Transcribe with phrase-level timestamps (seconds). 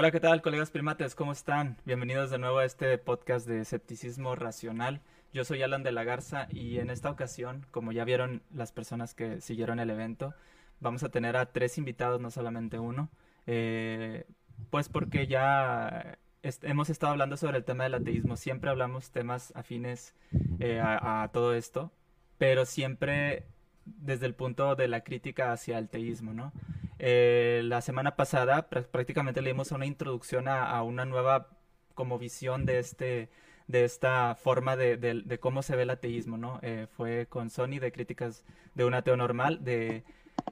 [0.00, 1.14] Hola, ¿qué tal, colegas primates?
[1.14, 1.76] ¿Cómo están?
[1.84, 5.02] Bienvenidos de nuevo a este podcast de escepticismo racional.
[5.34, 9.12] Yo soy Alan de la Garza y en esta ocasión, como ya vieron las personas
[9.12, 10.32] que siguieron el evento,
[10.80, 13.10] vamos a tener a tres invitados, no solamente uno.
[13.46, 14.24] Eh,
[14.70, 16.16] pues porque ya
[16.62, 18.38] hemos estado hablando sobre el tema del ateísmo.
[18.38, 20.14] Siempre hablamos temas afines
[20.60, 21.92] eh, a, todo esto,
[22.38, 23.44] pero siempre
[23.84, 26.54] desde el punto de la crítica hacia el teísmo, ¿no?
[27.02, 31.48] Eh, la semana pasada prácticamente leímos una introducción a, una nueva
[31.94, 33.30] como visión de este
[33.68, 36.58] de esta forma de, cómo se ve el ateísmo, ¿no?
[36.60, 40.02] Eh, fue con Sony de críticas de un ateo normal, de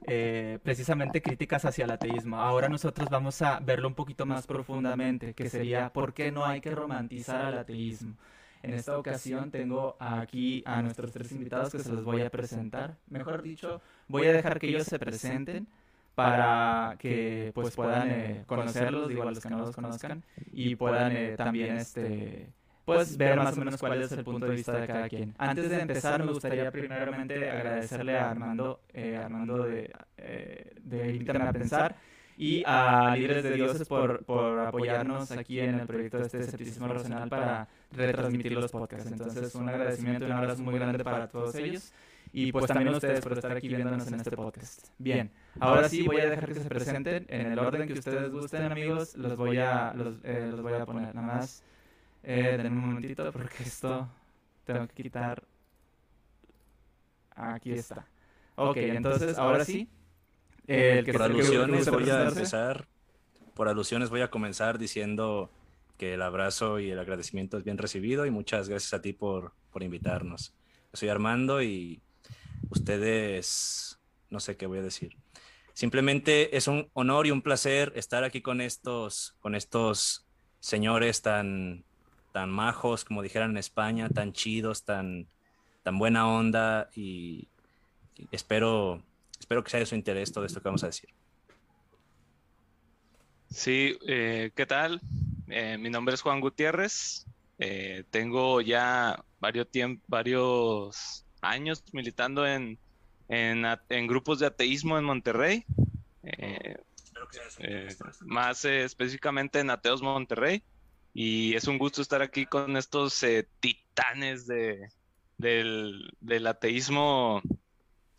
[0.07, 2.37] eh, precisamente críticas hacia el ateísmo.
[2.37, 6.61] Ahora nosotros vamos a verlo un poquito más profundamente, que sería por qué no hay
[6.61, 8.15] que romantizar al ateísmo.
[8.63, 12.97] En esta ocasión tengo aquí a nuestros tres invitados que se los voy a presentar.
[13.07, 15.67] Mejor dicho, voy a dejar que ellos se presenten
[16.19, 21.35] para que pues puedan eh, conocerlos, a los que no los conozcan, y puedan eh,
[21.37, 22.49] también este
[22.85, 25.35] pues ver más o menos cuál es el punto de vista de cada quien.
[25.37, 31.53] Antes de empezar, me gustaría primeramente agradecerle a Armando, eh, Armando de, eh, de a
[31.53, 31.95] Pensar
[32.35, 36.87] y a Líderes de Dioses por, por apoyarnos aquí en el proyecto de este escepticismo
[36.87, 39.11] racional para retransmitir los podcasts.
[39.11, 41.93] Entonces, un agradecimiento y un abrazo muy grande para todos ellos
[42.31, 44.87] y pues también a ustedes por estar aquí viéndonos en este podcast.
[44.97, 48.63] Bien, ahora sí voy a dejar que se presenten en el orden que ustedes gusten,
[48.63, 49.15] amigos.
[49.15, 51.63] Los voy a, los, eh, los voy a poner nada más.
[52.23, 54.07] Eh, denme un momentito porque esto
[54.65, 55.43] tengo que quitar.
[57.35, 58.05] Aquí está.
[58.55, 59.89] Ok, entonces ahora sí.
[60.67, 62.87] El que por alusiones voy a empezar.
[63.55, 65.49] Por alusiones voy a comenzar diciendo
[65.97, 69.53] que el abrazo y el agradecimiento es bien recibido y muchas gracias a ti por,
[69.71, 70.53] por invitarnos.
[70.93, 72.01] soy Armando y
[72.69, 75.17] ustedes, no sé qué voy a decir.
[75.73, 80.27] Simplemente es un honor y un placer estar aquí con estos, con estos
[80.59, 81.85] señores tan,
[82.33, 85.27] tan majos, como dijeran en España, tan chidos, tan,
[85.83, 87.47] tan buena onda y,
[88.31, 89.03] espero,
[89.39, 91.09] espero que sea de su interés todo esto que vamos a decir.
[93.49, 95.01] Sí, eh, ¿qué tal?
[95.47, 97.25] Eh, mi nombre es Juan Gutiérrez.
[97.57, 99.67] Eh, tengo ya varios,
[100.07, 102.77] varios años militando en,
[103.27, 105.65] en, grupos de ateísmo en Monterrey.
[106.23, 106.77] Eh,
[107.59, 107.87] eh,
[108.21, 110.63] más eh, específicamente en Ateos Monterrey.
[111.13, 113.23] Y es un gusto estar aquí con estos
[113.59, 114.89] titanes de,
[115.37, 117.41] del, del ateísmo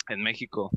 [0.08, 0.70] en México.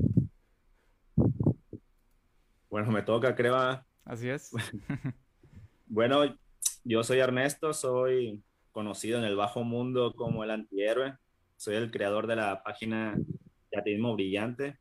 [2.70, 3.56] Bueno, me toca, creo.
[4.04, 4.50] Así es.
[5.86, 6.36] bueno,
[6.84, 11.16] yo soy Ernesto, soy conocido en el bajo mundo como el antihéroe
[11.64, 14.78] soy el creador de la página de Ateísmo Brillante.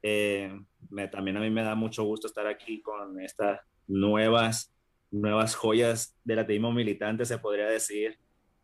[0.00, 0.56] Eh,
[0.88, 4.72] me, también a mí me da mucho gusto estar aquí con estas nuevas,
[5.10, 8.16] nuevas joyas del ateísmo militante, se podría decir.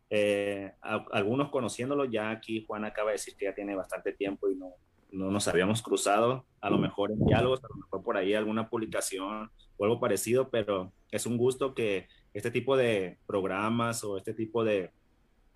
[0.09, 0.71] Eh,
[1.11, 4.71] algunos conociéndolo, ya aquí Juan acaba de decir que ya tiene bastante tiempo y no,
[5.11, 8.69] no nos habíamos cruzado, a lo mejor en diálogos, a lo mejor por ahí alguna
[8.69, 14.33] publicación o algo parecido, pero es un gusto que este tipo de programas o este
[14.33, 14.91] tipo de,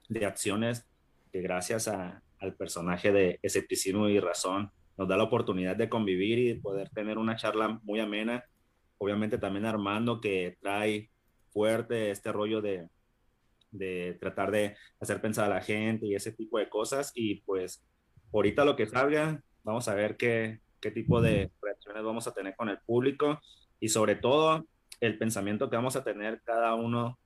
[0.09, 0.90] de acciones
[1.31, 6.59] que gracias al personaje de escepticismo y razón nos da la oportunidad de convivir y
[6.59, 8.43] poder tener una charla muy amena.
[8.97, 11.09] Obviamente también Armando que trae
[11.51, 12.89] fuerte este rollo de,
[13.71, 17.11] de tratar de hacer pensar a la gente y ese tipo de cosas.
[17.15, 17.83] Y pues
[18.33, 22.55] ahorita lo que salga, vamos a ver qué, qué tipo de reacciones vamos a tener
[22.55, 23.39] con el público
[23.79, 24.65] y sobre todo
[24.99, 27.17] el pensamiento que vamos a tener cada uno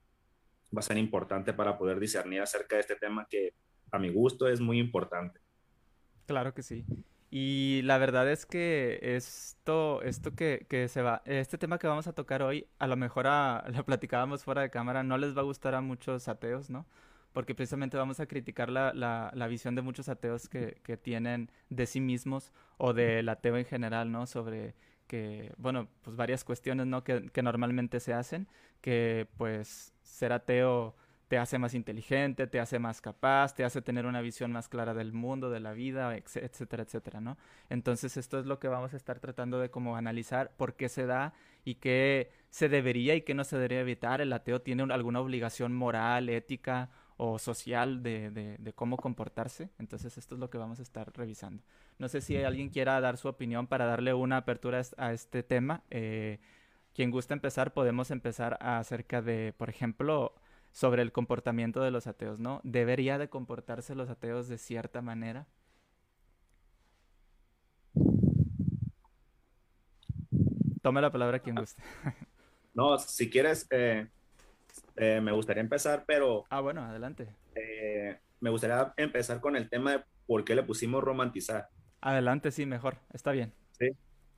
[0.75, 3.53] va a ser importante para poder discernir acerca de este tema que
[3.95, 5.39] a mi gusto es muy importante.
[6.25, 6.85] Claro que sí.
[7.37, 12.07] Y la verdad es que esto, esto que, que, se va, este tema que vamos
[12.07, 15.41] a tocar hoy, a lo mejor a, lo platicábamos fuera de cámara, no les va
[15.41, 16.85] a gustar a muchos ateos, ¿no?
[17.33, 21.51] Porque precisamente vamos a criticar la, la, la visión de muchos ateos que, que, tienen
[21.69, 24.27] de sí mismos o del ateo en general, ¿no?
[24.27, 24.73] Sobre
[25.07, 27.03] que, bueno, pues varias cuestiones, ¿no?
[27.03, 28.47] Que, que normalmente se hacen,
[28.79, 30.95] que pues ser ateo
[31.27, 34.93] te hace más inteligente, te hace más capaz, te hace tener una visión más clara
[34.93, 37.37] del mundo, de la vida, etcétera, etcétera, ¿no?
[37.69, 41.05] Entonces esto es lo que vamos a estar tratando de como analizar por qué se
[41.05, 41.33] da
[41.63, 44.21] y qué se debería y qué no se debería evitar.
[44.21, 49.69] El ateo tiene alguna obligación moral, ética o social de, cómo comportarse.
[49.79, 51.63] Entonces esto es lo que vamos a estar revisando.
[51.97, 55.83] No sé si alguien quiera dar su opinión para darle una apertura a este tema.
[55.89, 56.39] Eh,
[56.93, 60.35] quien gusta empezar, podemos empezar acerca de, por ejemplo,
[60.75, 62.59] sobre el comportamiento de los ateos, ¿no?
[62.65, 65.47] ¿Debería de comportarse los ateos de cierta manera?
[70.81, 71.81] Tome la palabra quien guste.
[72.73, 74.09] No, si quieres, eh,
[74.97, 76.43] eh, me gustaría empezar, pero...
[76.49, 77.33] Ah, bueno, adelante.
[77.55, 81.69] Eh, me gustaría empezar con el tema de por qué le pusimos romantizar.
[82.01, 83.53] Adelante, sí, mejor, está bien.
[83.79, 83.91] Sí,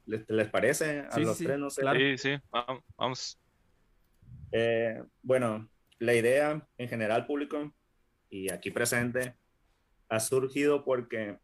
[0.06, 1.58] ¿les, parece a los tres?
[1.58, 1.82] No sé.
[1.96, 2.38] Sí, sí,
[2.96, 3.40] vamos.
[5.24, 5.68] bueno,
[6.00, 7.74] la idea en general, público,
[8.30, 9.36] y aquí presente,
[10.10, 11.38] ha surgido porque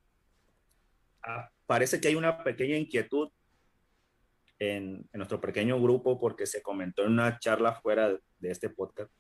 [1.24, 3.30] ah, parece que hay una pequeña inquietud
[4.60, 9.12] en, nuestro pequeño grupo porque se comentó en una charla fuera de este podcast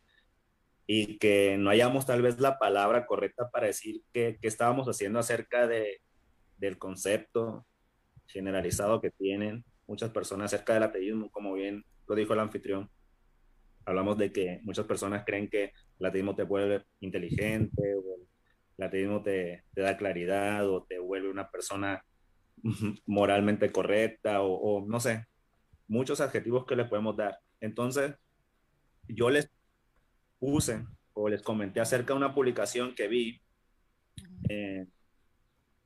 [0.85, 5.65] y que no hayamos tal vez la palabra correcta para decir qué estábamos haciendo acerca
[5.67, 6.01] de,
[6.57, 7.65] del concepto
[8.27, 12.89] generalizado que tienen muchas personas acerca del ateísmo, como bien lo dijo el anfitrión.
[13.85, 18.17] Hablamos de que muchas personas creen que el ateísmo te vuelve inteligente, o
[18.77, 22.03] el ateísmo te, te da claridad, o te vuelve una persona
[23.05, 25.25] moralmente correcta, o, o no sé,
[25.87, 27.39] muchos adjetivos que le podemos dar.
[27.59, 28.15] Entonces,
[29.07, 29.49] yo les
[30.39, 33.41] puse o les comenté acerca de una publicación que vi,
[34.49, 34.87] eh,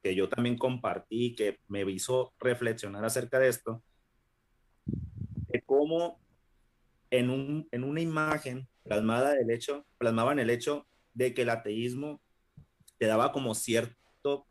[0.01, 3.83] que yo también compartí, que me hizo reflexionar acerca de esto,
[4.85, 6.19] de cómo
[7.09, 12.21] en, un, en una imagen plasmada del hecho, plasmaban el hecho de que el ateísmo
[12.97, 14.47] te daba como cierto,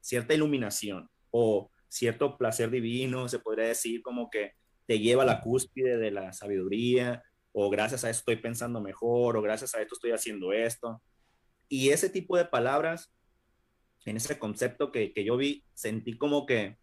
[0.00, 4.52] cierta iluminación o cierto placer divino, se podría decir como que
[4.86, 7.22] te lleva a la cúspide de la sabiduría,
[7.52, 11.02] o gracias a esto estoy pensando mejor, o gracias a esto estoy haciendo esto.
[11.68, 13.12] Y ese tipo de palabras,
[14.04, 16.78] en ese concepto que, que yo vi, sentí como que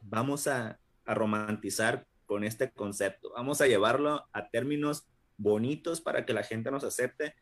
[0.00, 5.08] vamos a, a romantizar con este concepto, vamos a llevarlo a términos
[5.38, 7.34] bonitos para que la gente nos acepte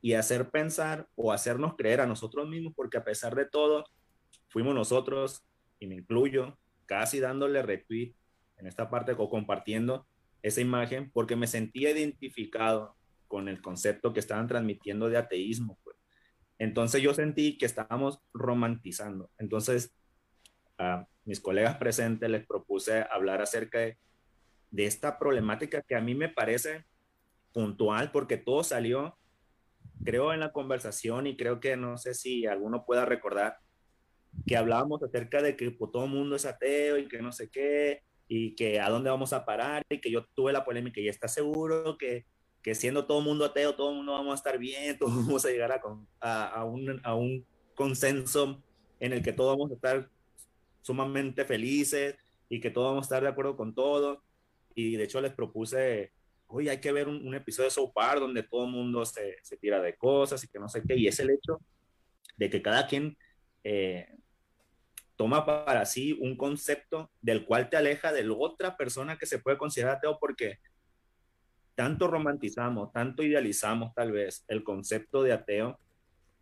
[0.00, 3.84] y hacer pensar o hacernos creer a nosotros mismos, porque a pesar de todo,
[4.48, 5.44] fuimos nosotros,
[5.78, 8.14] y me incluyo, casi dándole retweet
[8.56, 10.06] en esta parte o compartiendo
[10.42, 12.96] esa imagen porque me sentía identificado
[13.28, 15.78] con el concepto que estaban transmitiendo de ateísmo.
[15.84, 15.96] Pues.
[16.58, 19.30] Entonces yo sentí que estábamos romantizando.
[19.36, 19.94] Entonces
[20.78, 23.98] a mis colegas presentes les propuse hablar acerca de,
[24.70, 26.84] de esta problemática que a mí me parece
[27.52, 29.16] puntual porque todo salió,
[30.04, 33.58] creo, en la conversación y creo que no sé si alguno pueda recordar
[34.46, 37.50] que hablábamos acerca de que pues, todo el mundo es ateo y que no sé
[37.50, 41.08] qué, y que a dónde vamos a parar y que yo tuve la polémica y
[41.08, 42.26] está seguro que,
[42.62, 45.44] que siendo todo el mundo ateo, todo el mundo vamos a estar bien, todos vamos
[45.44, 45.80] a llegar a,
[46.20, 47.44] a, a, un, a un
[47.74, 48.62] consenso
[49.00, 50.08] en el que todos vamos a estar
[50.82, 52.14] sumamente felices
[52.48, 54.22] y que todos vamos a estar de acuerdo con todo.
[54.74, 56.12] Y de hecho les propuse,
[56.46, 59.80] oye, hay que ver un, episodio de Sopar donde todo el mundo se, se, tira
[59.80, 60.96] de cosas y que no sé qué.
[60.96, 61.60] Y es el hecho
[62.36, 63.16] de que cada quien
[63.64, 64.08] eh,
[65.16, 69.38] toma para sí un concepto del cual te aleja de la otra persona que se
[69.38, 70.58] puede considerar ateo porque
[71.74, 75.78] tanto romantizamos, tanto idealizamos tal vez el concepto de ateo,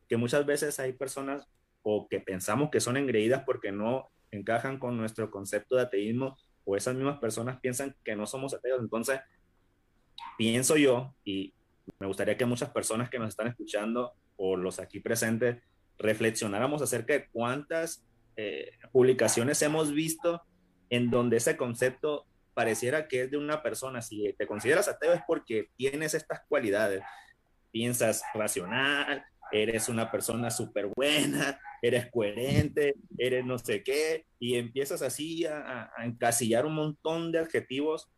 [0.08, 1.48] que muchas veces hay personas
[1.82, 6.36] o que pensamos que son engreídas porque no encajan con nuestro concepto de ateísmo
[6.68, 8.80] o esas mismas personas piensan que no somos ateos.
[8.82, 9.20] Entonces,
[10.36, 11.54] pienso yo y
[11.98, 15.62] me gustaría que muchas personas que nos están escuchando o los aquí presentes
[15.98, 18.04] reflexionáramos acerca de cuántas
[18.36, 20.42] eh, publicaciones hemos visto
[20.90, 24.02] en donde ese concepto pareciera que es de una persona.
[24.02, 27.02] Si te consideras ateo es porque tienes estas cualidades.
[27.70, 35.02] Piensas racional, eres una persona súper buena, eres coherente, eres no sé qué, y empiezas
[35.02, 38.10] así a, encasillar un montón de adjetivos.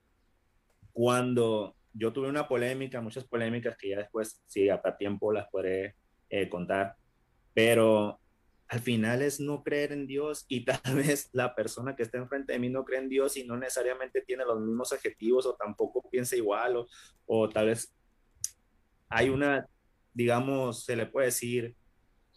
[0.92, 5.96] Cuando yo tuve una polémica, muchas polémicas que ya después, si hasta tiempo las podré
[6.28, 6.96] eh, contar,
[7.54, 8.20] pero
[8.68, 12.52] al final es no creer en Dios y tal vez la persona que está enfrente
[12.52, 16.08] de mí no cree en Dios y no necesariamente tiene los mismos adjetivos o tampoco
[16.08, 16.86] piensa igual o,
[17.26, 17.92] o tal vez
[19.08, 19.66] hay una,
[20.12, 21.76] digamos, se le puede decir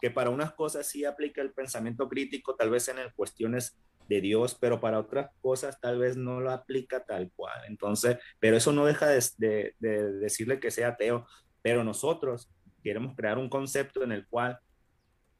[0.02, 4.58] que para unas cosas sí aplica el pensamiento crítico, tal vez en cuestiones de Dios,
[4.60, 7.62] pero para otras cosas tal vez no lo aplica tal cual.
[7.68, 11.26] Entonces, pero eso no deja de, de, de decirle que sea ateo,
[11.62, 12.50] pero nosotros
[12.84, 14.60] queremos crear un concepto en el cual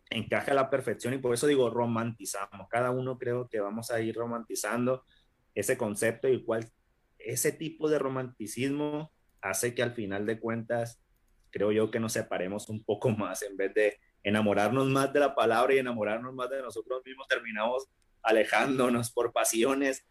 [0.10, 2.68] encaja la perfección y por eso digo romantizamos.
[2.70, 5.04] Cada uno creo que vamos a ir romantizando
[5.56, 6.70] ese concepto y cual
[7.20, 9.12] ese tipo de romanticismo
[9.42, 11.03] hace que al final de cuentas
[11.54, 15.34] creo yo que nos separemos un poco más en vez de enamorarnos más de la
[15.34, 17.88] palabra y enamorarnos más de nosotros mismos terminamos
[18.22, 20.06] alejándonos por pasiones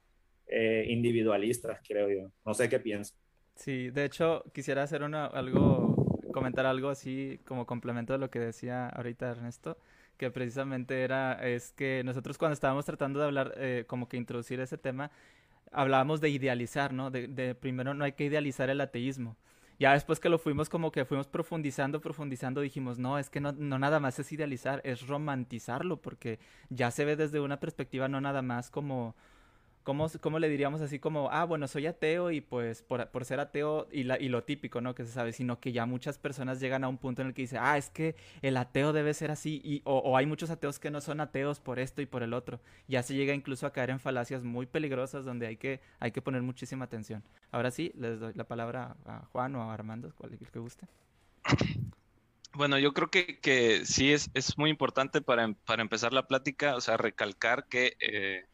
[0.46, 3.14] eh, individualistas creo yo no sé qué pienso
[3.54, 8.40] sí de hecho quisiera hacer una algo comentar algo así como complemento de lo que
[8.40, 9.78] decía ahorita Ernesto,
[10.16, 14.58] que precisamente era, es que nosotros cuando estábamos tratando de hablar, eh, como que introducir
[14.60, 15.10] ese tema,
[15.70, 17.10] hablábamos de idealizar, ¿no?
[17.10, 19.36] De, de, primero no hay que idealizar el ateísmo.
[19.78, 23.52] Ya después que lo fuimos como que fuimos profundizando, profundizando, dijimos, no, es que no,
[23.52, 26.38] no nada más es idealizar, es romantizarlo, porque
[26.70, 29.16] ya se ve desde una perspectiva no nada más como
[29.82, 33.40] ¿Cómo, ¿Cómo, le diríamos así como, ah, bueno, soy ateo y pues por, por ser
[33.40, 34.94] ateo y, la, y, lo típico, ¿no?
[34.94, 37.42] Que se sabe, sino que ya muchas personas llegan a un punto en el que
[37.42, 40.90] dicen, ah, es que el ateo debe ser así, y, o, hay muchos ateos que
[40.90, 42.60] no son ateos por esto y por el otro.
[42.86, 46.22] Ya se llega incluso a caer en falacias muy peligrosas donde hay que, hay que
[46.22, 47.24] poner muchísima atención.
[47.50, 50.86] Ahora sí, les doy la palabra a Juan o a Armando, cualquier que guste.
[52.54, 56.76] Bueno, yo creo que, que sí es, es muy importante para, para empezar la plática,
[56.76, 57.96] o sea, recalcar que...
[57.98, 58.44] Eh,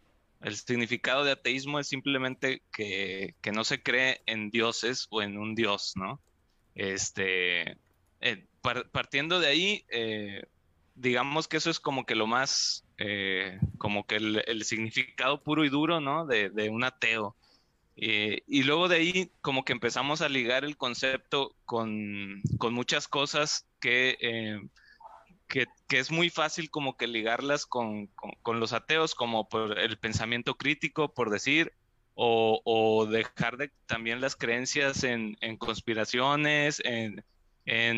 [0.41, 5.55] el significado de ateísmo es simplemente que, no se cree en dioses o en un
[5.55, 6.21] dios, ¿no?
[6.75, 7.77] Este,
[8.21, 8.47] eh,
[8.93, 10.45] partiendo de ahí, eh,
[10.95, 15.71] digamos que eso es como que lo más, eh, como que el, significado puro y
[15.71, 16.27] duro, ¿no?
[16.27, 17.35] De, de un ateo.
[17.97, 23.67] y luego de ahí, como que empezamos a ligar el concepto con, con muchas cosas
[23.81, 24.17] que
[25.49, 28.11] que, es muy fácil como que ligarlas con,
[28.47, 31.73] los ateos, como por el pensamiento crítico, por decir,
[32.15, 37.25] o, dejar de también las creencias en, conspiraciones, en,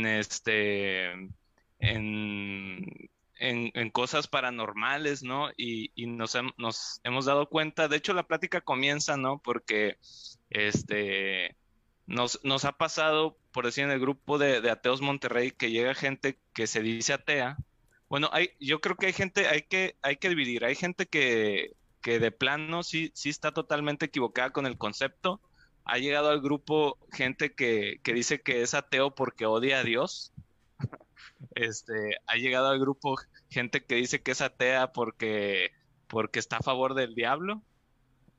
[0.07, 1.13] este
[1.79, 3.11] en,
[3.93, 5.51] cosas paranormales, ¿no?
[5.57, 9.39] Y, nos, nos, hemos dado cuenta, de hecho la plática comienza, ¿no?
[9.39, 9.99] Porque
[10.51, 11.57] este
[12.11, 16.37] nos, nos ha pasado, por decir, en el grupo de, Ateos Monterrey, que llega gente
[16.53, 17.57] que se dice atea.
[18.09, 20.65] Bueno, hay, yo creo que hay gente, hay que, hay que dividir.
[20.65, 25.41] Hay gente que, que de plano sí, sí está totalmente equivocada con el concepto.
[25.85, 30.33] Ha llegado al grupo gente que, que dice que es ateo porque odia a Dios.
[31.55, 35.71] este, ha llegado al grupo gente que dice que es atea porque,
[36.09, 37.63] porque está a favor del diablo.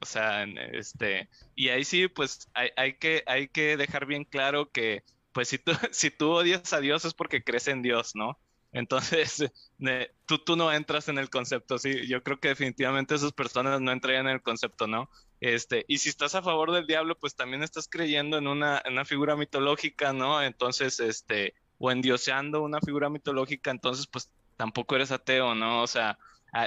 [0.02, 0.44] O sea,
[0.74, 5.60] este, y ahí sí, pues hay, que, hay que dejar bien claro que, pues si
[5.60, 8.40] tú, si tú odias a Dios es porque crees en Dios, ¿no?
[8.72, 9.52] Entonces,
[10.26, 13.92] tú, tú no entras en el concepto, sí, yo creo que definitivamente esas personas no
[13.92, 15.08] entrarían en el concepto, ¿no?
[15.40, 19.06] Este, y si estás a favor del diablo, pues también estás creyendo en una, una
[19.06, 20.42] figura mitológica, ¿no?
[20.42, 25.84] Entonces, este, o endioseando una figura mitológica, entonces, pues tampoco eres ateo, ¿no?
[25.84, 26.18] O sea,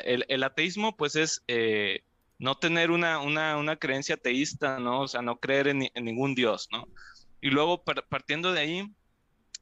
[0.04, 1.42] el, el ateísmo, pues es...
[1.48, 2.04] Eh,
[2.38, 5.02] no tener una, una, una creencia teísta, ¿no?
[5.02, 6.88] O sea, no creer en, ningún dios, ¿no?
[7.40, 8.94] Y luego, partiendo de ahí,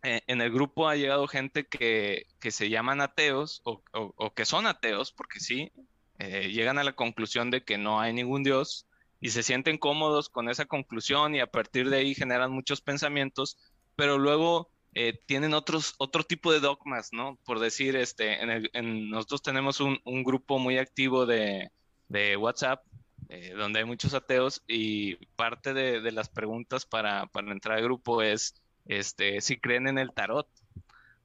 [0.02, 4.44] eh, en el grupo ha llegado gente que, que se llaman ateos o, o, que
[4.44, 5.72] son ateos, porque sí,
[6.18, 8.86] eh, llegan a la conclusión de que no hay ningún dios
[9.20, 13.58] y se sienten cómodos con esa conclusión y a partir de ahí generan muchos pensamientos,
[13.96, 17.38] pero luego eh, tienen otros, otro tipo de dogmas, ¿no?
[17.44, 21.70] Por decir, este, en, en nosotros tenemos un, un grupo muy activo de,
[22.08, 22.84] de WhatsApp,
[23.28, 28.60] eh, donde hay muchos ateos y parte de, las preguntas para, entrar al grupo es
[28.86, 30.48] este, si creen en el tarot,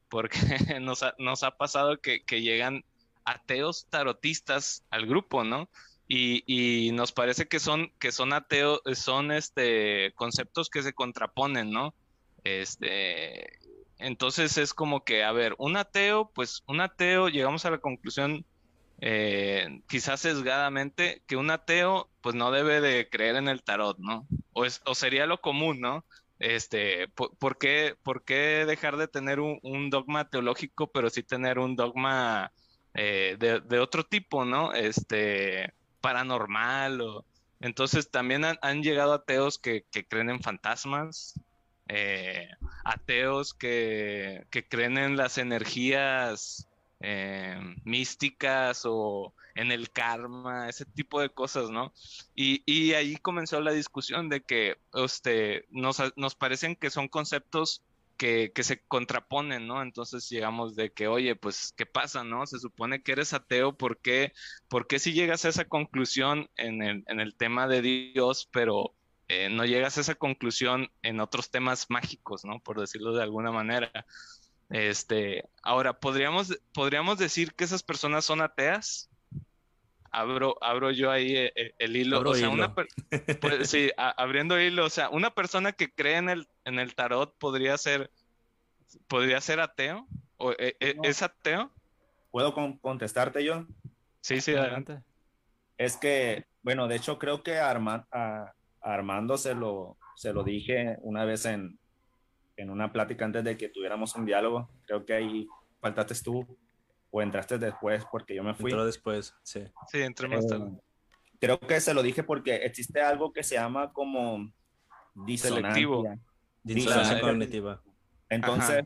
[0.08, 0.40] porque
[0.82, 2.84] nos ha, nos ha pasado que, llegan
[3.26, 5.70] ateos tarotistas al grupo, ¿no?
[6.08, 11.94] Y, nos parece que son, que son ateos, son este, conceptos que se contraponen, ¿no?
[12.46, 13.60] Este,
[13.98, 18.46] entonces es como que, a ver, un ateo, pues un ateo, llegamos a la conclusión
[19.00, 24.28] eh, quizás sesgadamente, que un ateo pues no debe de creer en el tarot, ¿no?
[24.54, 26.06] O, es, o sería lo común, ¿no?
[26.40, 31.76] Este, ¿por, qué, por qué dejar de tener un, dogma teológico, pero sí tener un
[31.76, 32.52] dogma
[32.94, 34.74] eh, de, otro tipo, ¿no?
[34.74, 37.26] Este, paranormal o...
[37.60, 41.40] Entonces también han, llegado ateos que, creen en fantasmas,
[41.88, 42.50] eh,
[42.84, 46.67] ateos que, que, creen en las energías
[47.00, 51.94] eh, místicas o en el karma, ese tipo de cosas, ¿no?
[52.36, 57.84] Y, y ahí comenzó la discusión de que este, nos, nos parecen que son conceptos
[58.18, 59.82] que, que, se contraponen, ¿no?
[59.82, 62.46] Entonces llegamos de que, oye, pues, ¿qué pasa, no?
[62.48, 64.34] Se supone que eres ateo, ¿por qué,
[64.68, 68.96] ¿por qué si llegas a esa conclusión en el, en el tema de Dios, pero
[69.30, 72.60] eh, no llegas a esa conclusión en otros temas mágicos, ¿no?
[72.60, 73.92] Por decirlo de alguna manera.
[74.70, 79.10] Este, ahora, ¿podríamos, ¿podríamos decir que esas personas son ateas?
[80.12, 82.22] Abro, abro yo ahí eh, eh, el, hilo.
[82.22, 82.90] o sea, Una, pues,
[83.70, 84.86] sí, abriendo hilo.
[84.86, 88.10] O sea, una persona que cree en el, en el tarot podría ser,
[89.08, 90.08] podría ser ateo.
[90.38, 91.72] ¿O, eh, ¿Es ateo?
[92.32, 93.66] ¿Puedo contestarte yo?
[94.22, 95.02] Sí, sí, adelante.
[95.78, 101.26] Es que, bueno, de hecho creo que a Armando se lo, se lo dije una
[101.26, 101.78] vez en,
[102.58, 104.70] en una plática antes de que tuviéramos un diálogo.
[104.86, 105.48] Creo que ahí
[105.80, 106.46] faltaste tú
[107.10, 108.72] o entraste después porque yo me fui.
[108.72, 109.64] Entró después, sí.
[109.92, 110.72] Sí, entré más tarde.
[110.72, 110.82] Eh,
[111.40, 114.52] creo que se lo dije porque existe algo que se llama como
[115.14, 116.20] disonancia.
[116.64, 117.82] Disonancia cognitiva.
[118.30, 118.84] Entonces,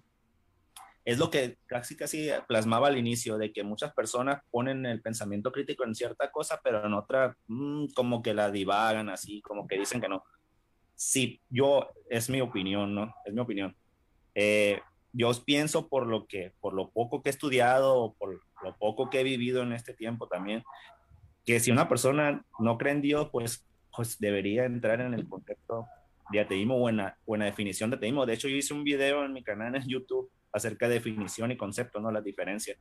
[1.03, 5.51] es lo que casi casi plasmaba al inicio, de que muchas personas ponen el pensamiento
[5.51, 9.79] crítico en cierta cosa, pero en otra mm, como que la divagan así, como que
[9.79, 10.23] dicen que no.
[11.03, 13.11] Sí, yo, es mi opinión, ¿no?
[13.25, 13.75] Es mi opinión.
[14.35, 14.79] Eh,
[15.11, 19.21] yo pienso por lo que, por lo poco que he estudiado, por lo poco que
[19.21, 20.63] he vivido en este tiempo también,
[21.43, 23.65] que si una persona no cree en Dios, pues,
[23.95, 25.87] pues debería entrar en el concepto
[26.31, 28.27] de ateísmo o en, la, definición de ateísmo.
[28.27, 31.57] De hecho, yo hice un video en mi canal en YouTube acerca de definición y
[31.57, 32.11] concepto, ¿no?
[32.11, 32.77] La diferencia.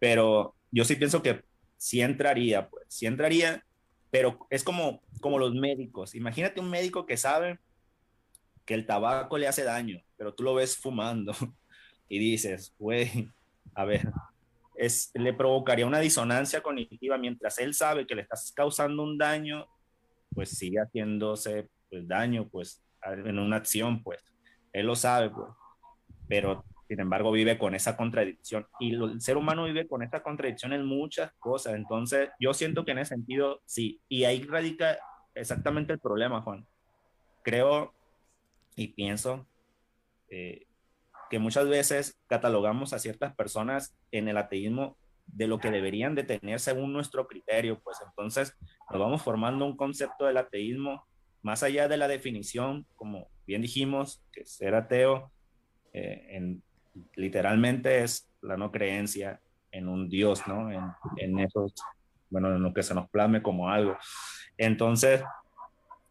[0.00, 1.44] Pero yo sí pienso que
[1.76, 3.64] sí entraría, pues, sí entraría,
[4.14, 6.14] pero es como, como los médicos.
[6.14, 7.58] Imagínate un médico que sabe
[8.64, 11.32] que el tabaco le hace daño, pero tú lo ves fumando
[12.08, 13.28] y dices, güey,
[13.74, 14.12] a ver,
[14.76, 19.66] es, le provocaría una disonancia cognitiva mientras él sabe que le estás causando un daño,
[20.32, 24.20] pues sigue haciéndose pues, daño, pues, en una acción, pues,
[24.72, 25.48] él lo sabe, pues,
[26.28, 28.66] pero sin embargo vive con esa contradicción.
[28.78, 32.92] Y el ser humano vive con esta contradicción en muchas cosas, entonces yo siento que
[32.92, 34.98] en ese sentido sí, y ahí radica
[35.34, 36.66] exactamente el problema, Juan.
[37.42, 37.92] Creo
[38.76, 39.46] y pienso
[40.28, 40.66] eh,
[41.30, 46.24] que muchas veces catalogamos a ciertas personas en el ateísmo de lo que deberían de
[46.24, 47.98] tener según nuestro criterio, pues.
[48.06, 48.56] Entonces
[48.90, 51.06] nos vamos formando un concepto del ateísmo
[51.42, 55.30] más allá de la definición, como bien dijimos, que ser ateo
[55.92, 56.62] eh, en,
[57.14, 60.70] literalmente es la no creencia en un Dios, ¿no?
[60.70, 60.84] En,
[61.16, 61.74] en esos,
[62.30, 63.96] bueno, en lo que se nos plame como algo.
[64.56, 65.22] Entonces,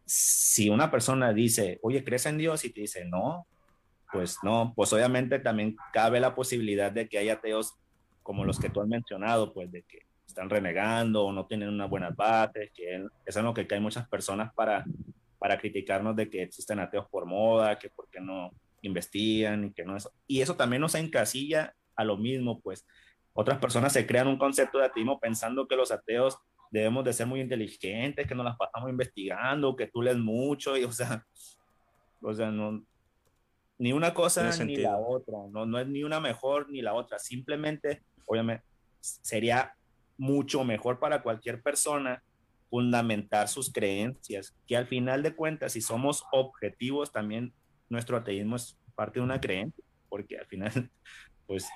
[0.06, 2.66] si una persona dice, oye, ¿crees en Dios?
[2.66, 3.48] Y te dice, no,
[4.12, 7.75] pues no, pues obviamente también cabe la posibilidad de que haya ateos
[8.22, 11.90] como los que tú has mencionado, pues de que están renegando o no tienen unas
[11.90, 14.86] buenas bases, que es lo que hay muchas personas para,
[15.39, 18.52] para criticarnos de que existen ateos por moda, que por qué no
[18.84, 20.12] investigan y que no eso.
[20.28, 22.86] Y eso también nos encasilla a lo mismo, pues.
[23.34, 26.38] Otras personas se crean un concepto de ateísmo pensando que los ateos
[26.69, 30.84] debemos de ser muy inteligentes, que nos las pasamos investigando, que tú lees mucho, y
[30.84, 31.26] o sea,
[32.22, 32.84] o sea, no,
[33.78, 37.19] ni una cosa ni la otra, no, no es ni una mejor ni la otra,
[37.19, 38.65] simplemente, obviamente,
[39.00, 39.76] sería
[40.17, 42.24] mucho mejor para cualquier persona
[42.69, 47.54] fundamentar sus creencias, que al final de cuentas, si somos objetivos, también
[47.93, 50.71] nuestro ateísmo es parte de una creencia, porque al final,
[51.47, 51.67] pues,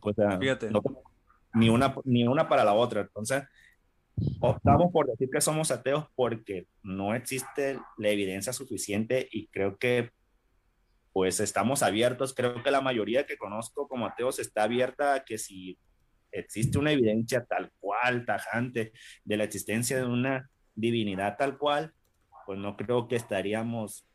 [0.00, 0.70] pues Fíjate.
[0.70, 0.82] No,
[1.54, 3.00] ni una, ni una para la otra.
[3.00, 3.44] Entonces,
[4.40, 10.10] optamos por decir que somos ateos porque no existe la evidencia suficiente y creo que
[11.12, 12.34] pues estamos abiertos.
[12.34, 15.78] Creo que la mayoría que conozco como ateos está abierta a que si
[16.30, 18.92] existe una evidencia tal cual, tajante,
[19.24, 21.92] de la existencia de una divinidad tal cual,
[22.46, 24.06] pues no creo que estaríamos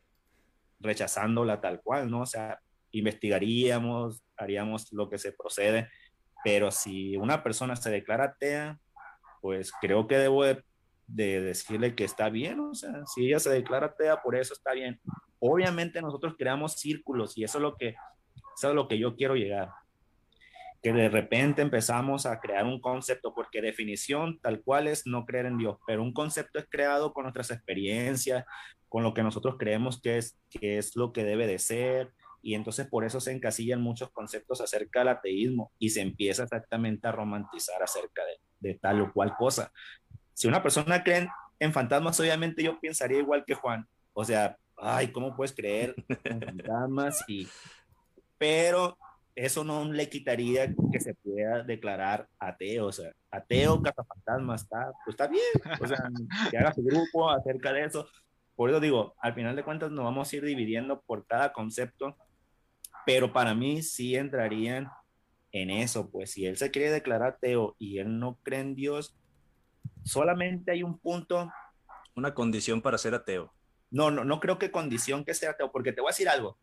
[0.80, 2.22] rechazándola tal cual, ¿no?
[2.22, 2.60] O sea,
[2.92, 5.90] investigaríamos, haríamos lo que se procede
[6.46, 8.80] pero si una persona se declara atea,
[9.42, 10.62] pues creo que debo de,
[11.08, 15.02] decirle que está bien, o sea, si ella se declara atea, por eso está bien.
[15.40, 17.96] Obviamente nosotros creamos círculos y eso es lo que,
[18.56, 19.72] eso es lo que yo quiero llegar.
[20.84, 25.48] Que de repente empezamos a crear un concepto, porque definición tal cual es no creer
[25.48, 28.46] en Dios, pero un concepto es creado con nuestras experiencias,
[28.96, 32.56] con lo que nosotros creemos que es, que es lo que debe de ser, y
[32.56, 37.12] entonces por eso se encasillan muchos conceptos acerca del ateísmo y se empieza exactamente a
[37.12, 38.22] romantizar acerca
[38.62, 39.70] de, tal o cual cosa.
[40.34, 41.28] Si una persona cree
[41.60, 46.40] en, fantasmas, obviamente yo pensaría igual que Juan, o sea, ay, ¿cómo puedes creer en
[46.42, 47.22] fantasmas?
[47.28, 47.50] Y,
[48.38, 48.98] pero
[49.36, 55.16] eso no le quitaría que se pueda declarar ateo, o sea, ateo, fantasmas está, pues
[55.16, 55.44] está bien,
[55.82, 55.98] o sea,
[56.50, 58.08] que haga su grupo acerca de eso.
[58.56, 62.16] Por eso digo, al final de cuentas nos vamos a ir dividiendo por cada concepto
[63.06, 64.90] pero para mí sí entrarían
[65.52, 69.16] en eso, pues si él se quiere declarar ateo y él no cree en Dios,
[70.04, 71.50] solamente hay un punto.
[72.16, 73.54] Una condición para ser ateo.
[73.92, 76.58] No, no, no creo que condición que sea ateo, porque te voy a decir algo.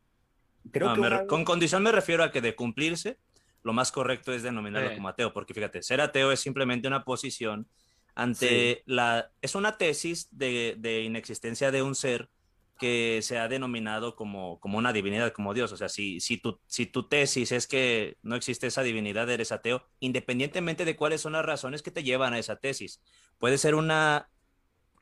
[0.70, 3.18] Creo que Con condición me refiero a que de cumplirse,
[3.62, 7.66] lo más correcto es denominarlo como ateo, porque fíjate, ser ateo es simplemente una posición
[8.14, 9.30] ante la...
[9.40, 12.28] Es una tesis de, de inexistencia de un ser
[12.78, 15.70] que se ha denominado como, como una divinidad, como Dios.
[15.70, 19.52] O sea, si, si, tu, si tu tesis es que no existe esa divinidad, eres
[19.52, 23.00] ateo, independientemente de cuáles son las razones que te llevan a esa tesis.
[23.38, 24.28] Puede ser una...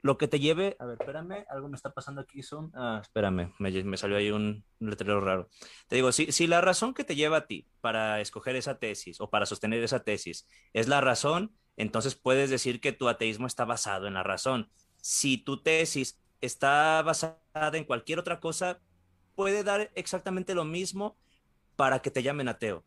[0.02, 0.76] Lo que te lleve...
[0.78, 2.70] A ver, espérame, algo me está pasando aquí, son...
[2.74, 5.48] Ah, espérame, me, me salió ahí un letrero raro.
[5.88, 9.20] Te digo, si, si la razón que te lleva a ti para escoger esa tesis
[9.20, 13.64] o para sostener esa tesis es la razón entonces puedes decir que tu ateísmo está
[13.64, 14.70] basado en la razón.
[15.00, 17.38] Si tu tesis está basada
[17.74, 18.80] en cualquier otra cosa,
[19.34, 21.16] puede dar exactamente lo mismo
[21.76, 22.84] para que te llamen ateo.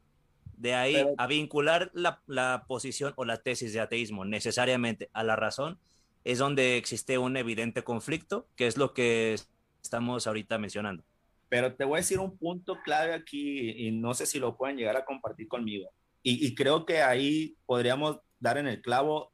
[0.55, 5.35] De ahí a vincular la, la, posición o la tesis de ateísmo necesariamente a la
[5.35, 5.79] razón,
[6.23, 9.35] es donde existe un evidente conflicto, que es lo que
[9.81, 11.03] estamos ahorita mencionando.
[11.49, 14.77] Pero te voy a decir un punto clave aquí y no sé si lo pueden
[14.77, 15.89] llegar a compartir conmigo.
[16.21, 19.31] Y, y creo que ahí podríamos dar en el clavo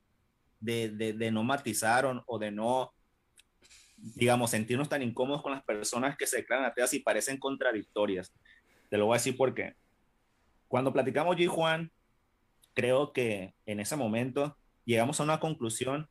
[0.59, 2.93] de, de, de no matizar o, o, de no,
[3.97, 8.31] digamos, sentirnos tan incómodos con las personas que se declaran ateas y parecen contradictorias.
[8.89, 9.73] Te lo voy a decir porque
[10.67, 11.91] cuando platicamos yo y Juan,
[12.75, 16.07] creo que en ese momento llegamos a una conclusión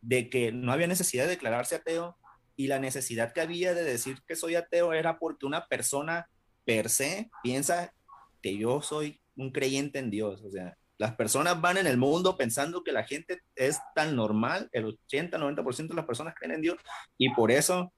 [0.00, 2.16] de que no había necesidad de declararse ateo
[2.54, 6.28] y la necesidad que había de decir que soy ateo era porque una persona
[6.64, 7.92] per se piensa
[8.40, 10.42] que yo soy un creyente en Dios.
[10.42, 14.68] O sea, las personas van en el mundo pensando que la gente es tan normal,
[14.72, 16.76] el 80-90% de las personas creen en Dios
[17.16, 17.92] y por eso,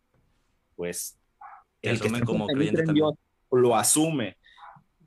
[0.76, 1.18] pues,
[1.82, 3.14] el que como creyente en Dios
[3.50, 4.36] lo asume.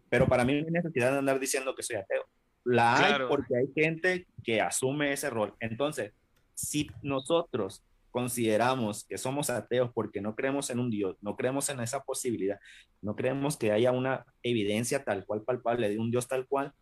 [0.09, 2.23] Pero para mí no hay necesidad de andar diciendo que soy ateo.
[2.63, 5.53] La hay porque hay gente que asume ese rol.
[5.59, 6.13] Entonces,
[6.55, 11.79] si nosotros consideramos que somos ateos porque no creemos en un Dios, no creemos en
[11.79, 12.59] esa posibilidad,
[13.01, 16.73] no creemos que haya una evidencia tal cual palpable de un Dios tal cual,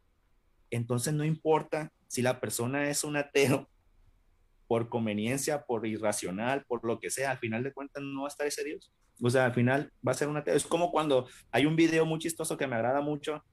[0.72, 3.70] entonces no importa si la persona es un ateo
[4.68, 8.30] por conveniencia, por irracional, por lo que sea, al final de cuentas no va a
[8.30, 8.92] estar ese Dios.
[9.22, 10.56] O sea, al final va a ser un ateo.
[10.56, 13.44] Es como cuando hay un video muy chistoso que me agrada mucho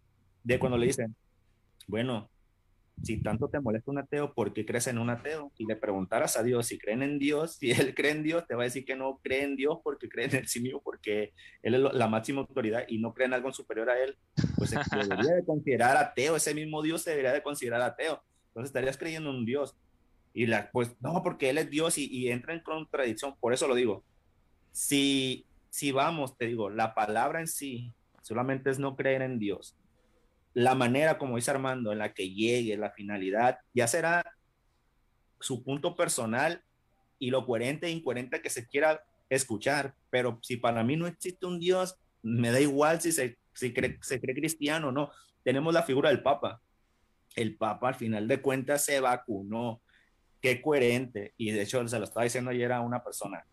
[0.45, 1.15] de cuando le dicen,
[1.87, 2.31] bueno,
[3.03, 5.53] si tanto te molesta un ateo, ¿por qué crees en un ateo?
[5.57, 8.55] Y le preguntaras a Dios si creen en Dios, si él cree en Dios, te
[8.55, 11.33] va a decir que no cree en Dios porque cree en el sí mismo, porque
[11.63, 14.17] él es la máxima autoridad y no cree en algo superior a él,
[14.57, 18.23] pues se debería de considerar ateo, ese mismo Dios se debería de considerar ateo.
[18.49, 19.77] Entonces estarías creyendo en un Dios.
[20.35, 23.67] Y la, pues no, porque él es Dios y, y entra en contradicción, por eso
[23.67, 24.05] lo digo.
[24.73, 29.77] Si, si vamos, te digo, la palabra en sí solamente es no creer en Dios
[30.55, 34.25] la manera, como dice Armando, en la que llegue, la finalidad, ya será
[35.41, 36.63] su punto personal
[37.19, 39.95] y lo coherente e incoherente que se quiera escuchar.
[40.11, 43.99] Pero si para mí no existe un Dios, me da igual si se, si cree,
[44.03, 45.11] se cree cristiano o no.
[45.45, 46.61] Tenemos la figura del Papa.
[47.37, 49.81] El Papa al final de cuentas se vacunó.
[50.41, 51.35] Qué coherente.
[51.37, 53.45] Y de hecho se lo estaba diciendo ayer a una persona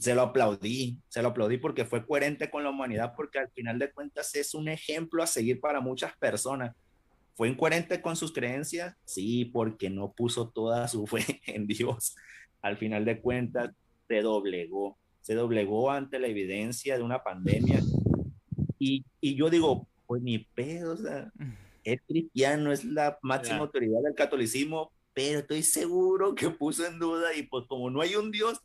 [0.00, 3.78] se lo aplaudí, se lo aplaudí porque fue coherente con la humanidad, porque al final
[3.78, 6.74] de cuentas es un ejemplo a seguir para muchas personas.
[7.34, 8.94] ¿Fue incoherente con sus creencias?
[9.04, 12.14] Sí, porque no puso toda su fe en Dios.
[12.62, 13.70] Al final de cuentas,
[14.08, 17.80] se doblegó, se doblegó ante la evidencia de una pandemia.
[18.78, 21.32] Y, y yo digo, pues ni pedo, o sea,
[21.82, 27.34] es cristiano, es la máxima autoridad del catolicismo, pero estoy seguro que puso en duda
[27.34, 28.60] y pues como no hay un Dios,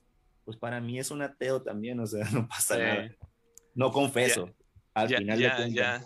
[0.49, 3.11] pues para mí es un ateo también, o sea, no pasa nada.
[3.75, 4.47] No confeso.
[4.47, 4.53] Ya,
[4.95, 6.03] al final ya, ya,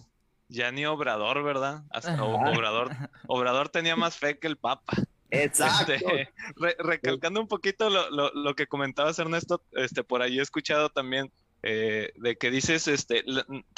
[0.49, 1.83] ya, ni Obrador, ¿verdad?
[1.91, 2.91] Hasta Obrador,
[3.25, 4.97] Obrador tenía más fe que el Papa.
[5.29, 5.93] Exacto.
[5.93, 6.29] Este,
[6.77, 11.31] recalcando un poquito lo, lo, lo, que comentabas, Ernesto, este, por ahí he escuchado también
[11.61, 13.23] eh, de que dices, este,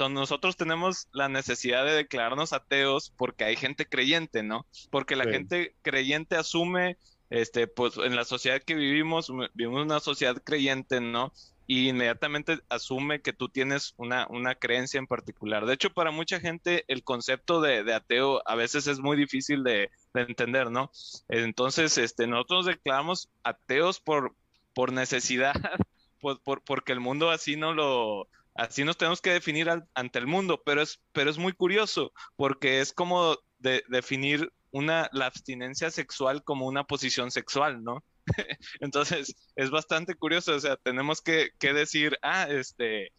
[0.09, 4.65] nosotros tenemos la necesidad de declararnos ateos porque hay gente creyente, ¿no?
[4.89, 5.29] Porque la sí.
[5.29, 6.97] gente creyente asume
[7.29, 11.33] este, pues en la sociedad que vivimos, vivimos una sociedad creyente, ¿no?
[11.67, 15.65] Y inmediatamente asume que tú tienes una, una creencia en particular.
[15.65, 19.63] De hecho, para mucha gente el concepto de, de ateo a veces es muy difícil
[19.63, 20.91] de, de, entender, ¿no?
[21.27, 24.35] Entonces, este, nosotros declaramos ateos por,
[24.75, 25.53] por necesidad,
[26.21, 30.27] por, por, porque el mundo así no lo, así nos tenemos que definir ante el
[30.27, 35.89] mundo, pero es, pero es muy curioso, porque es como de, definir una, la abstinencia
[35.89, 38.03] sexual como una posición sexual, ¿no?
[38.81, 43.13] Entonces, es bastante curioso, o sea, tenemos que, que decir, ah, este,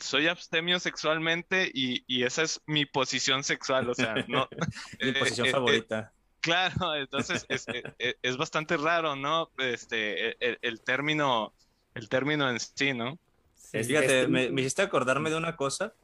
[0.00, 4.48] soy abstemio sexualmente y, y, esa es mi posición sexual, o sea, no...
[5.00, 6.12] mi posición eh, favorita.
[6.14, 7.64] Eh, claro, entonces es,
[7.98, 9.50] es, es, bastante raro, ¿no?
[9.56, 11.54] Este, el, el, término,
[11.94, 13.18] el término en sí, ¿no?
[13.54, 15.94] Sí, Fíjate, me, me hiciste acordarme de una cosa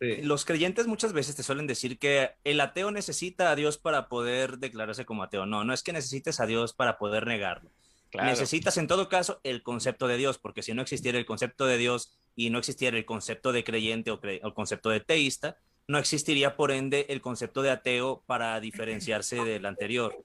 [0.00, 0.22] Sí.
[0.22, 4.58] Los creyentes muchas veces te suelen decir que el ateo necesita a Dios para poder
[4.58, 5.44] declararse como ateo.
[5.44, 7.70] No, no es que necesites a Dios para poder negarlo.
[8.10, 8.30] Claro.
[8.30, 11.76] Necesitas en todo caso el concepto de Dios, porque si no existiera el concepto de
[11.76, 15.58] Dios y no existiera el concepto de creyente o, cre o el concepto de teísta,
[15.86, 20.24] no existiría por ende el concepto de ateo para diferenciarse del anterior.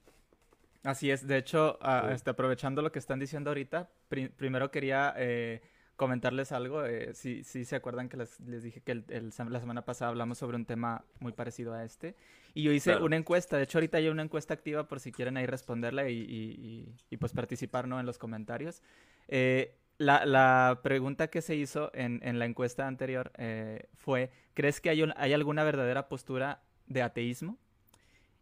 [0.83, 5.13] Así es, de hecho, uh, este, aprovechando lo que están diciendo ahorita, pr primero quería
[5.17, 5.61] eh,
[5.95, 6.85] comentarles algo.
[6.85, 11.05] Eh, si, se acuerdan que les, dije que la semana pasada hablamos sobre un tema
[11.19, 12.15] muy parecido a este.
[12.53, 13.57] Y yo hice una encuesta.
[13.57, 17.87] De hecho, ahorita hay una encuesta activa por si quieren ahí responderla y, pues participar
[17.87, 17.99] ¿no?
[17.99, 18.81] en los comentarios.
[19.27, 25.03] Eh, la, pregunta que se hizo en, la encuesta anterior eh, fue, ¿crees que hay,
[25.15, 27.57] hay alguna verdadera postura de ateísmo?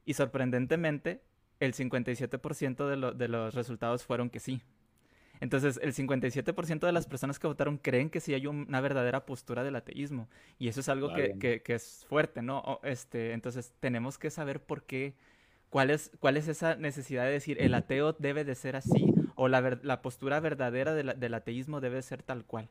[0.06, 1.22] Y sorprendentemente,
[1.60, 4.62] el 57% de, de los resultados fueron que sí.
[5.40, 9.64] Entonces, el 57% de las personas que votaron creen que sí hay una verdadera postura
[9.64, 10.30] del ateísmo.
[10.58, 12.80] Y eso es algo que, es fuerte, ¿no?
[12.84, 15.16] este, entonces, tenemos que saber por qué,
[15.70, 19.48] cuál es, cuál es esa necesidad de decir, el ateo debe de ser así, o
[19.48, 22.70] la, la postura verdadera del ateísmo debe ser tal cual.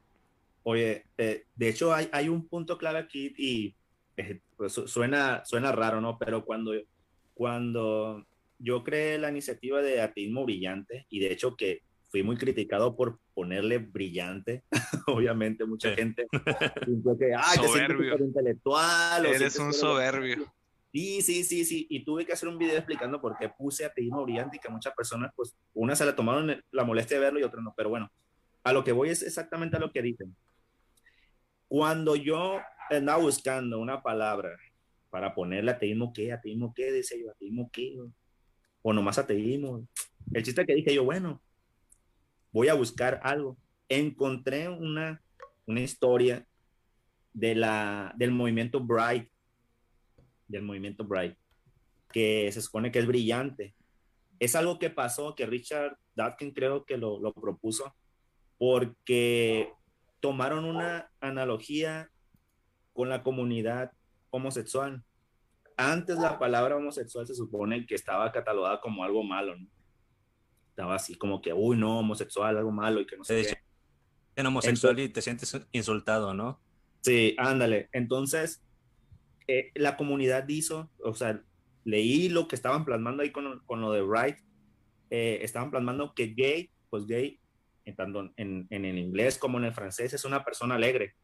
[0.64, 3.74] Oye, eh, de hecho hay, hay, un punto clave aquí y
[4.16, 6.18] eh, pues, suena, suena raro, ¿no?
[6.18, 6.72] Pero cuando,
[7.34, 8.24] cuando
[8.58, 13.18] yo creé la iniciativa de ateísmo brillante, y de hecho que fui muy criticado por
[13.32, 14.62] ponerle brillante.
[15.06, 16.26] Obviamente, mucha gente
[16.86, 18.16] dijo que, ay, soberbio.
[18.18, 19.26] te intelectual.
[19.26, 20.52] Eres un soberbio.
[20.92, 21.86] Sí, sí, sí, sí.
[21.88, 24.94] Y tuve que hacer un video explicando por qué puse ateísmo brillante y que muchas
[24.94, 27.72] personas, pues, una se la tomaron la molestia de verlo y otra no.
[27.74, 28.12] Pero bueno,
[28.62, 30.36] a lo que voy es exactamente a lo que dicen.
[31.66, 34.50] Cuando yo andaba buscando una palabra
[35.08, 36.30] para ponerle ateísmo, ¿qué?
[36.30, 36.92] ¿Ateísmo qué?
[36.92, 37.96] Dice yo, ¿ateísmo qué?
[38.82, 39.88] O nomás ateísmo.
[40.34, 41.40] El chiste que dije yo, bueno,
[42.52, 43.56] voy a buscar algo.
[43.88, 45.22] Encontré una,
[45.66, 46.46] una historia
[47.32, 49.30] de la, del movimiento Bright,
[50.46, 51.36] del movimiento Bright,
[52.12, 53.74] que se supone que es brillante.
[54.38, 57.94] Es algo que pasó, que Richard Dawkins creo que lo, lo propuso,
[58.58, 59.72] porque
[60.20, 62.10] tomaron una analogía
[62.92, 63.92] con la comunidad
[64.30, 65.02] homosexual.
[65.76, 69.66] Antes la palabra homosexual se supone que estaba catalogada como algo malo, ¿no?
[70.72, 73.58] Estaba así como que, uy, no, homosexual, algo malo y que no sé.
[74.34, 76.62] En homosexual y te sientes insultado, ¿no?
[77.02, 77.90] Sí, ándale.
[77.92, 78.64] Entonces,
[79.46, 81.42] eh, la comunidad hizo, o sea,
[81.84, 84.38] leí lo que estaban plasmando ahí con, con lo de Wright,
[85.10, 87.38] eh, estaban plasmando que gay, pues gay,
[87.84, 91.16] en, tanto en, en, el inglés como en el francés, es una persona alegre.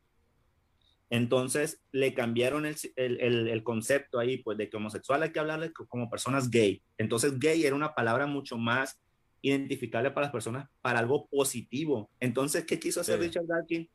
[1.09, 5.73] Entonces le cambiaron el, el, el, concepto ahí, pues de que homosexual hay que hablarle
[5.73, 6.83] como personas gay.
[6.99, 9.01] Entonces gay era una palabra mucho más
[9.43, 12.11] identificable para las personas para algo positivo.
[12.21, 13.89] Entonces, ¿qué quiso hacer Richard Dawkins?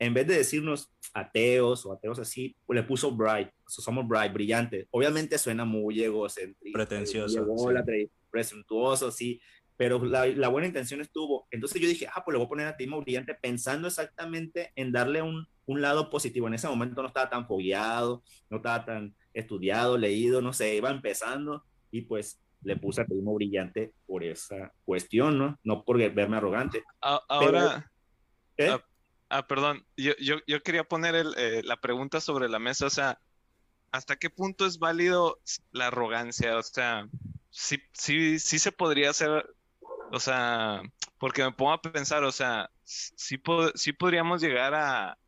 [0.00, 4.86] En vez de decirnos ateos o ateos así, le puso bright, somos bright, brillante.
[4.90, 8.10] Obviamente suena muy egocéntrico, pretencioso, sí.
[8.30, 9.40] presuntuoso, sí,
[9.76, 11.48] pero la, buena intención estuvo.
[11.50, 14.92] Entonces yo dije, ah, pues le voy a poner a Timo brillante pensando exactamente en
[14.92, 16.46] darle un, un lado positivo.
[16.46, 20.90] En ese momento no estaba tan fogueado, no estaba tan estudiado, leído, no sé, iba
[20.90, 25.58] empezando y pues le puse a Primo Brillante por esa cuestión, ¿no?
[25.64, 26.82] No por verme arrogante.
[27.00, 27.90] ahora,
[28.56, 28.70] ¿eh?
[28.70, 28.84] ah,
[29.28, 33.18] ah, perdón, yo, yo, quería poner eh, la pregunta sobre la mesa, o sea,
[33.92, 35.38] ¿hasta qué punto es válido
[35.70, 36.56] la arrogancia?
[36.56, 37.08] O sea,
[37.50, 39.48] sí, sí, sí se podría hacer,
[40.12, 40.82] o sea,
[41.18, 43.40] porque me pongo a pensar, o sea, sí,
[43.74, 45.18] sí podríamos llegar a,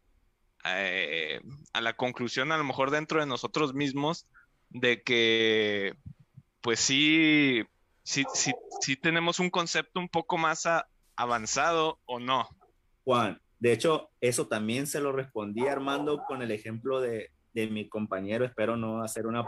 [0.62, 1.40] a, eh,
[1.73, 4.27] a la conclusión, a lo mejor dentro de nosotros mismos,
[4.71, 5.95] de que
[6.61, 7.62] pues sí,
[8.03, 10.68] sí, sí, sí tenemos un concepto un poco más
[11.16, 12.49] avanzado o no.
[13.05, 17.88] Juan, de hecho, eso también se lo respondí Armando con el ejemplo de, de mi
[17.88, 19.44] compañero, espero no hacer una,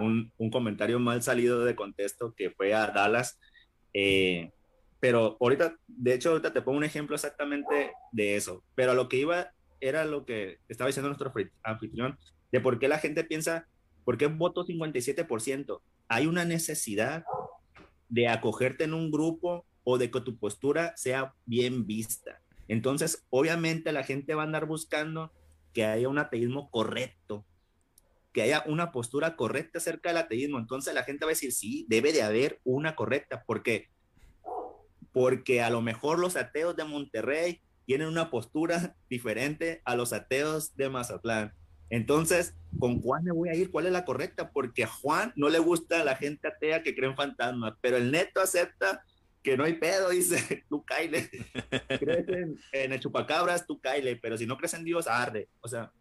[0.00, 3.38] un, comentario mal salido de contexto, que fue a Dallas.
[3.92, 4.50] Eh,
[5.00, 8.62] pero ahorita, de hecho, ahorita te pongo un ejemplo exactamente de eso.
[8.74, 9.50] Pero a lo que iba
[9.80, 12.18] era lo que estaba diciendo nuestro anfitrión,
[12.50, 13.66] de por qué la gente piensa,
[14.04, 15.80] ¿por qué voto 57%?
[16.08, 17.24] Hay una necesidad
[18.08, 22.40] de acogerte en un grupo o de que tu postura sea bien vista.
[22.68, 25.32] Entonces, obviamente la gente va a andar buscando
[25.72, 27.44] que haya un ateísmo correcto,
[28.32, 30.58] que haya una postura correcta acerca del ateísmo.
[30.58, 33.88] Entonces la gente va a decir, sí, debe de haber una correcta, porque
[35.16, 40.76] porque a lo mejor los ateos de Monterrey tienen una postura diferente a los ateos
[40.76, 41.54] de Mazatlán.
[41.90, 43.70] Entonces, ¿con cuál me voy a ir?
[43.70, 44.50] ¿Cuál es la correcta?
[44.50, 48.10] Porque a Juan no le gusta la gente atea que cree en fantasmas, pero el
[48.10, 49.04] neto acepta
[49.42, 51.30] que no hay pedo, dice, tú caile.
[52.00, 52.26] Crees
[52.72, 55.48] en, el chupacabras, tú caile, pero si no crees en Dios, arde.
[55.60, 55.92] O sea,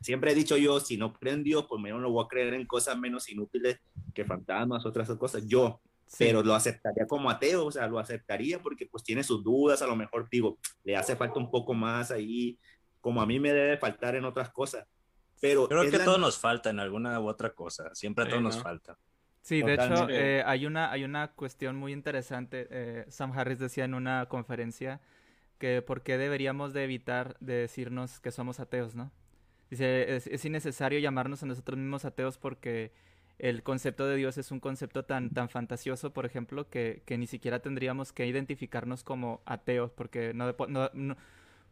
[0.00, 2.54] siempre he dicho yo, si no creo en Dios, pues menos lo voy a creer
[2.54, 3.78] en cosas menos inútiles
[4.12, 5.46] que fantasmas, otras cosas.
[5.46, 5.80] Yo,
[6.18, 9.86] pero lo aceptaría como ateo, o sea, lo aceptaría porque pues tiene sus dudas, a
[9.86, 12.58] lo mejor digo, le hace falta un poco más ahí,
[13.00, 14.84] como a mí me debe faltar en otras cosas
[15.44, 17.94] pero Creo que todo nos falta en alguna u otra cosa.
[17.94, 18.96] Siempre todo nos falta.
[19.42, 22.66] Sí, de hecho, eh, hay, una, hay una cuestión muy interesante.
[22.70, 25.02] Eh, Sam Harris decía en una conferencia
[25.58, 29.12] que por qué deberíamos de evitar de decirnos que somos ateos, ¿no?
[29.68, 32.92] Dice, es, innecesario llamarnos a nosotros mismos ateos porque
[33.38, 37.26] el concepto de Dios es un concepto tan, tan fantasioso, por ejemplo, que, que ni
[37.26, 40.54] siquiera tendríamos que identificarnos como ateos, porque no,
[40.94, 41.16] no,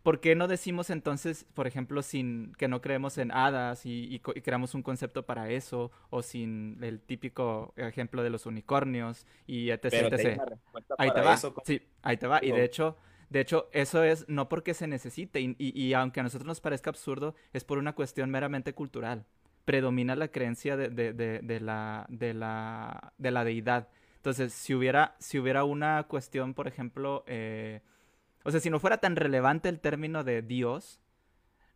[0.02, 4.74] ¿por qué no decimos entonces, por ejemplo, sin que no creemos en hadas y, creamos
[4.74, 10.40] un concepto para eso, o sin el típico ejemplo de los unicornios y etc.
[10.98, 11.36] Ahí te va.
[11.64, 12.40] Sí, ahí te va.
[12.42, 12.96] Y de hecho,
[13.30, 17.34] de hecho, eso es no porque se necesite, y, aunque a nosotros nos parezca absurdo,
[17.52, 19.24] es por una cuestión meramente cultural.
[19.64, 23.88] Predomina la creencia de, de, la, de, la, de la deidad.
[24.16, 27.80] Entonces, si hubiera, si hubiera una cuestión, por ejemplo, eh,
[28.44, 31.00] o sea, si no fuera tan relevante el término de Dios,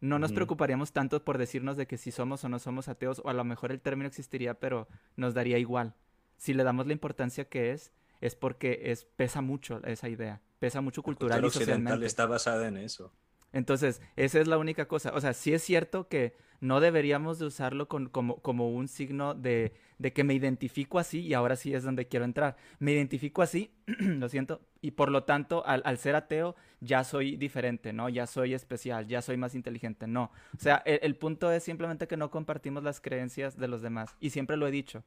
[0.01, 3.29] no nos preocuparíamos tanto por decirnos de que si somos o no somos ateos, o
[3.29, 5.95] a lo mejor el término existiría, pero nos daría igual.
[6.37, 10.81] Si le damos la importancia que es, es porque es, pesa mucho esa idea, pesa
[10.81, 12.07] mucho cultural y socialmente.
[12.07, 13.13] está basada en eso.
[13.53, 15.13] Entonces, esa es la única cosa.
[15.15, 19.73] O sea, sí es cierto que no deberíamos de usarlo como, como un signo de,
[20.15, 22.57] que me identifico así y ahora sí es donde quiero entrar.
[22.79, 27.37] Me identifico así, lo siento, y por lo tanto, al, al, ser ateo, ya soy
[27.37, 28.09] diferente, ¿no?
[28.09, 30.31] Ya soy especial, ya soy más inteligente, no.
[30.55, 34.17] O sea, el, punto es simplemente que no compartimos las creencias de los demás.
[34.21, 35.05] Y siempre lo he dicho,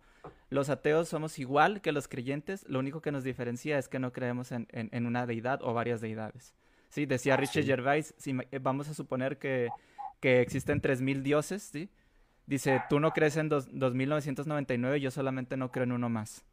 [0.49, 4.12] los ateos somos igual que los creyentes, lo único que nos diferencia es que no
[4.12, 6.54] creemos en, en una deidad o varias deidades.
[6.89, 9.69] Sí, decía ah, Richard Gervais, si eh, vamos a suponer que,
[10.19, 11.89] que existen 3.000 dioses, ¿sí?
[12.45, 16.43] Dice, tú no crees en dos, 2.999, yo solamente no creo en uno más.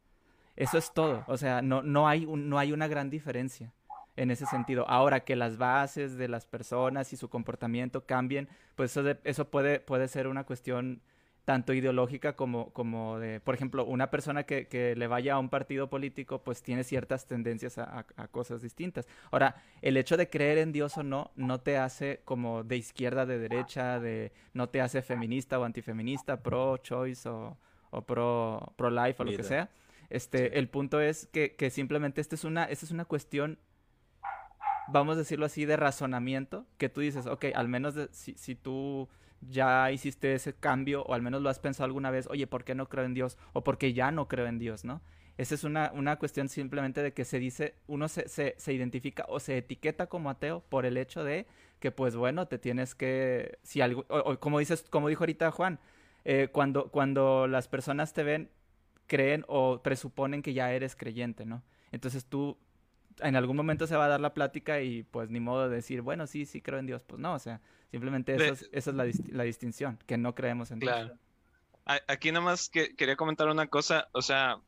[0.55, 3.73] Eso es todo, o sea, no, no, hay no hay una gran diferencia
[4.17, 4.89] en ese sentido.
[4.89, 9.81] Ahora que las bases de las personas y su comportamiento cambien, pues eso, eso puede,
[9.81, 11.03] puede ser una cuestión
[11.47, 15.49] tanto ideológica como, como de, por ejemplo, una persona que, que, le vaya a un
[15.49, 19.07] partido político, pues tiene ciertas tendencias a, a, cosas distintas.
[19.31, 23.27] Ahora, el hecho de creer en Dios o no, no te hace como de izquierda,
[23.27, 27.57] de derecha, de, no te hace feminista o antifeminista, pro-choice o,
[27.91, 29.71] o pro, pro life o lo que sea.
[30.11, 33.61] Este, el punto es que, que simplemente esta es una, esta es una cuestión
[34.89, 39.09] vamos a decirlo así, de razonamiento, que tú dices, ok, al menos si, si tú
[39.49, 42.75] ya hiciste ese cambio o al menos lo has pensado alguna vez, oye, ¿por qué
[42.75, 43.39] no creo en Dios?
[43.53, 45.03] O ¿por qué ya no creo en Dios, ¿no?
[45.39, 49.27] Esa es una, una cuestión simplemente de que se dice, uno se, se, se, identifica
[49.29, 51.47] o se etiqueta como ateo por el hecho de
[51.79, 55.79] que, pues bueno, te tienes que, si algo, o, como dices, como dijo ahorita Juan,
[56.25, 58.51] eh, cuando, cuando las personas te ven,
[59.07, 61.63] creen o presuponen que ya eres creyente, ¿no?
[61.93, 62.57] Entonces tú
[63.21, 66.03] en algún momento se va a dar la plática y pues ni modo de decir,
[66.03, 67.03] bueno, sí, sí creo en Dios.
[67.05, 70.71] Pues no, o sea, simplemente eso es, esa es la, la, distinción, que no creemos
[70.71, 71.13] en Dios.
[71.85, 74.61] Aquí nomás que, quería comentar una cosa, o sea,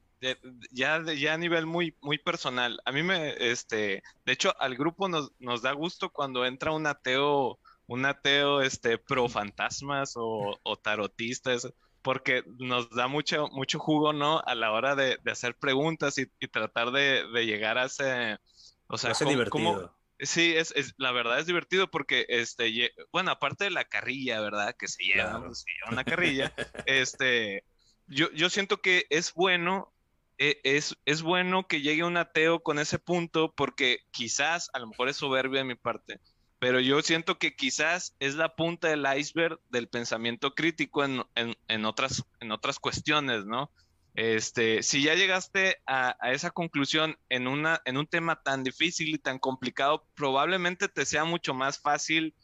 [0.70, 5.08] ya, ya a nivel muy, muy personal, a mí me, este, de hecho, al grupo
[5.08, 10.76] nos, nos da gusto cuando entra un ateo, un ateo, este, pro fantasmas o, o
[10.76, 11.68] tarotistas
[12.02, 14.40] porque nos da mucho, mucho jugo, ¿no?
[14.46, 18.38] A la hora de, hacer preguntas y, tratar de, llegar a ese...
[18.86, 19.94] O sea, es divertido.
[20.20, 24.74] sí, es, la verdad es divertido porque, este, bueno, aparte de la carrilla, ¿verdad?
[24.76, 26.52] Que se lleva, pues, una carrilla,
[26.86, 27.64] este,
[28.06, 29.92] yo, yo siento que es bueno
[30.38, 34.86] e, es, es, bueno que llegue un ateo con ese punto porque quizás, a lo
[34.86, 36.20] mejor es soberbia de mi parte,
[36.58, 41.84] pero yo siento que quizás es la punta del iceberg del pensamiento crítico en, en,
[41.84, 43.70] otras, en otras cuestiones, ¿no?
[44.14, 49.18] Este, si ya llegaste a, esa conclusión en, una, en un tema tan difícil y
[49.18, 52.34] tan complicado, probablemente te sea mucho más fácil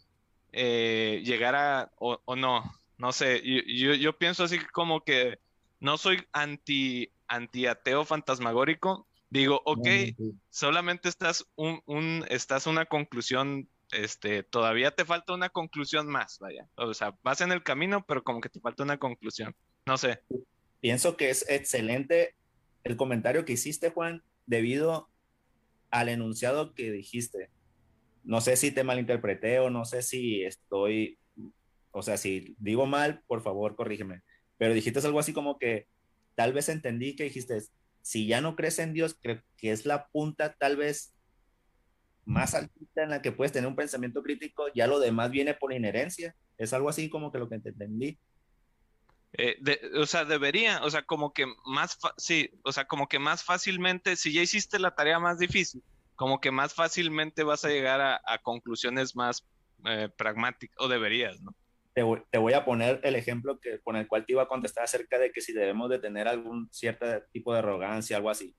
[0.53, 2.63] eh, llegar a, o, no,
[2.97, 5.41] no sé, yo, yo, pienso así como que
[5.81, 9.89] no soy anti, anti ateo fantasmagórico, digo, ok,
[10.51, 16.69] solamente estás un, un, estás una conclusión este, todavía te falta una conclusión más, vaya.
[16.77, 19.55] O sea, vas en el camino, pero como que te falta una conclusión.
[19.87, 20.21] No sé.
[20.81, 22.35] Pienso que es excelente
[22.83, 25.09] el comentario que hiciste, Juan, debido
[25.91, 27.51] al enunciado que dijiste.
[28.25, 31.19] No sé si te malinterpreté o no sé si estoy,
[31.91, 34.23] o sea, si digo mal, por favor, corrígeme.
[34.59, 35.87] Pero dijiste algo así como que
[36.35, 37.63] tal vez entendí que dijiste,
[38.03, 41.14] si ya no crees en Dios, creo que es la punta tal vez
[42.25, 45.73] más altita en la que puedes tener un pensamiento crítico, ya lo demás viene por
[45.73, 46.35] inherencia.
[46.59, 48.19] Es algo así como que lo que te entendí.
[49.37, 49.57] Eh,
[49.97, 54.15] o sea, debería, o sea, como que más, sí, o sea, como que más fácilmente,
[54.15, 55.83] si ya hiciste la tarea más difícil,
[56.15, 59.45] como que más fácilmente vas a llegar a, conclusiones más
[59.87, 61.53] eh, pragmáticas, o deberías, ¿no?
[61.95, 64.49] Te voy, te voy, a poner el ejemplo que, con el cual te iba a
[64.49, 68.55] contestar acerca de que si debemos de tener algún cierto tipo de arrogancia, algo así.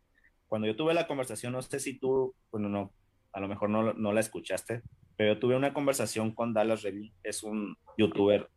[0.47, 2.93] Cuando yo tuve la conversación, no sé si tú, bueno, no,
[3.35, 4.81] a lo mejor no, no la escuchaste,
[5.17, 8.49] pero tuve una conversación con Dallas Revy, es un youtuber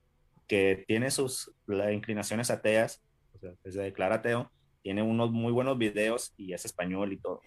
[0.47, 1.53] que tiene sus
[1.93, 3.03] inclinaciones ateas,
[3.35, 4.53] o sea, se declara ateo,
[4.83, 7.43] tiene unos muy buenos videos y es español y todo.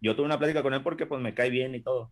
[0.00, 2.10] Yo tuve una plática con él porque pues me cae bien y todo.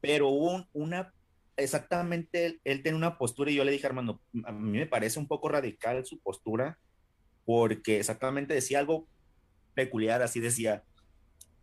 [0.00, 1.14] Pero hubo una,
[1.56, 5.20] exactamente, él, él tiene una postura y yo le dije, Armando, a mí me parece
[5.20, 6.76] un poco radical su postura
[7.44, 9.06] porque exactamente decía algo
[9.74, 10.82] peculiar, así decía,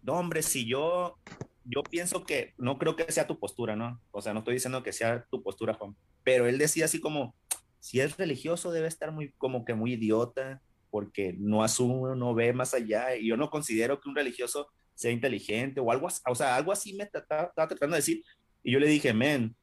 [0.03, 1.17] no hombre, si yo,
[1.65, 3.99] yo pienso que, no creo que sea tu postura, ¿no?
[4.11, 7.35] O sea, no estoy diciendo que sea tu postura, Juan, pero él decía así como,
[7.79, 12.53] si es religioso debe estar muy, como que muy idiota, porque no asume, no ve
[12.53, 16.55] más allá, y yo no considero que un religioso sea inteligente o algo, o sea,
[16.55, 18.23] algo así me estaba tratando de decir,
[18.61, 19.55] y yo le dije, men,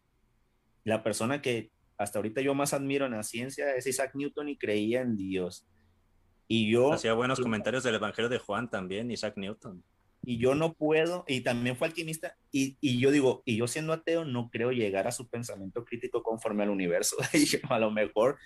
[0.84, 4.57] la persona que hasta ahorita yo más admiro en la ciencia es Isaac Newton y
[4.57, 5.66] creía en Dios.
[6.49, 6.95] Y yo...
[6.95, 9.84] Hacía buenos comentarios del Evangelio de Juan también, Isaac Newton.
[10.23, 13.93] Y yo no puedo, y también fue alquimista, y, y yo digo, y yo siendo
[13.93, 17.16] ateo no creo llegar a su pensamiento crítico conforme al universo.
[17.33, 18.39] y a lo mejor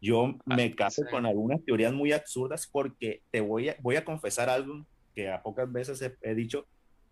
[0.00, 4.04] yo ah, me caso con algunas teorías muy absurdas porque te voy a, voy a
[4.04, 6.66] confesar algo que a pocas veces he, he dicho.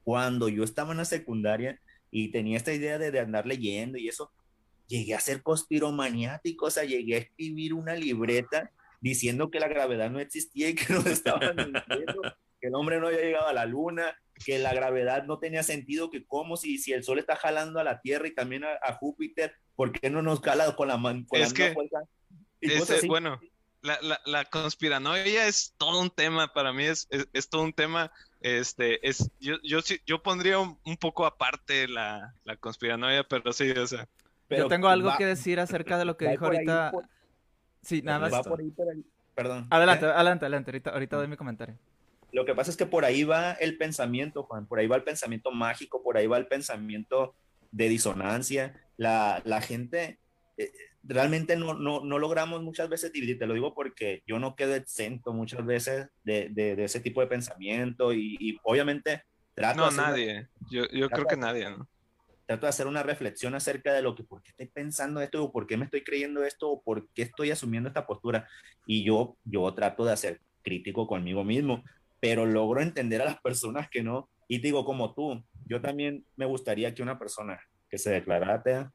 [0.04, 1.80] Cuando yo estaba en la secundaria
[2.12, 4.30] y tenía esta idea de, de andar leyendo y eso,
[4.86, 10.10] llegué a ser conspiromaniático, o sea, llegué a escribir una libreta diciendo que la gravedad
[10.10, 12.22] no existía y que no estaban mintiendo,
[12.60, 16.10] que el hombre no había llegado a la luna, que la gravedad no tenía sentido,
[16.10, 19.54] que como si, si el sol está jalando a la Tierra y también a, Júpiter,
[19.74, 21.24] ¿por qué no nos jala con la, mano?
[21.32, 21.74] es que,
[23.06, 23.40] bueno,
[23.82, 28.10] la, la, la, conspiranoia es todo un tema, para mí es, es, todo un tema,
[28.40, 33.86] este, es, yo, yo, yo pondría un, poco aparte la, la conspiranoia, pero sí, o
[33.86, 34.08] sea.
[34.50, 36.92] Yo tengo algo que decir acerca de lo que dijo ahorita.
[37.82, 38.46] Sí, nada más.
[39.34, 39.66] Perdón.
[39.70, 40.70] Adelante, adelante, adelante.
[40.70, 41.76] Ahorita, ahorita doy mi comentario.
[42.32, 44.66] Lo que pasa es que por ahí va el pensamiento, Juan.
[44.66, 47.34] Por ahí va el pensamiento mágico, por ahí va el pensamiento
[47.70, 48.80] de disonancia.
[48.96, 50.18] La, la gente.
[50.56, 50.72] Eh,
[51.02, 54.74] realmente no, no, no, logramos muchas veces dividir, te lo digo porque yo no quedo
[54.74, 59.22] exento muchas veces de, de, ese tipo de pensamiento y, y obviamente
[59.54, 61.86] trato No, nadie, yo, yo creo que nadie, ¿no?
[62.46, 65.52] trato de hacer una reflexión acerca de lo que, por qué estoy pensando esto, o
[65.52, 68.48] por qué me estoy creyendo esto, o por qué estoy asumiendo esta postura.
[68.86, 71.84] Y yo, yo trato de ser crítico conmigo mismo,
[72.20, 74.28] pero logro entender a las personas que no.
[74.48, 78.92] Y digo, como tú, yo también me gustaría que una persona que se declarara atea,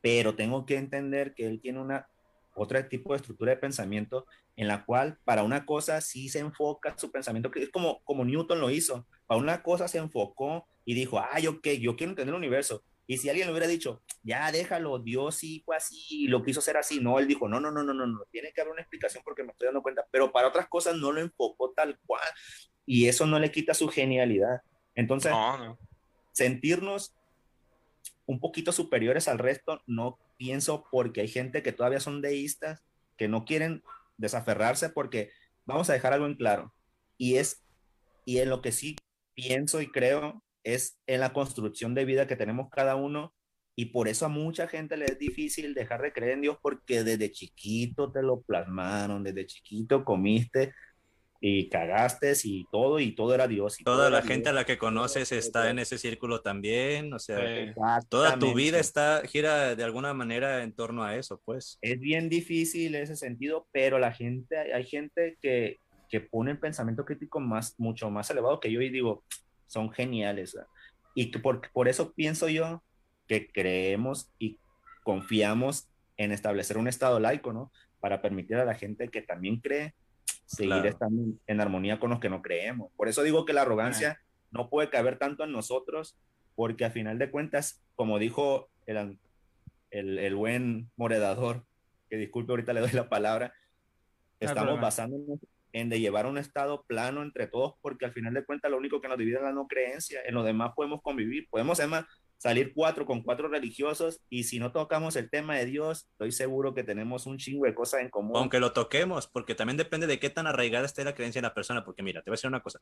[0.00, 2.06] pero tengo que entender que él tiene una
[2.54, 4.26] otro tipo de estructura de pensamiento
[4.56, 8.24] en la cual para una cosa sí se enfoca su pensamiento, que es como, como
[8.24, 12.34] Newton lo hizo, para una cosa se enfocó y dijo, ay, ok, yo quiero entender
[12.34, 12.84] el universo.
[13.06, 16.76] Y si alguien le hubiera dicho, ya déjalo, Dios sí fue así, lo quiso hacer
[16.76, 19.22] así, no, él dijo, no, no, no, no, no, no, tiene que haber una explicación
[19.24, 22.26] porque me estoy dando cuenta, pero para otras cosas no lo enfocó tal cual
[22.86, 24.62] y eso no le quita su genialidad.
[24.94, 25.32] Entonces,
[26.32, 27.14] sentirnos
[28.26, 32.82] un poquito superiores al resto, no pienso porque hay gente que todavía son deístas,
[33.16, 33.82] que no quieren
[34.16, 35.30] desaferrarse porque
[35.66, 36.74] vamos a dejar algo en claro,
[37.18, 37.62] y es,
[38.24, 38.96] y en lo que sí
[39.34, 43.34] pienso y creo es en la construcción de vida que tenemos cada uno
[43.76, 47.04] y por eso a mucha gente le es difícil dejar de creer en Dios porque
[47.04, 50.72] desde chiquito te lo plasmaron, desde chiquito comiste
[51.46, 53.78] y cagaste y todo y todo era Dios.
[53.78, 57.38] Y toda la gente a la que conoces está en ese círculo también, o sea,
[58.08, 61.78] toda tu vida está gira de alguna manera en torno a eso, pues.
[61.82, 67.04] Es bien difícil ese sentido, pero la gente, hay gente que, que pone el pensamiento
[67.04, 69.22] crítico más, mucho más elevado que yo y digo,
[69.74, 70.56] son geniales.
[71.14, 72.82] Y por, por eso pienso yo
[73.26, 74.58] que creemos y
[75.02, 77.72] confiamos en establecer un estado laico, ¿no?
[78.00, 79.94] Para permitir a la gente que también cree
[80.46, 82.92] seguir estando en armonía con los que no creemos.
[82.96, 84.20] Por eso digo que la arrogancia
[84.52, 86.16] no puede caber tanto en nosotros,
[86.54, 89.18] porque a final de cuentas, como dijo el,
[89.90, 91.64] el, el buen moredador,
[92.08, 93.52] que disculpe ahorita le doy la palabra,
[94.38, 95.40] estamos basándonos
[95.74, 99.00] en de llevar un estado plano entre todos, porque al final de cuentas lo único
[99.00, 102.04] que nos divide es la no creencia, en lo demás podemos convivir, podemos además
[102.38, 106.74] salir cuatro con cuatro religiosos y si no tocamos el tema de Dios, estoy seguro
[106.74, 108.36] que tenemos un chingo de cosas en común.
[108.36, 111.54] Aunque lo toquemos, porque también depende de qué tan arraigada esté la creencia en la
[111.54, 112.80] persona, porque mira, te voy a decir una cosa,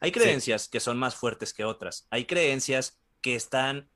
[0.00, 3.88] hay creencias que son más fuertes que otras, hay creencias que están,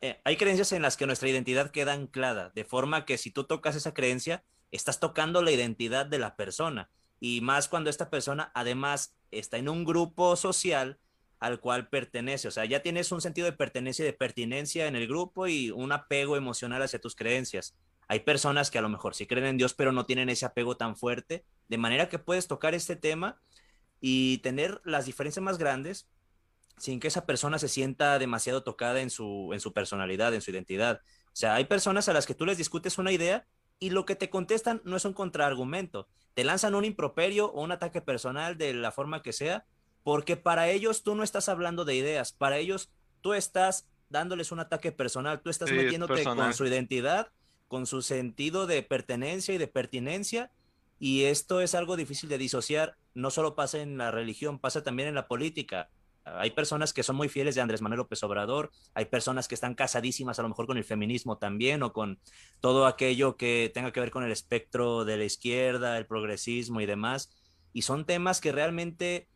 [0.00, 3.44] eh, hay creencias en las que nuestra identidad queda anclada, de forma que si tú
[3.44, 6.88] tocas esa creencia, estás tocando la identidad de la persona
[7.20, 10.98] y más cuando esta persona además está en un grupo social
[11.38, 14.96] al cual pertenece, o sea, ya tienes un sentido de pertenencia y de pertinencia en
[14.96, 17.76] el grupo y un apego emocional hacia tus creencias.
[18.08, 20.76] Hay personas que a lo mejor sí creen en Dios, pero no tienen ese apego
[20.76, 23.40] tan fuerte, de manera que puedes tocar este tema
[24.00, 26.08] y tener las diferencias más grandes
[26.78, 30.50] sin que esa persona se sienta demasiado tocada en su, en su personalidad, en su
[30.50, 31.00] identidad.
[31.26, 33.46] O sea, hay personas a las que tú les discutes una idea
[33.78, 36.08] y lo que te contestan no es un contraargumento.
[36.34, 39.64] Te lanzan un improperio o un ataque personal de la forma que sea,
[40.02, 44.60] porque para ellos tú no estás hablando de ideas, para ellos tú estás dándoles un
[44.60, 47.32] ataque personal, tú estás metiéndote con su identidad,
[47.68, 50.52] con su sentido de pertenencia y de pertinencia,
[50.98, 55.08] y esto es algo difícil de disociar, no solo pasa en la religión, pasa también
[55.08, 55.90] en la política.
[56.26, 59.74] Hay personas que son muy fieles de Andrés Manuel López Obrador, hay personas que están
[59.74, 62.18] casadísimas a lo mejor con el feminismo también o con
[62.60, 66.86] todo aquello que tenga que ver con el espectro de la izquierda, el progresismo y
[66.86, 67.30] demás.
[67.72, 69.28] Y son temas que realmente,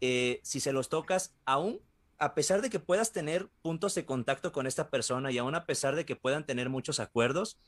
[0.00, 1.80] eh, si se los tocas, aún
[2.18, 5.66] a pesar de que puedas tener puntos de contacto con esta persona y aún a
[5.66, 7.58] pesar de que puedan tener muchos acuerdos,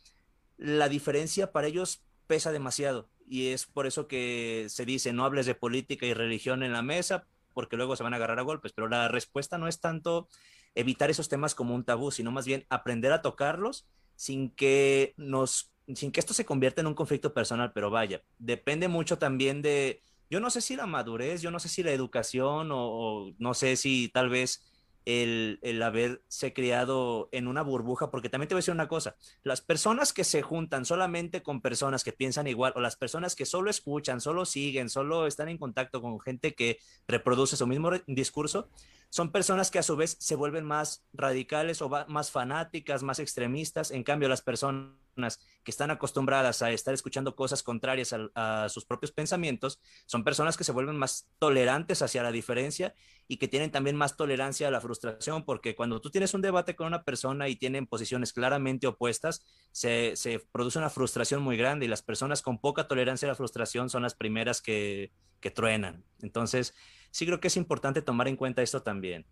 [0.57, 3.11] la diferencia para ellos pesa demasiado.
[3.27, 6.83] Y es por eso que se dice, no hables de política y religión en la
[6.83, 10.29] mesa, porque luego se van a agarrar a golpes, pero la respuesta no es tanto
[10.75, 13.87] evitar esos temas como un tabú, sino más bien aprender a tocarlos
[14.17, 18.89] sin que nos sin que esto se convierta en un conflicto personal, pero vaya, depende
[18.89, 20.01] mucho también de
[20.31, 23.77] yo no sé si la madurez, yo no sé si la educación o no sé
[23.77, 24.63] si tal vez
[25.07, 29.17] el, el, haberse criado en una burbuja, porque también te voy a decir una cosa,
[29.43, 33.47] las personas que se juntan solamente con personas que piensan igual, o las personas que
[33.47, 38.69] solo escuchan, solo siguen, solo están en contacto con gente que reproduce su mismo discurso,
[39.15, 43.93] son personas que a su vez se vuelven más radicales o más fanáticas, más extremistas,
[43.93, 49.13] en cambio las personas que están acostumbradas a estar escuchando cosas contrarias a, sus propios
[49.13, 52.93] pensamientos, son personas que se vuelven más tolerantes hacia la diferencia
[53.29, 56.75] y que tienen también más tolerancia a la frustración, porque cuando tú tienes un debate
[56.75, 61.87] con una persona y tienen posiciones claramente opuestas, se, se produce una frustración muy grande
[61.87, 66.03] y las personas con poca tolerancia a la frustración son las primeras que, que truenan.
[66.21, 66.75] Entonces,
[67.15, 69.25] sí creo que es importante tomar en cuenta esto también.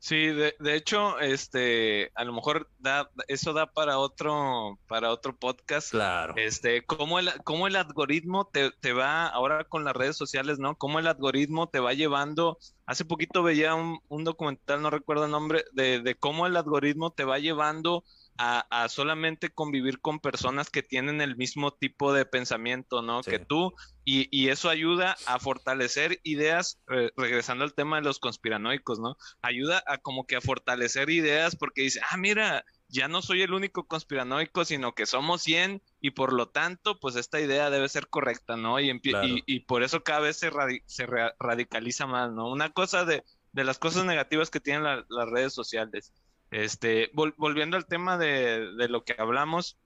[0.00, 5.36] Sí, de, de, hecho, este, a lo mejor da, eso da para otro, para otro
[5.36, 5.92] podcast.
[5.92, 6.34] Claro.
[6.36, 10.76] Este, cómo el, cómo el algoritmo te, te va, ahora con las redes sociales, ¿no?
[10.76, 12.58] Cómo el algoritmo te va llevando.
[12.84, 17.12] Hace poquito veía un, un documental, no recuerdo el nombre, de, de cómo el algoritmo
[17.12, 18.04] te va llevando
[18.38, 23.22] a, solamente convivir con personas que tienen el mismo tipo de pensamiento, ¿no?
[23.22, 23.74] Que tú,
[24.04, 26.80] y, y, eso ayuda a fortalecer ideas,
[27.16, 29.16] regresando al tema de los conspiranoicos, ¿no?
[29.42, 33.52] Ayuda a como que a fortalecer ideas porque dice, ah, mira, ya no soy el
[33.52, 38.08] único conspiranoico, sino que somos 100 y por lo tanto, pues esta idea debe ser
[38.08, 38.78] correcta, ¿no?
[38.78, 40.50] Y, y, y, por eso cada vez se,
[40.86, 41.06] se
[41.40, 42.48] radicaliza más, ¿no?
[42.48, 46.12] Una cosa de, de las cosas negativas que tienen las redes sociales
[46.50, 49.78] este, volviendo al tema de, de, lo que hablamos,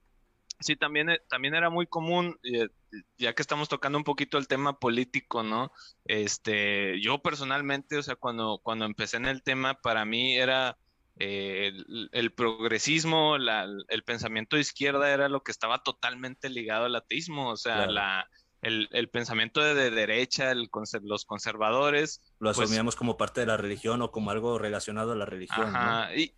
[0.59, 2.69] sí, también, eh, también era muy común, eh,
[3.17, 5.71] ya que estamos tocando un poquito el tema político, ¿no?
[6.05, 10.77] Este, yo personalmente, o sea, cuando, cuando empecé en el tema, para mí era
[11.19, 11.73] eh,
[12.11, 17.49] el, progresismo, la, el pensamiento de izquierda era lo que estaba totalmente ligado al ateísmo,
[17.49, 18.27] o sea, la
[18.63, 20.69] el, pensamiento de, derecha, el,
[21.03, 22.21] los conservadores.
[22.39, 25.73] Lo pues asumíamos como parte de la religión o como algo relacionado a la religión.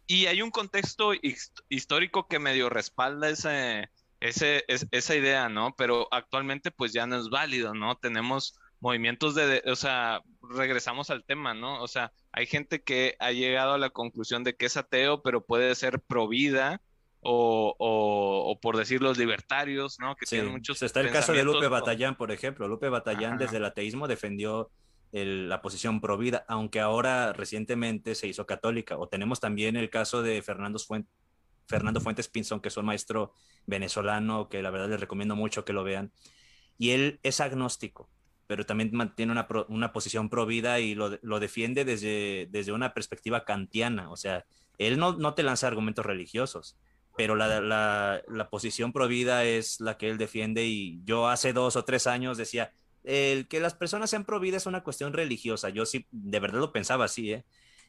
[0.07, 1.11] y, hay un contexto
[1.69, 5.75] histórico que medio respalda ese, ese, esa idea, ¿no?
[5.77, 7.95] Pero actualmente pues ya no es válido, ¿no?
[7.95, 11.81] Tenemos movimientos de, o sea, regresamos al tema, ¿no?
[11.81, 15.45] O sea, hay gente que ha llegado a la conclusión de que es ateo, pero
[15.45, 16.81] puede ser pro vida
[17.27, 20.15] o, o, por decir los libertarios, ¿no?
[20.15, 20.81] Que tienen muchos.
[20.83, 22.67] Está el caso de Lupe Batallán, por ejemplo.
[22.67, 24.69] Lupe Batallán desde el ateísmo defendió
[25.11, 28.97] la posición pro vida, aunque ahora recientemente se hizo católica.
[28.97, 31.11] O tenemos también el caso de Fernando, Fuentes,
[31.67, 33.33] Fernando Fuentes Pinzón, que es un maestro
[33.65, 36.11] venezolano, que la verdad les recomiendo mucho que lo vean.
[36.77, 38.09] Y él es agnóstico,
[38.45, 42.93] pero también mantiene una, una posición pro vida y lo, lo, defiende desde, desde una
[42.93, 44.11] perspectiva kantiana.
[44.11, 44.45] O sea,
[44.77, 46.77] él no, no te lanza argumentos religiosos
[47.17, 51.75] pero la, la, la posición provida es la que él defiende y yo hace dos
[51.75, 52.71] o tres años decía,
[53.03, 56.71] el que las personas sean providas es una cuestión religiosa, yo sí, de verdad lo
[56.71, 57.45] pensaba así, ¿eh?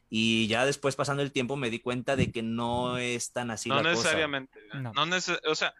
[0.08, 3.68] Y ya después pasando el tiempo me di cuenta de que no es tan así
[3.68, 4.80] no la necesariamente, cosa.
[4.80, 5.74] No, no o sea,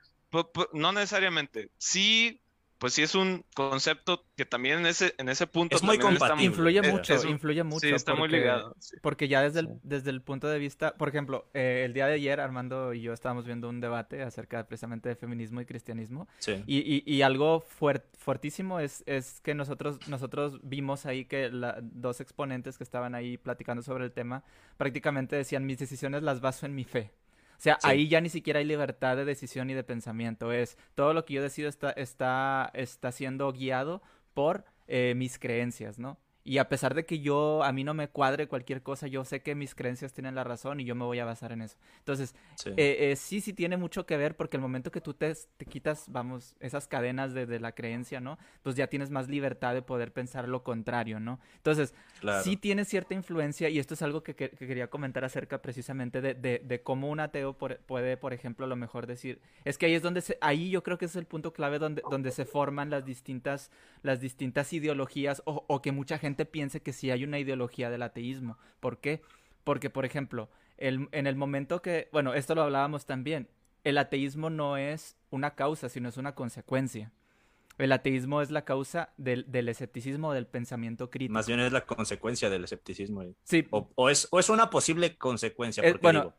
[0.73, 1.71] no necesariamente.
[1.79, 2.41] Sí
[2.79, 5.77] pues sí es un concepto que también en ese, en ese punto...
[5.77, 6.45] Es muy compatible.
[6.45, 7.87] Influye mucho, influye mucho.
[7.87, 8.77] Sí, está muy ligado.
[9.03, 12.15] Porque ya desde el, desde el punto de vista, por ejemplo, eh, el día de
[12.15, 16.29] ayer Armando y yo estábamos viendo un debate acerca precisamente de feminismo y cristianismo.
[16.39, 16.63] Sí.
[16.67, 22.21] Y, y, y, algo fuertísimo es, es que nosotros, nosotros vimos ahí que la, dos
[22.21, 24.45] exponentes que estaban ahí platicando sobre el tema
[24.77, 27.11] prácticamente decían mis decisiones las baso en mi fe.
[27.59, 30.53] O sea, ahí ya ni siquiera hay libertad de decisión y de pensamiento.
[30.53, 34.03] Es todo lo que yo decido está, está, está siendo guiado
[34.35, 36.19] por eh, mis creencias, ¿no?
[36.47, 39.43] Y a pesar de que yo, a mí no me cuadre cualquier cosa, yo sé
[39.43, 41.77] que mis creencias tienen la razón y yo me voy a basar en eso.
[41.99, 45.13] Entonces, sí, eh, eh, sí, sí, tiene mucho que ver porque el momento que tú
[45.13, 48.39] te, te quitas, vamos, esas cadenas de, de, la creencia, ¿no?
[48.63, 51.41] Pues ya tienes más libertad de poder pensar lo contrario, ¿no?
[51.57, 51.95] Entonces,
[52.45, 56.35] sí tiene cierta influencia y esto es algo que, que, quería comentar acerca precisamente de,
[56.35, 60.03] de cómo un ateo puede, por ejemplo, a lo mejor decir, es que ahí es
[60.03, 63.05] donde, se, ahí yo creo que es el punto clave donde, donde se forman las
[63.05, 63.73] distintas,
[64.03, 68.03] las distintas ideologías o, o que mucha gente piense que sí hay una ideología del
[68.03, 68.59] ateísmo.
[68.81, 69.23] ¿Por qué?
[69.65, 73.49] Porque, por ejemplo, el, en el momento que, bueno, esto lo hablábamos también,
[73.85, 77.13] el ateísmo no es una causa, sino es una consecuencia.
[77.79, 81.35] El ateísmo es la causa del, del, escepticismo, del pensamiento crítico.
[81.35, 83.23] Más bien es la consecuencia del escepticismo.
[83.45, 83.67] Sí.
[83.71, 85.83] O, o, es, o es, una posible consecuencia.
[85.83, 86.35] Porque bueno, digo,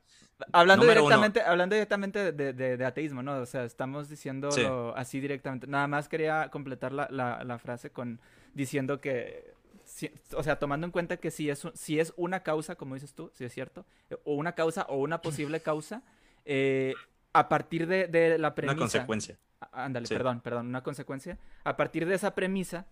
[0.52, 3.40] hablando directamente, hablando directamente de, de, de, ateísmo, ¿no?
[3.40, 4.64] O sea, estamos diciendo sí.
[4.96, 5.68] así directamente.
[5.68, 8.20] Nada más quería completar la, la, la frase con
[8.54, 9.54] diciendo que
[9.98, 13.16] si, o sea, tomando en cuenta que si es, si es una causa, como dices
[13.16, 13.84] tú, si es cierto,
[14.26, 16.04] o una causa o una posible causa,
[16.46, 16.94] eh,
[17.34, 18.76] a partir de, de, la premisa...
[18.76, 19.40] Una consecuencia.
[19.72, 20.14] Ándale, sí.
[20.14, 21.40] perdón, perdón, una consecuencia.
[21.64, 22.86] A partir de esa premisa,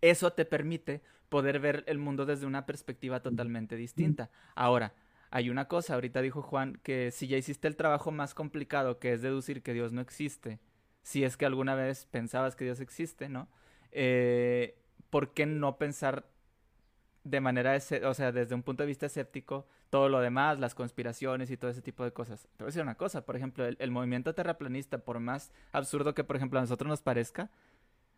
[0.00, 4.28] eso te permite poder ver el mundo desde una perspectiva totalmente distinta.
[4.56, 4.92] Ahora,
[5.30, 9.12] hay una cosa, ahorita dijo Juan, que si ya hiciste el trabajo más complicado, que
[9.12, 10.58] es deducir que Dios no existe,
[11.04, 13.48] si es que alguna vez pensabas que Dios existe, ¿no?
[13.92, 14.83] Eh,
[15.14, 16.26] ¿por qué no pensar
[17.22, 21.52] de manera, o sea, desde un punto de vista escéptico, todo lo demás, las conspiraciones
[21.52, 22.48] y todo ese tipo de cosas?
[22.56, 26.24] Te voy a decir una cosa, por ejemplo, el, movimiento terraplanista, por más absurdo que,
[26.24, 27.52] por ejemplo, a nosotros nos parezca,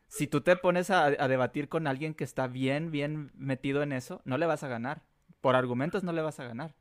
[0.09, 3.92] si tú te pones a, a, debatir con alguien que está bien, bien metido en
[3.92, 5.03] eso, no le vas a ganar.
[5.42, 6.74] Por argumentos no le vas a ganar.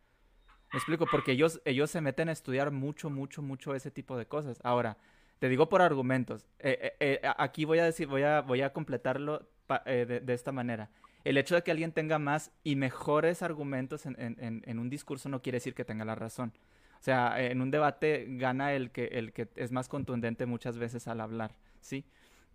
[0.72, 4.28] Me explico, porque ellos, ellos se meten a estudiar mucho, mucho, mucho ese tipo de
[4.28, 4.61] cosas.
[4.63, 4.95] Ahora,
[5.39, 6.47] te digo por argumentos.
[6.59, 9.45] Eh, eh, eh, aquí voy a decir, voy a, voy a completarlo
[9.86, 10.89] de, de, esta manera.
[11.24, 15.28] El hecho de que alguien tenga más y mejores argumentos en, en, en, un discurso
[15.30, 16.53] no quiere decir que tenga la razón.
[16.99, 21.07] O sea, en un debate gana el que, el que es más contundente muchas veces
[21.07, 22.05] al hablar, ¿sí?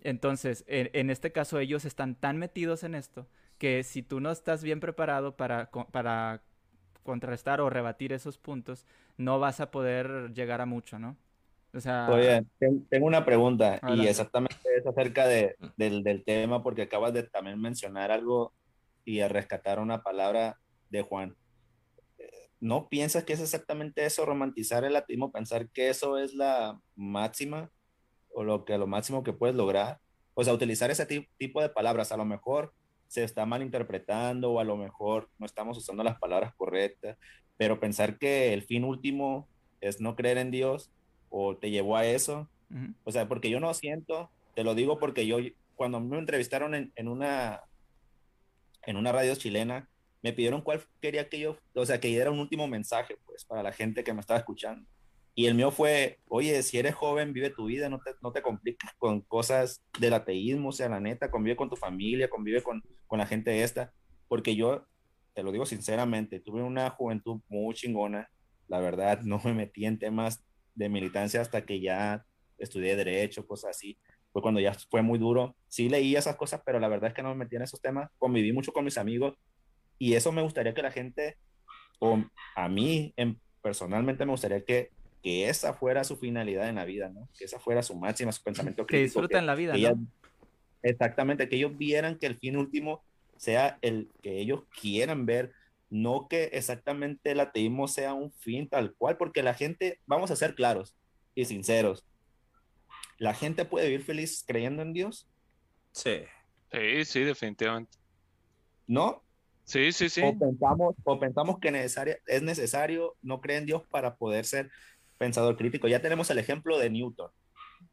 [0.03, 3.27] Entonces, en, este caso ellos están tan metidos en esto
[3.59, 6.43] que si tú no estás bien preparado para, para
[7.03, 8.87] contrarrestar o rebatir esos puntos,
[9.19, 11.17] no vas a poder llegar a mucho, ¿no?
[11.73, 12.45] O sea, Oye,
[12.89, 14.05] tengo una pregunta adelante.
[14.05, 18.53] y exactamente es acerca de, del, del, tema porque acabas de también mencionar algo
[19.05, 20.59] y a rescatar una palabra
[20.91, 21.37] de Juan.
[22.61, 27.71] ¿No piensas que es exactamente eso, romantizar el ateísmo, pensar que eso es la máxima
[28.35, 29.99] o lo, que, lo máximo que puedes lograr?
[30.35, 31.07] O sea, utilizar ese
[31.39, 32.75] tipo de palabras, a lo mejor
[33.07, 37.17] se está malinterpretando o a lo mejor no estamos usando las palabras correctas,
[37.57, 39.49] pero pensar que el fin último
[39.81, 40.93] es no creer en Dios
[41.31, 42.49] o te llevó a eso.
[42.71, 42.95] Uh -huh.
[43.05, 45.39] O sea, porque yo no siento, te lo digo porque yo,
[45.75, 47.63] cuando me entrevistaron en, en, una,
[48.83, 49.89] en una radio chilena,
[50.23, 53.63] me pidieron cuál quería que yo, o sea, que diera un último mensaje, pues, para
[53.63, 54.87] la gente que me estaba escuchando.
[55.35, 58.43] Y el mío fue, oye, si eres joven, vive tu vida, no te, no te
[58.43, 62.83] compliques con cosas del ateísmo, o sea, la neta, convive con tu familia, convive con,
[63.07, 63.93] con la gente esta,
[64.29, 64.87] porque yo,
[65.33, 68.29] te lo digo sinceramente, tuve una juventud muy chingona,
[68.69, 70.45] la verdad, no me metí en temas
[70.75, 72.25] de militancia hasta que ya
[72.59, 73.99] estudié derecho, cosas así.
[74.33, 75.57] Fue cuando ya fue muy duro.
[75.69, 78.11] Sí leí esas cosas, pero la verdad es que no me metí en esos temas.
[78.19, 79.35] Conviví mucho con mis amigos
[79.99, 81.37] y eso me gustaría que la gente,
[81.99, 82.19] o
[82.57, 84.91] a mí en, personalmente me gustaría que,
[85.23, 87.29] que esa fuera su finalidad en la vida, ¿no?
[87.39, 88.99] Que esa fuera su máxima, su pensamiento crítico.
[88.99, 89.89] Que disfruten la vida, que ¿no?
[89.89, 89.99] Ellas,
[90.83, 93.03] exactamente, que ellos vieran que el fin último
[93.37, 95.53] sea el que ellos quieran ver,
[95.91, 100.37] no que exactamente el ateísmo sea un fin tal cual, porque la gente, vamos a
[100.37, 100.97] ser claros
[101.35, 102.07] y sinceros,
[103.19, 105.29] ¿la gente puede vivir feliz creyendo en Dios?
[105.93, 106.23] Sí.
[106.73, 107.99] Sí, sí, definitivamente.
[108.87, 109.23] ¿No?
[109.65, 110.23] Sí, sí, sí.
[110.25, 114.71] O pensamos, o pensamos que necesaria, es necesario no creer en Dios para poder ser
[115.19, 115.89] pensador crítico.
[115.89, 117.31] Ya tenemos el ejemplo de Newton.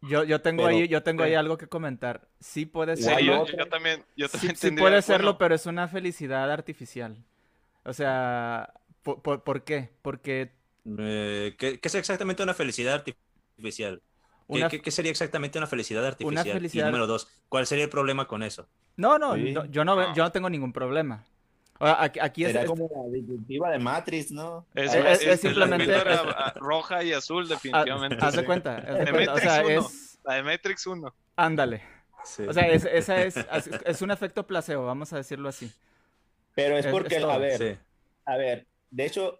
[0.01, 2.27] Yo, yo tengo pero, ahí, yo tengo ahí algo que comentar.
[2.39, 3.19] Sí puede ser.
[3.19, 5.37] Sí, yo, yo, también, yo también sí, sí puede serlo, bueno.
[5.39, 7.23] pero es una felicidad artificial.
[7.87, 9.89] O sea, ¿por, por, por qué?
[10.01, 10.51] Porque...
[10.99, 14.01] Eh, ¿qué, ¿qué, es exactamente una felicidad artificial?
[14.47, 14.67] Una...
[14.67, 16.45] ¿Qué, ¿Qué, sería exactamente una felicidad artificial?
[16.45, 16.83] Una felicidad...
[16.83, 18.67] Y número dos, ¿cuál sería el problema con eso?
[18.97, 19.53] No, no, sí.
[19.53, 21.23] no yo, no, yo no tengo ningún problema.
[21.79, 24.65] Aquí, aquí es, como la disyuntiva de Matrix, ¿no?
[24.73, 25.93] Es, es, es simplemente
[26.55, 28.17] roja y azul, definitivamente.
[28.19, 28.77] Haz de cuenta.
[28.77, 29.33] Haz de cuenta.
[29.33, 30.19] O sea, es...
[30.25, 31.15] La de Matrix 1.
[31.37, 31.83] Ándale.
[32.25, 32.43] Sí.
[32.43, 33.37] O sea, es, esa es,
[33.85, 35.71] es un efecto placebo, vamos a decirlo así.
[36.57, 37.79] Pero es porque, a ver, sí.
[38.25, 39.39] a ver, de hecho,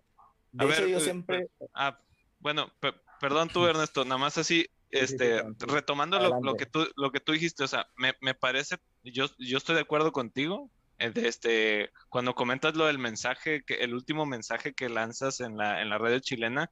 [0.52, 1.48] de a hecho ver, yo siempre...
[1.74, 2.00] Ah,
[2.38, 2.72] bueno,
[3.20, 7.32] perdón tú, Ernesto, nada más así, este, retomando lo, lo, que tú, lo que tú
[7.32, 12.76] dijiste, o sea, me, me parece, yo, yo estoy de acuerdo contigo, este, cuando comentas
[12.76, 16.70] lo del mensaje, que el último mensaje que lanzas en la, en la red chilena,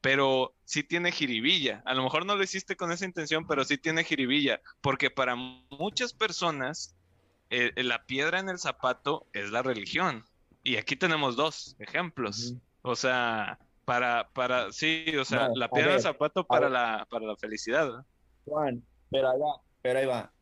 [0.00, 1.82] pero sí tiene jiribilla.
[1.84, 5.34] A lo mejor no lo hiciste con esa intención, pero sí tiene jiribilla, porque para
[5.34, 6.94] muchas personas
[7.50, 10.24] eh, la piedra en el zapato es la religión.
[10.62, 12.54] Y aquí tenemos dos ejemplos.
[12.82, 17.26] O sea, para, para, sí, o sea, la piedra en el zapato para la, para
[17.26, 18.04] la felicidad.
[18.44, 20.32] Juan, pero ahí va, pero ahí va.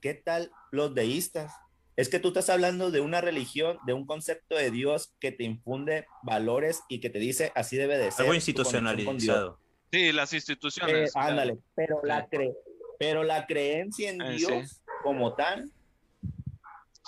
[0.00, 1.52] ¿Qué tal los deístas?
[1.96, 5.44] Es que tú estás hablando de una religión, de un concepto de Dios que te
[5.44, 8.22] infunde valores y que te dice así debe de ser.
[8.22, 9.58] Algo institucionalizado.
[9.92, 11.10] Sí, las instituciones.
[11.10, 12.54] Eh, ándale, pero, la cre
[12.98, 15.70] pero la creencia en eh, Dios como tal.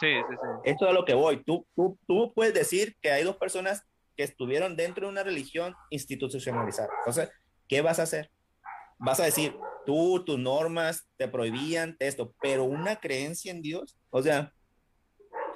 [0.00, 0.48] Sí, sí, sí.
[0.64, 1.42] Esto es a lo que voy.
[1.44, 3.84] Tú, tú, tú puedes decir que hay dos personas
[4.16, 6.88] que estuvieron dentro de una religión institucionalizada.
[6.98, 7.30] Entonces,
[7.68, 8.30] ¿qué vas a hacer?
[8.98, 9.54] Vas a decir,
[9.86, 14.52] tú, tus normas te prohibían esto, pero una creencia en Dios, o sea,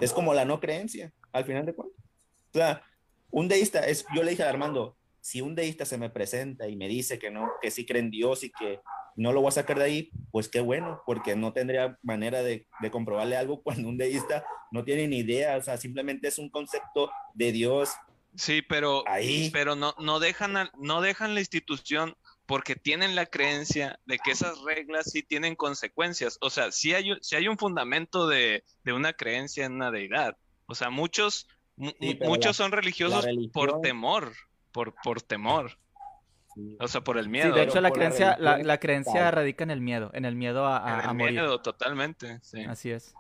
[0.01, 2.05] es como la no creencia, al final de cuentas.
[2.51, 2.83] O sea,
[3.31, 6.77] un deísta, es, yo le dije a Armando, si un deísta se me presenta y
[6.77, 8.81] me dice que no, que sí cree en Dios y que
[9.17, 12.67] no lo voy a sacar de ahí, pues qué bueno, porque no tendría manera de,
[12.81, 16.51] de, comprobarle algo cuando un deísta no tiene ni idea, o sea, simplemente es un
[16.51, 17.91] concepto de Dios.
[18.35, 19.51] Sí, pero, ahí.
[19.53, 22.15] pero no, no, dejan no dejan la institución
[22.47, 26.39] porque tienen la creencia de que esas reglas sí tienen consecuencias.
[26.41, 30.37] O sea, si hay, si hay un fundamento de, una creencia en una deidad.
[30.67, 34.33] O sea, muchos, muchos son religiosos por temor,
[34.73, 35.77] por, por temor.
[36.81, 37.53] O sea, por el miedo.
[37.53, 41.01] Sí, de hecho la creencia, la, creencia radica en el miedo, en el miedo a,
[41.01, 42.39] a, en el miedo, totalmente.
[42.43, 42.65] Sí.
[42.65, 43.15] Así es.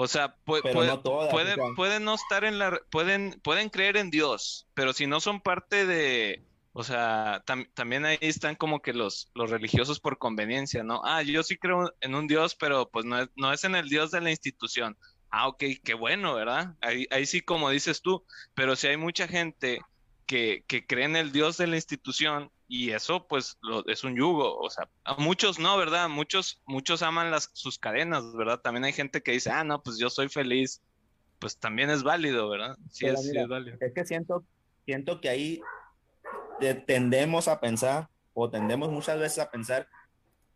[0.00, 5.18] O sea, pueden, no estar en la, pueden, pueden creer en Dios, pero si no
[5.18, 7.42] son parte de, o sea,
[7.74, 11.00] también ahí están como que los, los religiosos por conveniencia, ¿no?
[11.04, 13.88] Ah, yo sí creo en un Dios, pero pues no es, no es en el
[13.88, 14.96] Dios de la institución.
[15.30, 16.76] Ah, ok, qué bueno, ¿verdad?
[16.80, 18.24] Ahí, ahí sí como dices tú,
[18.54, 19.80] pero si hay mucha gente
[20.28, 24.14] que, que cree en el Dios de la institución y eso pues lo, es un
[24.14, 26.10] yugo, o sea, a muchos no, ¿verdad?
[26.10, 28.60] Muchos, muchos aman las, sus cadenas, ¿verdad?
[28.60, 30.82] También hay gente que dice, ah, no, pues yo soy feliz,
[31.38, 32.76] pues también es válido, ¿verdad?
[32.90, 33.78] Sí, es, sí es válido.
[33.80, 34.44] Es que siento,
[34.84, 35.62] siento que ahí
[36.86, 39.88] tendemos a pensar, o tendemos muchas veces a pensar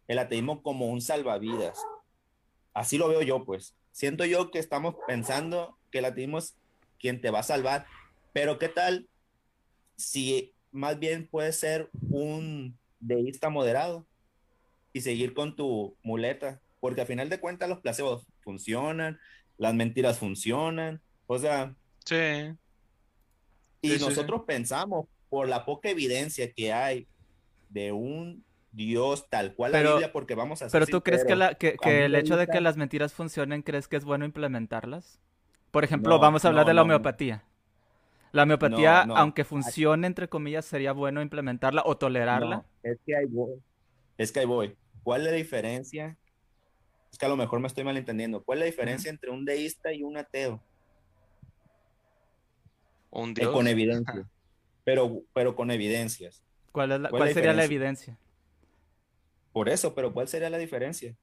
[0.06, 1.82] el ateísmo como un salvavidas.
[2.74, 3.74] Así lo veo yo, pues.
[3.90, 6.56] Siento yo que estamos pensando que el ateísmo es
[7.00, 7.86] quien te va a salvar,
[8.34, 9.08] pero ¿qué tal
[9.97, 14.07] si más bien puedes ser un deísta moderado
[14.93, 16.61] y seguir con tu muleta?
[16.80, 19.20] Porque a final de cuentas los placebos funcionan,
[19.59, 21.74] las mentiras funcionan, o sea...
[22.05, 22.55] Sí.
[23.80, 27.07] Y nosotros pensamos, por la poca evidencia que hay
[27.70, 31.55] de un Dios tal cual la Biblia, porque vamos a Pero tú crees que, la,
[31.55, 35.20] que, el hecho de que las mentiras funcionen, ¿crees que es bueno implementarlas?
[35.70, 37.45] Por ejemplo, vamos a hablar de la homeopatía.
[38.33, 42.64] La homeopatía, aunque funcione, entre comillas, sería bueno implementarla o tolerarla.
[42.83, 43.62] es que ahí voy.
[44.18, 44.76] Es que ahí voy.
[45.03, 46.16] ¿Cuál es la diferencia?
[47.11, 48.43] Es que a lo mejor me estoy malentendiendo.
[48.43, 50.62] ¿Cuál es la diferencia entre un deísta y un ateo?
[53.11, 53.53] Un eh, Dios.
[53.53, 54.26] con evidencia
[54.85, 56.43] pero, pero con evidencias.
[56.72, 56.91] ¿Cuál,
[57.33, 58.18] sería la evidencia?
[59.53, 61.14] Por eso, pero ¿cuál sería la diferencia?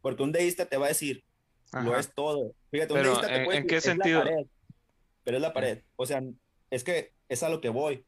[0.00, 1.24] Porque un deísta te va a decir,
[1.72, 2.54] lo es todo.
[2.70, 4.22] Fíjate, un deísta te puede ¿en qué sentido?
[5.24, 5.82] pero es la pared.
[5.96, 6.22] O sea,
[6.72, 8.04] es que es a lo que voy.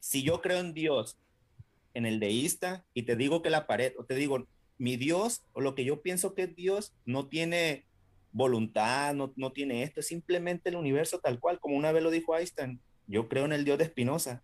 [0.00, 1.18] Si yo creo en Dios,
[1.92, 4.46] en el deísta, y te digo que la pared, o te digo,
[4.78, 7.84] mi Dios, o lo que yo pienso que es Dios, no tiene
[8.32, 12.10] voluntad, no, no tiene esto, es simplemente el universo tal cual, como una vez lo
[12.10, 14.42] dijo Einstein, yo creo en el Dios de Spinoza.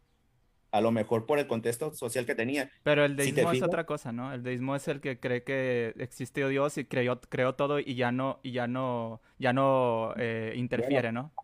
[0.71, 2.71] A lo mejor por el contexto social que tenía.
[2.83, 4.33] Pero el deísmo es otra cosa, ¿no?
[4.33, 8.11] El deísmo es el que cree que existe Dios y creó, creó todo y ya
[8.11, 11.35] no, y ya no, ya no eh, interfiere, ¿no?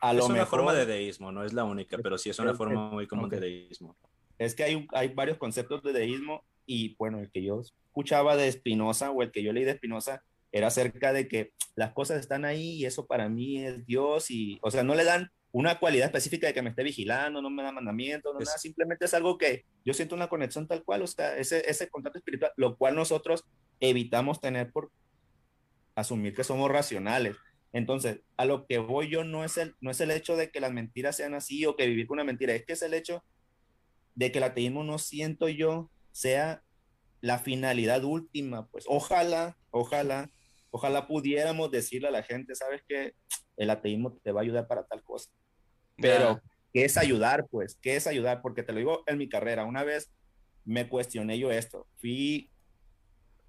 [0.00, 2.54] A lo es una forma de deísmo, no es la única, pero sí es una
[2.54, 3.96] forma muy común de deísmo.
[4.38, 8.50] Es que hay, hay varios conceptos de deísmo y bueno, el que yo escuchaba de
[8.52, 10.22] Spinoza o el que yo leí de Spinoza
[10.52, 14.58] era acerca de que las cosas están ahí y eso para mí es Dios y,
[14.62, 17.62] o sea, no le dan una cualidad específica de que me esté vigilando, no me
[17.62, 21.06] da mandamiento, no nada, simplemente es algo que yo siento una conexión tal cual, o
[21.06, 23.44] sea, ese, ese contacto espiritual, lo cual nosotros
[23.80, 24.90] evitamos tener por
[25.94, 27.36] asumir que somos racionales.
[27.72, 30.60] Entonces, a lo que voy yo no es el, no es el hecho de que
[30.60, 33.24] las mentiras sean así o que vivir con una mentira, es que es el hecho
[34.14, 36.62] de que el ateísmo no siento yo sea
[37.20, 40.30] la finalidad última, pues ojalá, ojalá,
[40.70, 43.14] ojalá pudiéramos decirle a la gente, sabes que
[43.56, 45.30] el ateísmo te va a ayudar para tal cosa.
[45.96, 46.40] Pero,
[46.72, 47.46] ¿qué es ayudar?
[47.50, 48.42] Pues, ¿qué es ayudar?
[48.42, 49.64] Porque te lo digo en mi carrera.
[49.64, 50.12] Una vez
[50.64, 51.86] me cuestioné yo esto.
[51.96, 52.50] Fui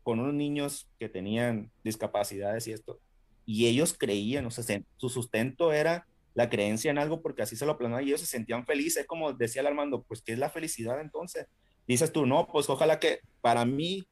[0.04, 3.02] con unos niños que tenían discapacidades y esto.
[3.48, 7.66] Y ellos creían, o sea, su sustento era la creencia en algo porque así se
[7.66, 10.50] lo planeaban y ellos se sentían felices, como decía el Armando, pues ¿qué es la
[10.50, 11.48] felicidad entonces?
[11.88, 14.06] Dices tú, no, pues ojalá que para mí,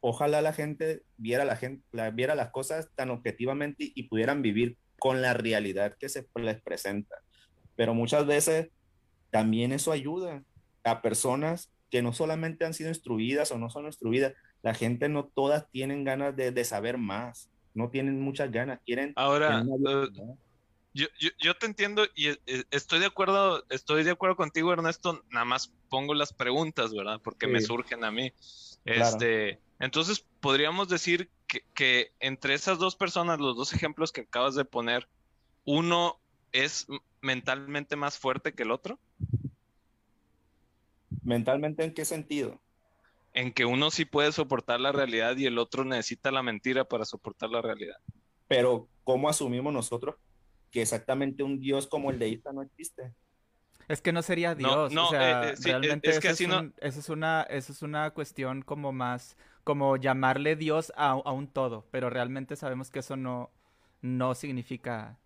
[0.00, 1.82] ojalá la gente viera, la gente,
[2.12, 7.16] viera las cosas tan objetivamente y, pudieran vivir con la realidad que se les presenta.
[7.76, 8.68] Pero muchas veces
[9.30, 10.44] también eso ayuda
[10.84, 15.24] a personas que no solamente han sido instruidas o no son instruidas, la gente no
[15.24, 19.12] todas tienen ganas de saber más, no tienen muchas ganas, quieren...
[19.16, 20.08] Ahora, eh,
[20.94, 22.38] yo, yo, yo, te entiendo y eh,
[22.70, 27.20] estoy de acuerdo, estoy de acuerdo contigo, Ernesto, nada más pongo las preguntas, ¿verdad?
[27.22, 28.32] Porque me surgen a mí.
[28.84, 34.54] Este, entonces, podríamos decir que, que entre esas dos personas, los dos ejemplos que acabas
[34.54, 35.08] de poner,
[35.64, 36.20] uno
[36.52, 36.86] es
[37.20, 38.98] mentalmente más fuerte que el otro?
[41.22, 42.60] ¿Mentalmente en qué sentido?
[43.34, 47.04] En que uno sí puede soportar la realidad y el otro necesita la mentira para
[47.04, 47.96] soportar la realidad.
[48.48, 50.16] Pero, ¿cómo asumimos nosotros
[50.70, 53.12] que exactamente un Dios como el de Ista no existe?
[53.88, 54.92] Es que no sería Dios.
[54.92, 56.72] No, o sea, eh, eh, realmente es que así no...
[56.80, 61.48] eso es una, eso es una cuestión como más, como llamarle Dios a, a, un
[61.48, 63.50] todo, pero realmente sabemos que eso no,
[64.00, 65.18] no significa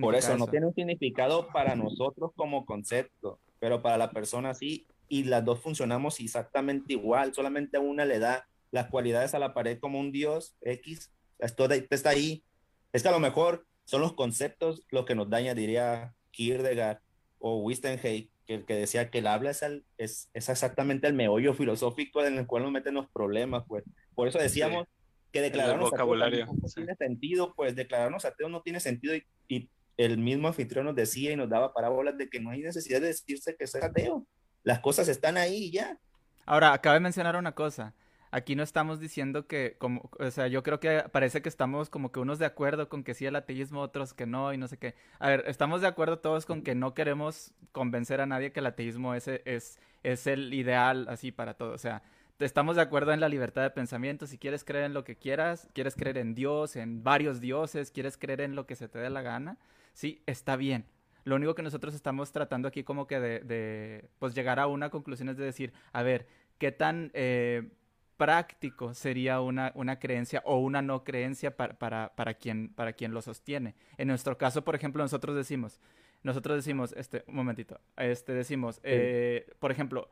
[0.00, 4.86] por eso, no tiene un significado para nosotros como concepto, pero para la persona sí,
[5.10, 9.78] y las dos funcionamos exactamente igual, solamente una le da las cualidades a la pared
[9.80, 12.44] como un dios X, esto está ahí.
[12.92, 17.00] Es que a lo mejor son los conceptos lo que nos daña, diría Kierkegaard
[17.40, 19.62] o Winston que, que decía que el habla es,
[19.98, 23.82] es, es, exactamente el meollo filosófico en el cual nos meten los problemas, pues.
[24.14, 24.86] Por eso decíamos
[25.32, 30.16] que declararnos vocabulario, no tiene sentido, pues declararnos ateos no tiene sentido y, y, el
[30.18, 33.56] mismo anfitrión nos decía y nos daba parábolas de que no hay necesidad de decirse
[33.58, 34.26] que sea ateo.
[34.62, 35.98] Las cosas están ahí ya.
[36.46, 37.94] Ahora, acaba de mencionar una cosa.
[38.32, 42.12] Aquí no estamos diciendo que, como, o sea, yo creo que parece que estamos como
[42.12, 44.76] que unos de acuerdo con que sí el ateísmo, otros que no, y no sé
[44.76, 44.94] qué.
[45.18, 48.66] A ver, estamos de acuerdo todos con que no queremos convencer a nadie que el
[48.66, 51.72] ateísmo es, es, es el ideal así para todo.
[51.72, 52.02] O sea,
[52.38, 54.28] estamos de acuerdo en la libertad de pensamiento.
[54.28, 58.16] Si quieres creer en lo que quieras, quieres creer en Dios, en varios dioses, quieres
[58.16, 59.58] creer en lo que se te dé la gana,
[59.92, 60.86] sí, está bien.
[61.24, 65.28] Lo único que nosotros estamos tratando aquí como que de, pues llegar a una conclusión
[65.28, 66.26] es de decir, a ver,
[66.58, 67.70] ¿qué tan eh,
[68.16, 73.12] práctico sería una, una, creencia o una no creencia para, para, para, quien, para quien
[73.12, 73.74] lo sostiene?
[73.98, 75.80] En nuestro caso, por ejemplo, nosotros decimos,
[76.22, 80.08] nosotros decimos, este, un momentito, este, decimos, eh, por ejemplo,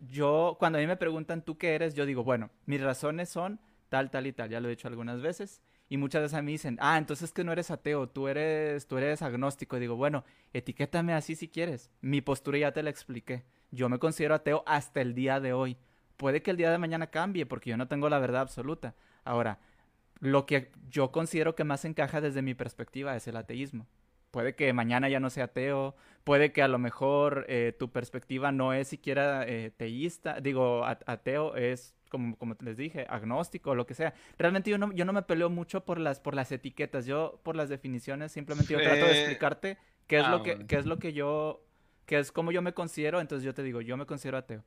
[0.00, 1.94] yo, cuando a mí me preguntan, ¿tú qué eres?
[1.94, 5.20] Yo digo, bueno, mis razones son tal, tal y tal, ya lo he dicho algunas
[5.20, 5.62] veces.
[5.88, 8.98] Y muchas veces a mí dicen, ah, entonces que no eres ateo, tú eres, tú
[8.98, 9.76] eres agnóstico.
[9.76, 11.90] Y digo, bueno, etiquétame así si quieres.
[12.00, 13.44] Mi postura ya te la expliqué.
[13.70, 15.78] Yo me considero ateo hasta el día de hoy.
[16.16, 18.94] Puede que el día de mañana cambie porque yo no tengo la verdad absoluta.
[19.24, 19.60] Ahora,
[20.20, 23.86] lo que yo considero que más encaja desde mi perspectiva es el ateísmo.
[24.30, 28.52] Puede que mañana ya no sea ateo, puede que a lo mejor eh, tu perspectiva
[28.52, 33.86] no es siquiera eh, teísta, digo, ateo es como, como les dije, agnóstico, o lo
[33.86, 34.14] que sea.
[34.38, 37.56] Realmente yo no, yo no me peleo mucho por las, por las etiquetas, yo por
[37.56, 40.98] las definiciones simplemente yo trato de explicarte qué es, ah, lo que, qué es lo
[40.98, 41.64] que yo,
[42.06, 44.64] qué es como yo me considero, entonces yo te digo, yo me considero ateo.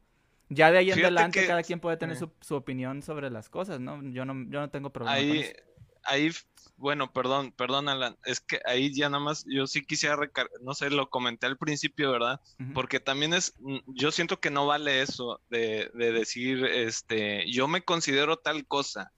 [0.49, 3.79] Ya de ahí en adelante cada quien puede tener su, su, opinión sobre las cosas,
[3.79, 4.03] ¿no?
[4.11, 5.15] Yo no, yo no tengo problema.
[5.15, 5.70] Ahí, con eso
[6.03, 6.31] ahí,
[6.77, 10.17] bueno, perdón, perdón, Alan, es que ahí ya nada más, yo sí quisiera,
[10.61, 12.41] no sé, lo comenté al principio, ¿verdad?
[12.73, 17.67] Porque también es, mm, yo siento que no vale eso de, de, decir, este, yo
[17.67, 19.11] me considero tal cosa,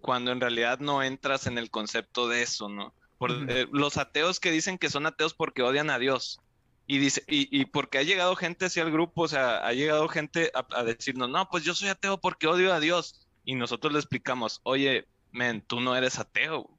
[0.00, 2.94] cuando en realidad no entras en el concepto de eso, ¿no?
[3.18, 6.40] Por, eh, los ateos que dicen que son ateos porque odian a Dios.
[6.88, 10.08] Y dice, y, y porque ha llegado gente hacia el grupo, o sea, ha llegado
[10.08, 13.28] gente a, a decirnos, no, pues yo soy ateo porque odio a Dios.
[13.44, 16.70] Y nosotros le explicamos, oye, men, tú no eres ateo.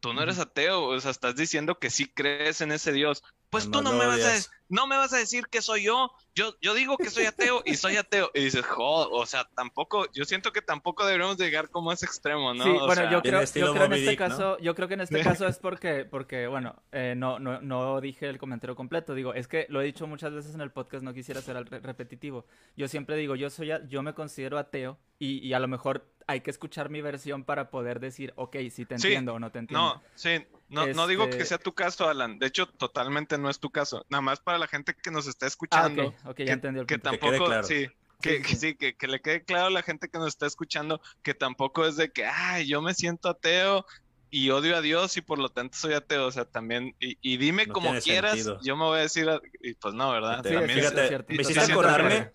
[0.00, 3.22] Tú no eres ateo, o sea, estás diciendo que sí crees en ese Dios.
[3.50, 6.10] Pues tú no me, vas a, no me vas a decir que soy yo.
[6.34, 8.30] Yo, yo digo que soy ateo y soy ateo.
[8.34, 12.04] Y dices, joder, o sea, tampoco, yo siento que tampoco deberíamos llegar como a ese
[12.04, 12.64] extremo, ¿no?
[12.64, 15.46] Sí, bueno, yo creo, yo creo en este caso, yo creo que en este caso
[15.46, 19.14] es porque, porque bueno, eh, no, no, no dije el comentario completo.
[19.14, 22.44] Digo, es que lo he dicho muchas veces en el podcast, no quisiera ser repetitivo.
[22.76, 26.40] Yo siempre digo, yo soy, yo me considero ateo y, y a lo mejor hay
[26.40, 29.94] que escuchar mi versión para poder decir, ok, si te entiendo o no te entiendo.
[29.94, 32.38] No, sí, no, no digo que este sea tu caso, Alan.
[32.38, 34.04] De hecho, totalmente no es tu caso.
[34.08, 36.14] Nada más para la gente que nos está escuchando.
[36.24, 37.88] Ah, ok, ya entendí el Que tampoco, sí.
[38.20, 41.34] Que, sí, que, que, le quede claro a la gente que nos está escuchando que
[41.34, 43.84] tampoco es de que, ay, yo me siento ateo
[44.30, 46.26] y odio a Dios y por lo tanto soy ateo.
[46.26, 49.28] O sea, también, y, y dime como quieras, yo me voy a decir,
[49.62, 50.42] y pues no, ¿verdad?
[50.44, 52.30] Sí, también fíjate, me hiciste acordarme,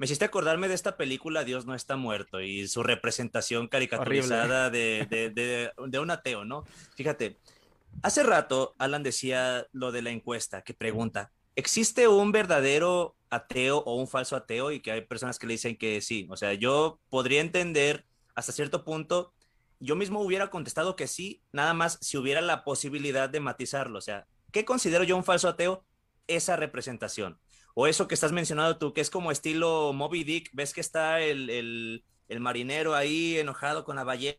[0.00, 5.06] me hiciste acordarme de esta película Dios no está muerto y su representación caricaturizada de,
[5.10, 6.64] de, de, un ateo, ¿no?
[6.96, 7.36] Fíjate,
[8.02, 13.96] hace rato Alan decía lo de la encuesta que pregunta, ¿existe un verdadero ateo o
[13.96, 14.72] un falso ateo?
[14.72, 16.26] Y que hay personas que le dicen que sí.
[16.30, 19.32] O sea, yo podría entender hasta cierto punto,
[19.80, 23.98] yo mismo hubiera contestado que sí, nada más si hubiera la posibilidad de matizarlo.
[23.98, 25.84] O sea, ¿qué considero yo un falso ateo?
[26.26, 27.40] Esa representación
[27.74, 31.20] o eso que estás mencionando tú, que es como estilo Moby Dick, ves que está
[31.20, 32.04] el,
[32.38, 34.38] marinero ahí enojado con la ballena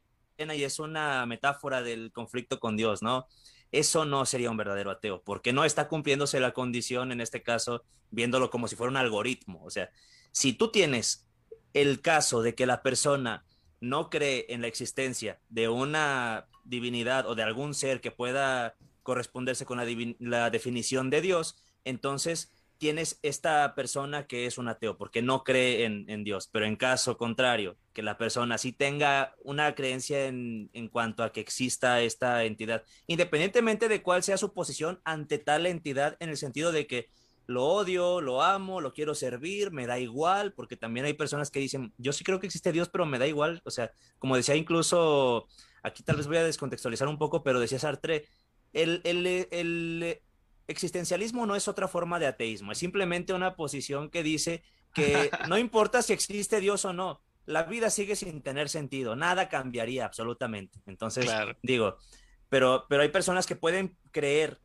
[0.55, 3.27] y es una metáfora del conflicto con Dios, ¿no?
[3.71, 7.83] Eso no sería un verdadero ateo, porque no está cumpliéndose la condición, en este caso,
[8.09, 9.63] viéndolo como si fuera un algoritmo.
[9.63, 9.91] O sea,
[10.31, 11.27] si tú tienes
[11.73, 13.45] el caso de que la persona
[13.79, 19.65] no cree en la existencia de una divinidad o de algún ser que pueda corresponderse
[19.65, 19.87] con la,
[20.19, 22.51] la definición de Dios, entonces
[22.81, 27.15] tienes esta persona que es un ateo porque no cree en, Dios, pero en caso
[27.15, 32.43] contrario, que la persona sí tenga una creencia en, en, cuanto a que exista esta
[32.43, 37.09] entidad, independientemente de cuál sea su posición ante tal entidad, en el sentido de que
[37.45, 41.59] lo odio, lo amo, lo quiero servir, me da igual, porque también hay personas que
[41.59, 44.55] dicen, yo sí creo que existe Dios, pero me da igual, o sea, como decía
[44.55, 45.47] incluso,
[45.83, 48.25] aquí tal vez voy a descontextualizar un poco, pero decía Sartre,
[48.73, 50.19] el, el, el
[50.67, 55.57] existencialismo no es otra forma de ateísmo, es simplemente una posición que dice que no
[55.57, 60.79] importa si existe Dios o no, la vida sigue sin tener sentido, nada cambiaría absolutamente.
[60.85, 61.29] Entonces,
[61.63, 61.97] digo,
[62.49, 64.59] pero, pero hay personas que pueden creer,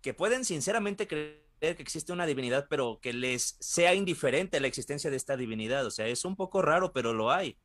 [0.00, 5.10] que pueden sinceramente creer que existe una divinidad, pero que les sea indiferente la existencia
[5.10, 5.86] de esta divinidad.
[5.86, 7.58] O sea, es un poco raro, pero lo hay.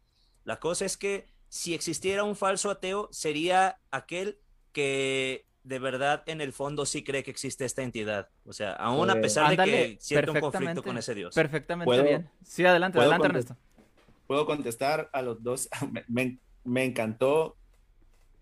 [0.43, 4.39] La cosa es que si existiera un falso ateo, sería aquel
[4.71, 8.29] que de verdad en el fondo sí cree que existe esta entidad.
[8.45, 11.35] O sea, aún a pesar de que siente un conflicto con ese Dios.
[11.35, 12.29] Perfectamente bien.
[12.43, 13.57] Sí, adelante, adelante, Ernesto.
[14.27, 15.69] Puedo contestar a los dos.
[16.07, 17.57] Me, me, encantó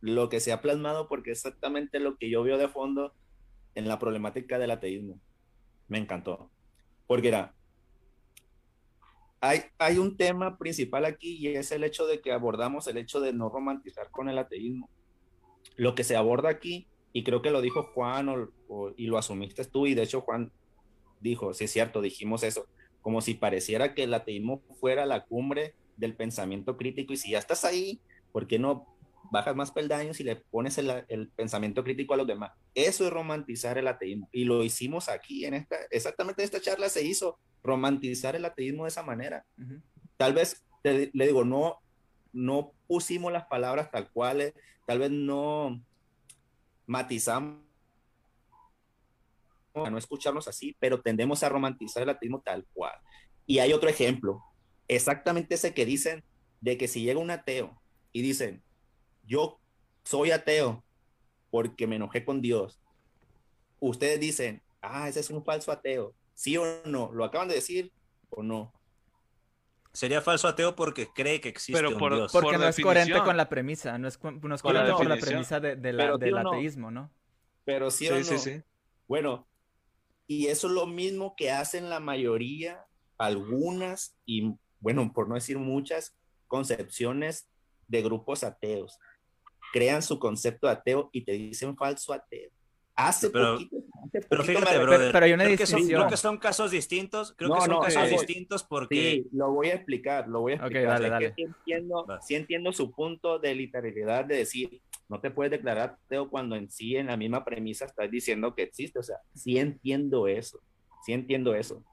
[0.02, 3.14] lo que se ha plasmado porque es exactamente lo que yo veo de fondo
[3.76, 5.20] en la problemática del ateísmo.
[5.88, 6.52] Me encantó.
[7.08, 7.56] Porque era,
[9.42, 13.20] hay, hay un tema principal aquí y es el hecho de que abordamos el hecho
[13.20, 14.90] de no romantizar con el ateísmo.
[15.76, 18.50] Lo que se aborda aquí y creo que lo dijo Juan
[18.98, 20.52] y lo asumiste tú, y de hecho Juan
[21.20, 22.68] dijo, sí es cierto, dijimos eso,
[23.02, 27.40] como si pareciera que el ateísmo fuera la cumbre del pensamiento crítico, y si ya
[27.40, 28.00] estás ahí,
[28.32, 28.96] ¿por qué no
[29.32, 32.52] bajas más peldaños y le pones el, pensamiento crítico a los demás?
[32.76, 36.90] Eso es romantizar el ateísmo, y lo hicimos aquí, en esta, exactamente en esta charla
[36.90, 39.46] se hizo, romantizar el ateísmo de esa manera.
[40.18, 41.80] Tal vez, le digo, no,
[42.32, 44.54] no pusimos las palabras tal cuales,
[44.86, 45.82] tal vez no
[46.90, 47.60] matizamos
[49.76, 53.00] a no escucharnos así, pero tendemos a romantizar el ateísmo tal cual.
[53.46, 54.44] Y hay otro ejemplo,
[54.88, 56.24] exactamente ese que dicen
[56.62, 57.80] de que si llega un ateo
[58.12, 58.64] y dicen,
[59.24, 59.60] yo
[60.04, 60.84] soy ateo
[61.52, 62.82] porque me enojé con Dios,
[63.80, 67.92] ustedes dicen, ah, ese es un falso ateo, sí o no, lo acaban de decir
[68.32, 68.74] o no.
[69.92, 72.32] Sería falso ateo porque cree que existe un Dios.
[72.32, 76.92] Porque no es coherente con la premisa, no es, coherente con la premisa del ateísmo,
[76.92, 77.12] ¿no?
[77.66, 78.62] Pero sí, sí, sí,
[79.08, 79.48] Bueno,
[80.28, 82.86] y eso es lo mismo que hacen la mayoría,
[83.18, 86.16] algunas, y bueno, por no decir muchas,
[86.48, 87.50] concepciones
[87.88, 88.98] de grupos ateos.
[89.74, 92.52] Crean su concepto de ateo y te dicen falso ateo.
[92.96, 93.78] Hace pero, poquito,
[94.30, 97.54] pero fíjate, brother, pero, hay una creo, que son, creo que son casos distintos, creo
[97.54, 98.96] que son casos distintos porque...
[98.96, 100.98] Sí, lo voy a explicar, lo voy a explicar.
[100.98, 105.98] Okay, dale, entiendo, sí entiendo su punto de literalidad de decir, no te puedes declarar
[106.06, 109.58] ateo cuando en sí, en la misma premisa, estás diciendo que existe, o sea, sí
[109.58, 110.62] entiendo eso,
[111.06, 111.84] sí entiendo eso.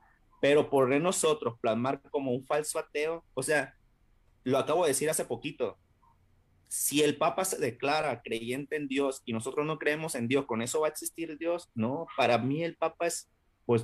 [0.40, 3.74] Pero por nosotros plasmar como un falso ateo, o sea,
[4.44, 5.78] lo acabo de decir hace poquito,
[6.68, 10.62] si el Papa se declara creyente en Dios y nosotros no creemos en Dios, ¿con
[10.62, 11.70] eso va a existir Dios?
[11.74, 13.30] No, para mí el Papa es,
[13.64, 13.82] pues,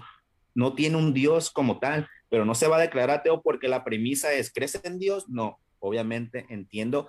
[0.55, 3.85] no tiene un Dios como tal, pero no se va a declarar ateo porque la
[3.85, 5.29] premisa es, ¿crees en Dios?
[5.29, 7.09] No, obviamente entiendo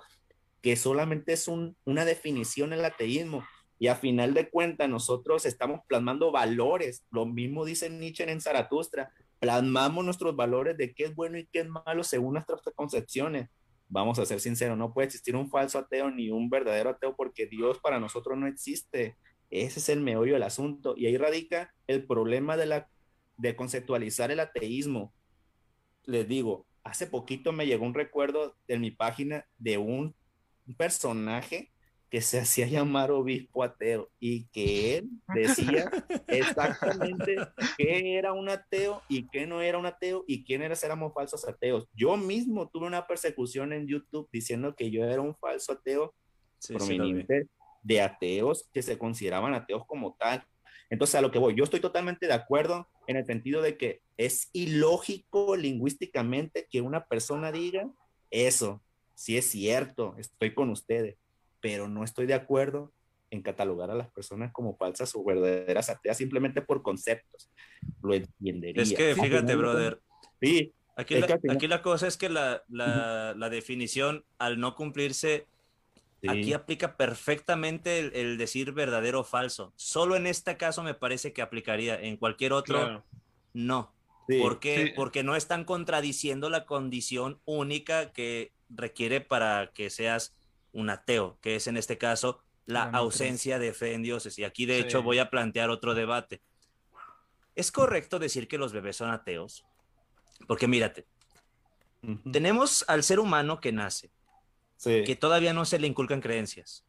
[0.62, 3.44] que solamente es una definición el ateísmo.
[3.78, 7.04] Y a final de cuentas, nosotros estamos plasmando valores.
[7.10, 9.12] Lo mismo dice Nietzsche en Zaratustra.
[9.40, 13.50] Plasmamos nuestros valores de qué es bueno y qué es malo según nuestras concepciones
[13.88, 17.46] vamos a ser sinceros, no puede existir un falso ateo ni un verdadero ateo porque
[17.46, 19.16] Dios para nosotros no existe.
[19.50, 22.88] Ese es el meollo del asunto y ahí radica el problema de la
[23.36, 25.12] de conceptualizar el ateísmo.
[26.04, 30.14] Les digo, hace poquito me llegó un recuerdo en mi página de un,
[30.78, 31.73] personaje
[32.10, 35.90] que se hacía llamar obispo ateo y que él decía
[36.28, 37.36] exactamente
[37.76, 41.88] qué era un ateo y qué no era un ateo y quiénes éramos falsos ateos.
[41.92, 46.14] Yo mismo tuve una persecución en YouTube diciendo que yo era un falso ateo
[46.68, 47.48] prominente
[47.82, 50.44] de ateos que se consideraban ateos como tal.
[50.90, 54.02] Entonces, a lo que voy, yo estoy totalmente de acuerdo en el sentido de que
[54.16, 57.90] es ilógico lingüísticamente que una persona diga
[58.30, 58.82] eso.
[59.14, 61.16] Si es cierto, estoy con ustedes
[61.64, 62.92] pero no estoy de acuerdo
[63.30, 67.50] en catalogar a las personas como falsas o verdaderas ateas simplemente por conceptos.
[68.02, 68.82] Lo entendería.
[68.82, 69.98] Es que fíjate, brother.
[70.42, 70.74] Sí.
[70.94, 75.46] Aquí, la, aquí la cosa es que la, la, definición, al no cumplirse,
[76.28, 79.72] aquí aplica perfectamente el, decir verdadero o falso.
[79.74, 81.98] Solo en este caso me parece que aplicaría.
[81.98, 83.02] En cualquier otro,
[83.54, 83.90] no.
[84.38, 84.92] ¿Por qué?
[84.94, 90.36] Porque no están contradiciendo la condición única que requiere para que seas
[90.74, 94.38] un ateo, que es en este caso la ausencia de fe en dioses.
[94.38, 96.42] Y aquí de hecho voy a plantear otro debate.
[97.54, 99.64] ¿Es correcto decir que los bebés son ateos?
[100.46, 101.06] Porque mírate,
[102.30, 104.10] tenemos al ser humano que nace,
[104.82, 106.84] que todavía no se le inculcan creencias.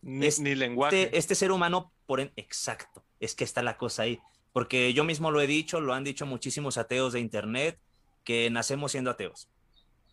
[0.00, 1.16] Ni, este, lenguaje.
[1.16, 4.20] Este ser humano, por en, exacto, es que está la cosa ahí.
[4.52, 7.78] Porque yo mismo lo he dicho, lo han dicho muchísimos ateos de internet,
[8.22, 9.48] que nacemos siendo ateos.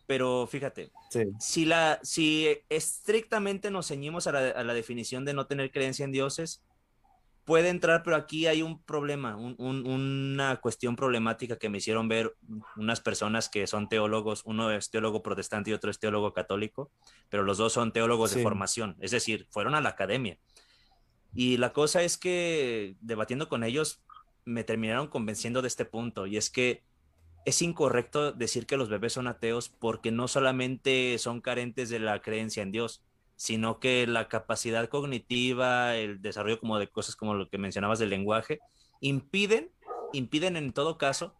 [0.06, 0.90] Pero fíjate,
[1.38, 6.62] si, la, si estrictamente nos ceñimos a la, definición de no tener creencia en dioses,
[7.44, 12.36] puede entrar, pero aquí hay un problema, una cuestión problemática que me hicieron ver
[12.76, 16.90] unas personas que son teólogos, uno es teólogo protestante y otro es teólogo católico,
[17.28, 20.38] pero los dos son teólogos de formación, es decir, fueron a la academia.
[21.34, 24.02] Y la cosa es que debatiendo con ellos
[24.44, 26.82] me terminaron convenciendo de este punto, y es que
[27.44, 32.20] es incorrecto decir que los bebés son ateos porque no solamente son carentes de la
[32.22, 33.02] creencia en Dios,
[33.36, 38.10] sino que la capacidad cognitiva, el desarrollo como de cosas como lo que mencionabas del
[38.10, 38.60] lenguaje,
[39.00, 39.70] impiden,
[40.12, 41.34] impiden en todo caso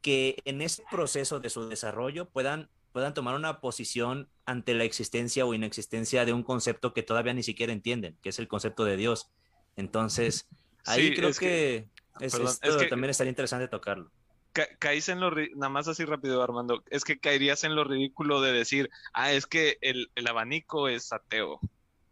[0.00, 5.44] que en ese proceso de su desarrollo puedan, puedan tomar una posición ante la existencia
[5.44, 8.96] o inexistencia de un concepto que todavía ni siquiera entienden, que es el concepto de
[8.96, 9.30] Dios.
[9.76, 10.48] Entonces,
[10.86, 11.88] ahí creo que,
[12.88, 14.10] también estaría interesante tocarlo
[14.78, 18.52] caís en lo nada más así rápido Armando es que caerías en lo ridículo de
[18.52, 21.60] decir ah es que el, abanico es ateo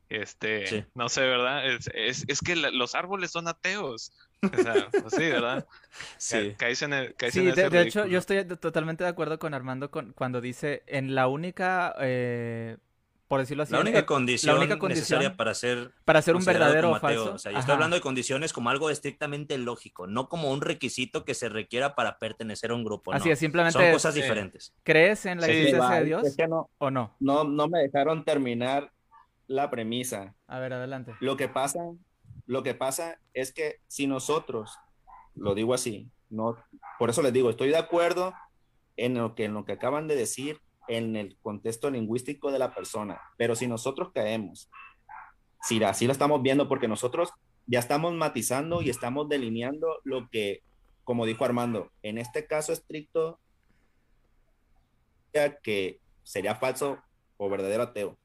[0.08, 4.12] este no sé verdad es, es, que los árboles son ateos.
[4.42, 5.66] O sea, pues sí verdad
[6.18, 6.54] sí.
[6.56, 10.40] caís en el sí, de, hecho yo estoy totalmente de acuerdo con Armando con, cuando
[10.40, 12.78] dice en la única eh,
[13.30, 13.72] por decirlo así.
[13.72, 17.34] La única, condición, la única necesaria para ser, para ser un verdadero o falso.
[17.34, 21.24] O sea, yo estoy hablando de condiciones como algo estrictamente lógico, no como un requisito
[21.24, 23.12] que se requiera para pertenecer a un grupo.
[23.12, 23.78] Así es, simplemente.
[23.78, 24.74] Son cosas diferentes.
[24.82, 26.36] ¿Crees en la existencia de Dios
[26.78, 27.14] o no?
[27.20, 28.90] No, no me dejaron terminar
[29.46, 30.34] la premisa.
[30.48, 31.14] A ver, adelante.
[31.20, 31.78] Lo que pasa,
[32.46, 34.76] lo que pasa es que si nosotros,
[35.36, 36.56] lo digo así, no,
[36.98, 38.34] por eso les digo, estoy de acuerdo
[38.96, 40.60] en lo que, en lo que acaban de decir
[40.90, 43.20] en el contexto lingüístico de la persona.
[43.36, 44.68] Pero si nosotros caemos,
[45.62, 47.30] si así lo estamos viendo, porque nosotros
[47.66, 50.62] ya estamos matizando y estamos delineando lo que,
[51.04, 53.38] como dijo Armando, en este caso estricto,
[55.62, 56.98] que sería falso
[57.36, 58.18] o verdadero ateo.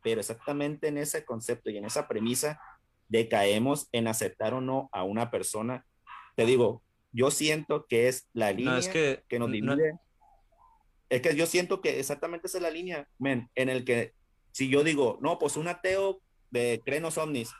[0.00, 2.60] Pero exactamente en ese concepto y en esa premisa
[3.08, 5.84] decaemos en aceptar o no a una persona.
[6.36, 9.98] Te digo, yo siento que es la línea que, nos divide.
[11.08, 14.12] Es que yo siento que exactamente esa es la línea, men, en el que
[14.52, 17.52] si yo digo, no, pues un ateo de crenos ovnis,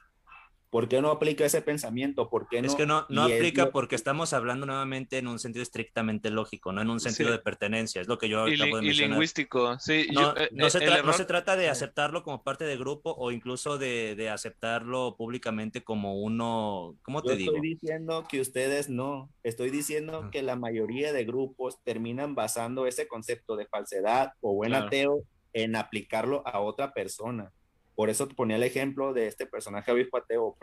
[0.75, 2.29] ¿por qué no aplica ese pensamiento?
[2.29, 2.67] ¿Por qué no?
[2.67, 6.83] Es que no, no aplica porque estamos hablando nuevamente en un sentido estrictamente lógico, no
[6.83, 8.93] en un sentido de pertenencia, es lo que yo acabo de mencionar.
[8.93, 10.09] Y lingüístico, sí.
[10.13, 13.79] No, eh, no, se no, se trata de aceptarlo como parte de grupo o incluso
[13.79, 17.55] de, de aceptarlo públicamente como uno, ¿cómo te digo?
[17.55, 23.07] Estoy diciendo que ustedes no, estoy diciendo que la mayoría de grupos terminan basando ese
[23.07, 25.23] concepto de falsedad o buen ateo
[25.53, 27.53] en aplicarlo a otra persona.
[27.95, 30.57] Por eso ponía el ejemplo de este personaje obispo ateo,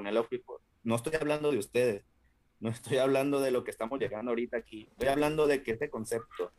[0.83, 2.03] No estoy hablando de ustedes,
[2.59, 4.87] no estoy hablando de lo que estamos llegando ahorita aquí.
[4.91, 6.51] Estoy hablando de que este concepto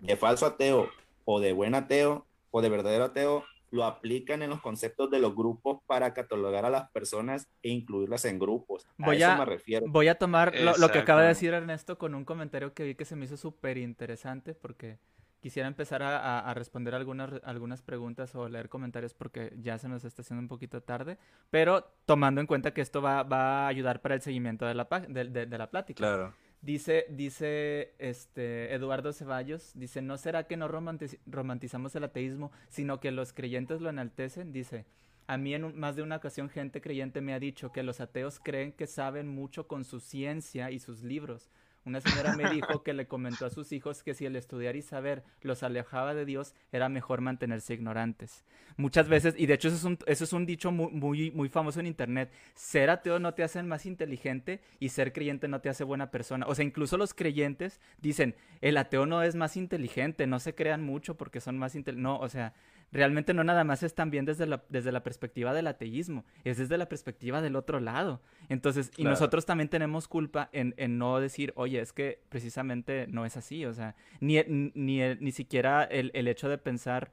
[0.00, 0.90] de falso ateo
[1.24, 5.34] o de buen ateo o de verdadero ateo lo aplican en los conceptos de los
[5.34, 8.86] grupos para catalogar a las personas e incluirlas en grupos.
[8.98, 9.86] A voy eso me refiero.
[9.88, 12.94] Voy a tomar lo, lo, que acaba de decir Ernesto con un comentario que vi
[12.94, 14.98] que se me hizo súper interesante porque
[15.46, 20.22] quisiera empezar a, responder algunas, algunas preguntas o leer comentarios porque ya se nos está
[20.22, 21.18] haciendo un poquito tarde,
[21.50, 25.46] pero tomando en cuenta que esto va, a ayudar para el seguimiento de la, de,
[25.46, 25.98] la plática.
[25.98, 26.34] Claro.
[26.62, 33.12] Dice, dice este Eduardo Ceballos, dice, ¿no será que no romantizamos el ateísmo, sino que
[33.12, 34.50] los creyentes lo enaltecen?
[34.50, 34.84] Dice,
[35.28, 38.40] A mí en más de una ocasión gente creyente me ha dicho que los ateos
[38.40, 41.52] creen que saben mucho con su ciencia y sus libros,
[41.86, 44.82] una señora me dijo que le comentó a sus hijos que si el estudiar y
[44.82, 48.44] saber los alejaba de Dios, era mejor mantenerse ignorantes.
[48.76, 51.48] Muchas veces, y de hecho eso es un, eso es un dicho muy, muy, muy
[51.48, 55.68] famoso en Internet, ser ateo no te hace más inteligente y ser creyente no te
[55.68, 56.44] hace buena persona.
[56.48, 60.82] O sea, incluso los creyentes dicen, el ateo no es más inteligente, no se crean
[60.82, 62.02] mucho porque son más inteligentes.
[62.02, 62.52] No, o sea,
[62.92, 66.78] realmente no nada más es también desde la, desde la perspectiva del ateísmo, es desde
[66.78, 68.20] la perspectiva del otro lado.
[68.48, 73.26] Entonces, y nosotros también tenemos culpa en, en, no decir, oye, es que precisamente no
[73.26, 77.12] es así, o sea, ni, ni, ni siquiera el, el, hecho de pensar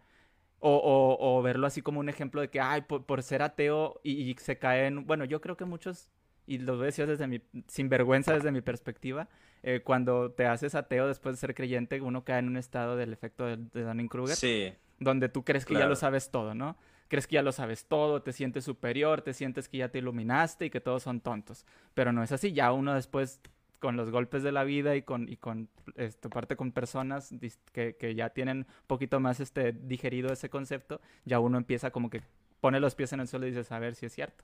[0.60, 4.00] o, o, o, verlo así como un ejemplo de que, ay, por, por ser ateo
[4.04, 6.10] y, y, se caen, bueno, yo creo que muchos,
[6.45, 9.30] y lo voy a decir desde mi, sin vergüenza desde mi perspectiva,
[9.64, 13.14] eh, cuando te haces ateo después de ser creyente, uno cae en un estado del
[13.14, 14.36] efecto de, de Dunning-Kruger.
[14.36, 16.78] Sí donde tú crees que ya lo sabes todo, ¿no?
[17.07, 20.65] Crees que ya lo sabes todo, te sientes superior, te sientes que ya te iluminaste
[20.65, 21.65] y que todos son tontos.
[21.94, 23.40] Pero no es así, ya uno después
[23.80, 27.30] con los golpes de la vida y con, y con este, parte con personas
[27.74, 32.10] que, que, ya tienen un poquito más este, digerido ese concepto, ya uno empieza como
[32.10, 32.22] que
[32.61, 34.44] pone los pies en el suelo y dices, a ver si es cierto.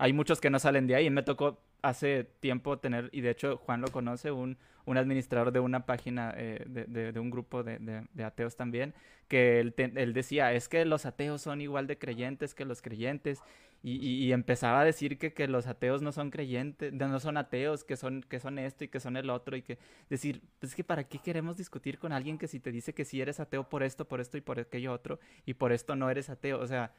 [0.00, 1.10] Hay muchos que no salen de ahí.
[1.10, 5.60] Me tocó hace tiempo tener, y de hecho Juan lo conoce, un, un administrador de
[5.60, 7.78] una página, eh, de, de, un grupo de,
[8.12, 8.94] de, ateos también,
[9.28, 13.42] que él, él, decía, es que los ateos son igual de creyentes que los creyentes,
[13.82, 17.82] y, y, empezaba a decir que, que, los ateos no son creyentes, no son ateos,
[17.82, 19.78] que son, que son esto y que son el otro, y que
[20.10, 23.06] decir, pues es que para qué queremos discutir con alguien que si te dice que
[23.06, 26.10] si eres ateo por esto, por esto y por aquello otro, y por esto no
[26.10, 26.92] eres ateo, o sea,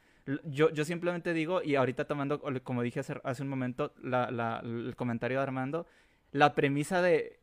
[0.44, 4.60] yo, yo simplemente digo, y ahorita tomando, como dije hace, hace un momento, la, la,
[4.72, 5.86] el comentario de Armando,
[6.30, 7.40] la premisa de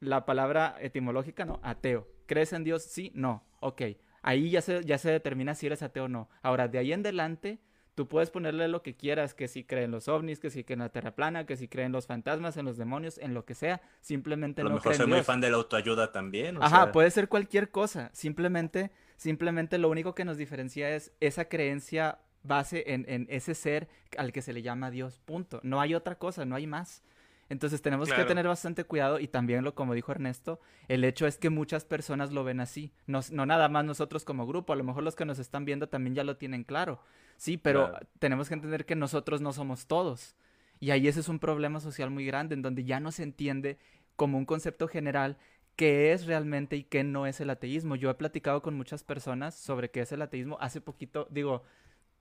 [0.00, 1.60] la palabra etimológica, ¿no?
[1.62, 2.08] Ateo.
[2.26, 2.82] ¿Crees en Dios?
[2.82, 3.44] Sí, no.
[3.60, 3.82] Ok.
[4.22, 6.28] Ahí ya se, ya se determina si eres ateo o no.
[6.42, 7.60] Ahora, de ahí en adelante,
[7.94, 10.88] tú puedes ponerle lo que quieras, que si creen los ovnis, que si creen la
[10.88, 14.62] tierra plana, que si creen los fantasmas, en los demonios, en lo que sea, simplemente
[14.62, 16.56] a lo no mejor soy muy fan de la autoayuda también.
[16.60, 22.18] Ajá, puede ser cualquier cosa, simplemente, simplemente lo único que nos diferencia es esa creencia
[22.44, 25.60] base en, en ese ser al que se le llama Dios, punto.
[25.62, 27.02] No hay otra cosa, no hay más.
[27.48, 31.36] Entonces tenemos que tener bastante cuidado y también lo como dijo Ernesto, el hecho es
[31.36, 34.84] que muchas personas lo ven así, no, no, nada más nosotros como grupo, a lo
[34.84, 37.00] mejor los que nos están viendo también ya lo tienen claro,
[37.36, 40.34] sí, pero tenemos que entender que nosotros no somos todos
[40.80, 43.78] y ahí ese es un problema social muy grande en donde ya no se entiende
[44.16, 45.36] como un concepto general
[45.76, 47.96] qué es realmente y qué no es el ateísmo.
[47.96, 50.56] Yo he platicado con muchas personas sobre qué es el ateísmo.
[50.60, 51.62] Hace poquito, digo,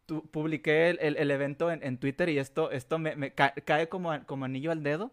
[0.06, 4.46] publiqué el, el, evento en, en, Twitter y esto, esto me, me cae como, como,
[4.46, 5.12] anillo al dedo.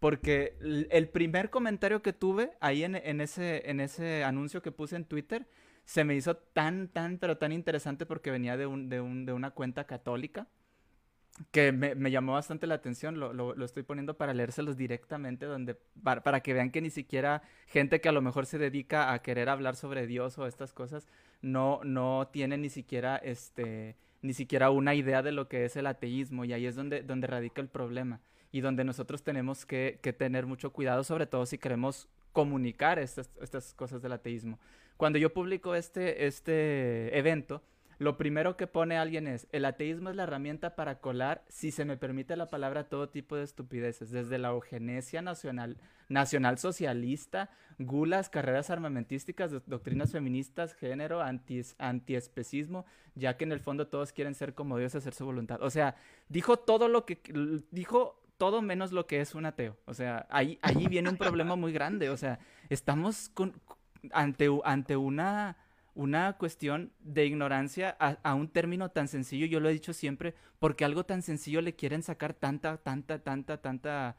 [0.00, 0.56] Porque
[0.90, 5.04] el primer comentario que tuve ahí en, en, ese, en ese anuncio que puse en
[5.04, 5.48] Twitter
[5.84, 9.32] se me hizo tan, tan, pero tan interesante porque venía de, un, de, un, de
[9.32, 10.46] una cuenta católica
[11.50, 15.46] que me, me, llamó bastante la atención, lo, lo, lo, estoy poniendo para leérselos directamente,
[15.46, 19.12] donde, para, para, que vean que ni siquiera gente que a lo mejor se dedica
[19.12, 21.08] a querer hablar sobre Dios o estas cosas,
[21.40, 25.86] no, no tiene ni siquiera este ni siquiera una idea de lo que es el
[25.86, 28.20] ateísmo y ahí es donde, donde radica el problema
[28.50, 33.74] y donde nosotros tenemos que, tener mucho cuidado, sobre todo si queremos comunicar estas, estas
[33.74, 34.58] cosas del ateísmo.
[34.96, 37.62] Cuando yo publico este, este evento,
[37.98, 41.84] lo primero que pone alguien es, el ateísmo es la herramienta para colar, si se
[41.84, 45.76] me permite la palabra, todo tipo de estupideces, desde la eugenesia nacional,
[46.08, 53.88] nacional socialista, gulas, carreras armamentísticas, doctrinas feministas, género, anti, antiespecismo, ya que en el fondo
[53.88, 55.60] todos quieren ser como Dios, hacer su voluntad.
[55.62, 55.96] O sea,
[56.28, 57.20] dijo todo lo que,
[57.72, 59.76] dijo todo menos lo que es un ateo.
[59.86, 62.10] O sea, ahí, ahí viene un problema muy grande.
[62.10, 62.38] O sea,
[62.68, 63.32] estamos
[64.12, 65.56] ante, ante una
[65.98, 70.84] una cuestión de ignorancia a, un término tan sencillo, yo lo he dicho siempre, porque
[70.84, 74.16] algo tan sencillo le quieren sacar tanta, tanta, tanta, tanta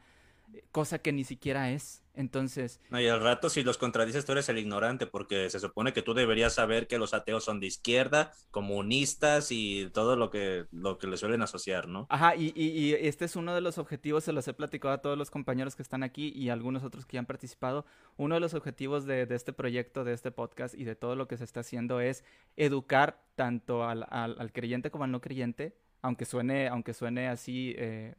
[0.72, 2.02] cosa que ni siquiera es.
[2.12, 2.80] Entonces.
[2.90, 6.02] No, y al rato, si los contradices, tú eres el ignorante, porque se supone que
[6.02, 10.98] tú deberías saber que los ateos son de izquierda, comunistas y todo lo que, lo
[10.98, 12.06] que le suelen asociar, ¿no?
[12.10, 15.00] Ajá, y, y, y este es uno de los objetivos, se los he platicado a
[15.00, 17.86] todos los compañeros que están aquí y algunos otros que ya han participado.
[18.16, 21.26] Uno de los objetivos de, de este proyecto, de este podcast y de todo lo
[21.26, 22.24] que se está haciendo es
[22.56, 27.74] educar tanto al, al, al creyente como al no creyente, aunque suene, aunque suene así
[27.78, 28.14] eh,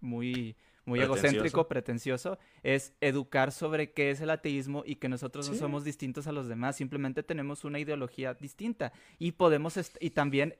[0.00, 5.56] muy muy egocéntrico, pretencioso, es educar sobre qué es el ateísmo y que nosotros no
[5.56, 10.56] somos distintos a los demás, simplemente tenemos una ideología distinta y podemos y también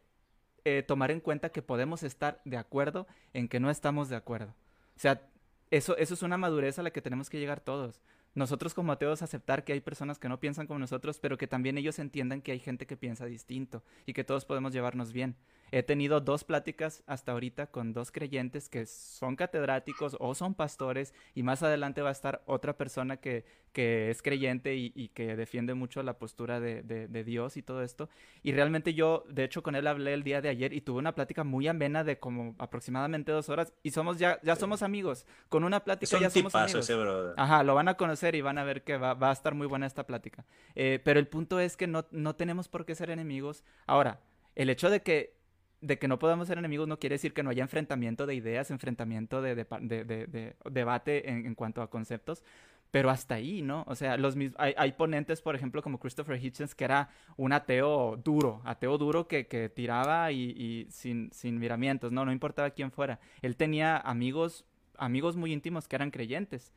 [0.65, 4.55] eh, tomar en cuenta que podemos estar de acuerdo en que no estamos de acuerdo.
[4.97, 5.28] O sea,
[5.70, 8.01] eso, eso es una madurez a la que tenemos que llegar todos.
[8.35, 11.77] Nosotros como ateos aceptar que hay personas que no piensan como nosotros, pero que también
[11.77, 15.36] ellos entiendan que hay gente que piensa distinto y que todos podemos llevarnos bien.
[15.74, 21.15] He tenido dos pláticas hasta ahorita con dos creyentes que son catedráticos o son pastores
[21.35, 25.73] y más adelante va a estar otra persona que, que es creyente y, que defiende
[25.73, 28.11] mucho la postura de, de, Dios y todo esto.
[28.43, 31.15] Y realmente yo, de hecho, con él hablé el día de ayer y tuve una
[31.15, 35.24] plática muy amena de como aproximadamente dos horas y somos ya, ya somos amigos.
[35.49, 36.90] Con una plática ya somos amigos.
[37.39, 39.66] Ajá, lo van a conocer y van a ver que va, va a estar muy
[39.66, 40.44] buena esta plática.
[40.74, 43.65] Eh, pero el punto es que no, no tenemos por qué ser enemigos.
[43.86, 44.20] Ahora,
[44.55, 45.40] el hecho de que
[45.82, 48.70] de que no podamos ser enemigos no quiere decir que no haya enfrentamiento de ideas,
[48.70, 52.44] enfrentamiento de, de, debate en, cuanto a conceptos,
[52.92, 53.84] pero hasta ahí, ¿no?
[53.88, 58.16] O sea, los hay, hay ponentes, por ejemplo, como Christopher Hitchens, que era un ateo
[58.16, 62.24] duro, ateo duro que, que tiraba y, y, sin, sin miramientos, ¿no?
[62.24, 63.18] No importaba quién fuera.
[63.40, 64.64] Él tenía amigos,
[64.96, 66.72] amigos muy íntimos que eran creyentes,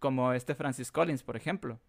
[0.00, 1.80] como este Francis Collins, por ejemplo.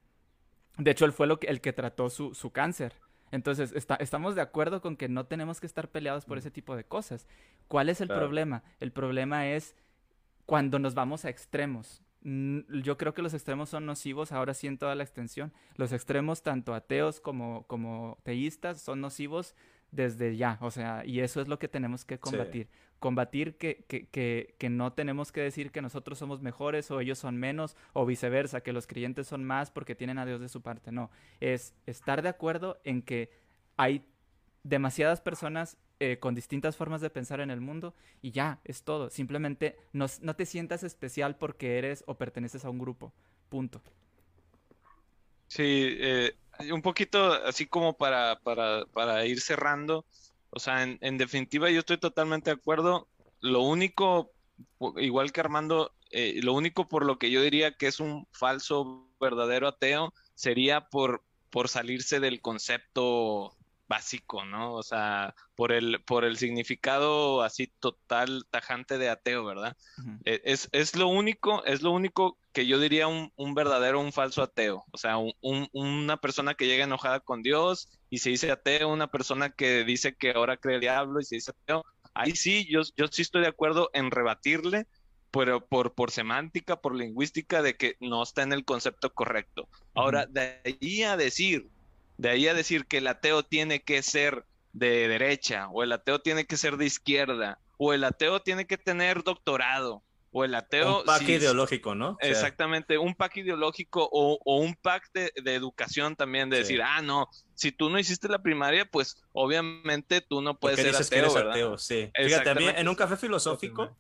[0.78, 2.94] De hecho, él fue lo que, el que trató su, su cáncer.
[3.32, 6.84] Entonces, estamos de acuerdo con que no tenemos que estar peleados por ese tipo de
[6.84, 7.28] cosas.
[7.68, 8.64] ¿Cuál es el problema?
[8.80, 9.76] El problema es
[10.46, 12.02] cuando nos vamos a extremos.
[12.24, 15.54] Yo creo que los extremos son nocivos ahora sí en toda la extensión.
[15.76, 19.56] Los extremos, tanto ateos como, como teístas, son nocivos
[19.92, 20.58] desde ya.
[20.62, 22.68] O sea, y eso es lo que tenemos que combatir
[23.02, 27.36] combatir que, que, que, no tenemos que decir que nosotros somos mejores o ellos son
[27.36, 30.92] menos o viceversa, que los creyentes son más porque tienen a Dios de su parte.
[30.92, 31.10] No,
[31.40, 33.32] es estar de acuerdo en que
[33.76, 34.06] hay
[34.64, 39.10] demasiadas personas eh, con distintas formas de pensar en el mundo y ya, es todo.
[39.10, 43.12] Simplemente no, no te sientas especial porque eres o perteneces a un grupo.
[43.50, 43.82] Punto.
[45.48, 46.36] Sí, eh,
[46.72, 50.06] un poquito así como para, para, para ir cerrando.
[50.50, 53.08] O sea, en, definitiva yo estoy totalmente de acuerdo.
[53.40, 54.32] Lo único,
[54.98, 59.08] igual que Armando, eh, lo único por lo que yo diría que es un falso
[59.20, 63.56] verdadero ateo sería por, por salirse del concepto
[63.92, 64.74] básico, ¿no?
[64.76, 69.76] O sea, por el, por el significado así total, tajante de ateo, ¿verdad?
[70.24, 74.14] E, es, es, lo único, es lo único que yo diría un, un verdadero, un
[74.14, 74.86] falso ateo.
[74.92, 75.34] O sea, un,
[75.74, 80.16] una persona que llega enojada con Dios y se dice ateo, una persona que dice
[80.16, 81.84] que ahora cree el diablo y se dice ateo.
[82.14, 84.88] Ahí sí, yo, yo sí estoy de acuerdo en rebatirle,
[85.32, 89.68] pero por, por semántica, por lingüística, de que no está en el concepto correcto.
[89.94, 91.70] Ahora, de ahí a decir
[92.22, 96.20] de ahí a decir que el ateo tiene que ser de derecha, o el ateo
[96.20, 101.00] tiene que ser de izquierda, o el ateo tiene que tener doctorado, o el ateo...
[101.00, 102.18] Un pack ideológico, ¿no?
[102.22, 107.72] Exactamente, un pack ideológico o, un pack de, educación también, de decir, ah, no, si
[107.72, 112.12] tú no hiciste la primaria, pues obviamente tú no puedes ser ateo, que ateo, sí.
[112.14, 113.98] Fíjate, también en un café filosófico,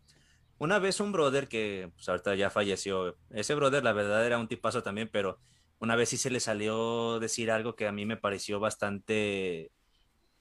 [0.60, 4.48] una vez un brother que pues ahorita ya falleció, ese brother la verdad era un
[4.48, 5.39] tipazo también, pero
[5.82, 9.72] una vez sí se le salió decir algo que a mí me pareció bastante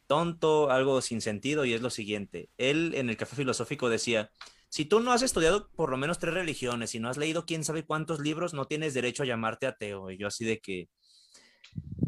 [0.06, 2.50] tonto, algo sin sentido, y es lo siguiente.
[2.58, 4.30] Él en el café filosófico decía,
[4.68, 7.64] si tú no has estudiado por lo menos tres religiones y no has leído quién
[7.64, 10.10] sabe cuántos libros, no tienes derecho a llamarte ateo.
[10.10, 10.90] Y yo así de que,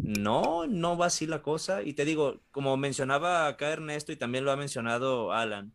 [0.02, 1.82] no, no va así la cosa.
[1.82, 5.72] Y te digo, como mencionaba acá Ernesto y también lo ha mencionado Alan,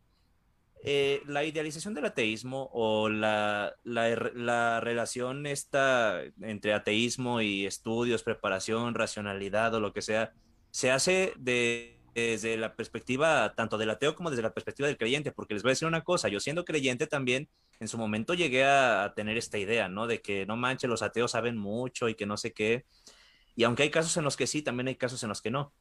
[0.89, 8.95] eh, la idealización del ateísmo o la, la, relación esta entre ateísmo y estudios, preparación,
[8.95, 10.31] racionalidad o lo que sea,
[10.71, 15.55] se hace desde la perspectiva tanto del ateo como desde la perspectiva del creyente, porque
[15.55, 17.49] les voy a decir una cosa, yo siendo creyente también,
[17.81, 20.07] en su momento llegué a, tener esta idea, ¿no?
[20.07, 22.85] De que no manches, los ateos saben mucho y que no sé qué.
[23.57, 25.73] Y aunque hay casos en los que sí, también hay casos en los que no.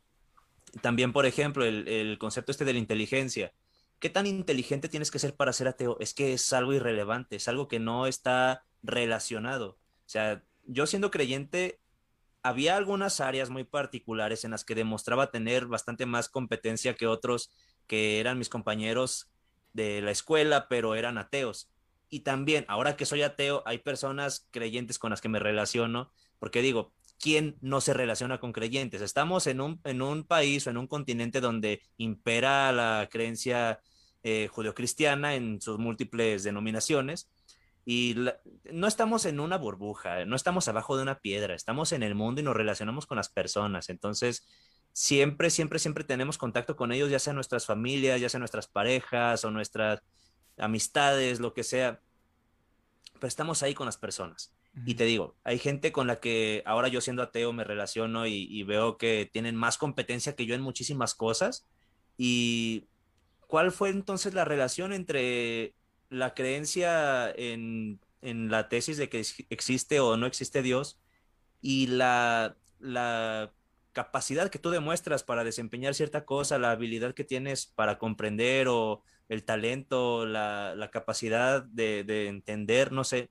[0.83, 3.53] También, por ejemplo, el, el concepto este de la inteligencia
[3.99, 5.97] ¿qué tan inteligente tienes que ser para ser ateo?
[6.01, 9.71] Es que es algo irrelevante, es algo que no está relacionado.
[9.71, 11.81] O sea, yo siendo creyente,
[12.43, 17.51] había algunas áreas muy particulares en las que demostraba tener bastante más competencia que otros
[17.87, 19.31] que eran mis compañeros
[19.73, 21.71] de la escuela, pero eran ateos.
[22.09, 26.63] Y también, ahora que soy ateo, hay personas creyentes con las que me relaciono, porque
[26.63, 29.03] digo, ¿quién no se relaciona con creyentes?
[29.03, 33.81] Estamos en un, en un país o en un continente donde impera la creencia
[34.23, 37.31] eh, judeocristiana en sus múltiples denominaciones
[37.89, 38.17] y
[38.73, 42.41] no estamos en una burbuja, no estamos abajo de una piedra, estamos en el mundo
[42.41, 43.91] y nos relacionamos con las personas.
[43.91, 44.45] Entonces,
[44.93, 49.45] siempre, siempre, siempre tenemos contacto con ellos, ya sea nuestras familias, ya sea nuestras parejas
[49.45, 50.03] o nuestras
[50.59, 52.01] amistades, lo que sea.
[53.15, 54.56] Pero estamos ahí con las personas.
[54.85, 58.63] Y te digo, hay gente con la que ahora yo siendo ateo me relaciono y,
[58.65, 61.67] veo que tienen más competencia que yo en muchísimas cosas.
[62.19, 62.85] ¿Y
[63.47, 65.75] cuál fue entonces la relación entre
[66.11, 70.99] la creencia en, la tesis de que existe o no existe Dios
[71.63, 73.53] y la, la
[73.93, 79.03] capacidad que tú demuestras para desempeñar cierta cosa, la habilidad que tienes para comprender o
[79.29, 83.31] el talento, la, capacidad de, entender, no sé,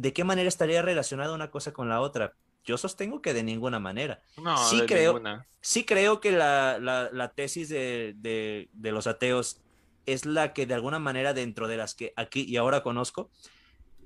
[0.00, 2.34] ¿de qué manera estaría relacionada una cosa con la otra?
[2.64, 4.22] Yo sostengo que de ninguna manera.
[4.36, 5.46] No, sí de creo, ninguna.
[5.60, 9.60] Sí creo que la, tesis de, de, los ateos
[10.06, 13.30] es la que de alguna manera dentro de las que aquí y ahora conozco,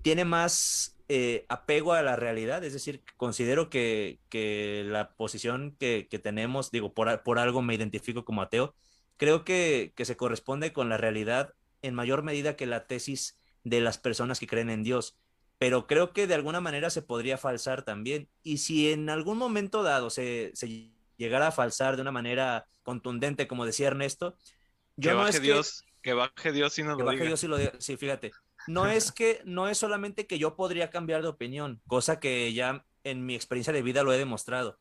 [0.02, 4.18] tiene más eh, apego a la realidad, es decir, considero que,
[4.86, 8.74] la posición que, tenemos, digo, por, por, algo me identifico como ateo,
[9.16, 13.98] creo que, se corresponde con la realidad en mayor medida que la tesis de las
[13.98, 15.16] personas que creen en Dios.
[15.64, 18.28] Pero creo que de alguna manera se podría falsar también.
[18.42, 20.52] Y si en algún momento dado se,
[21.16, 24.36] llegara a falsar de una manera contundente, como decía Ernesto,
[24.96, 27.56] yo que no baje Dios, que, baje Dios y no lo baje Dios y lo
[27.56, 27.72] diga.
[27.78, 28.32] Sí, fíjate.
[28.66, 32.84] No es que, no es solamente que yo podría cambiar de opinión, cosa que ya
[33.02, 34.78] en mi experiencia de vida lo he demostrado.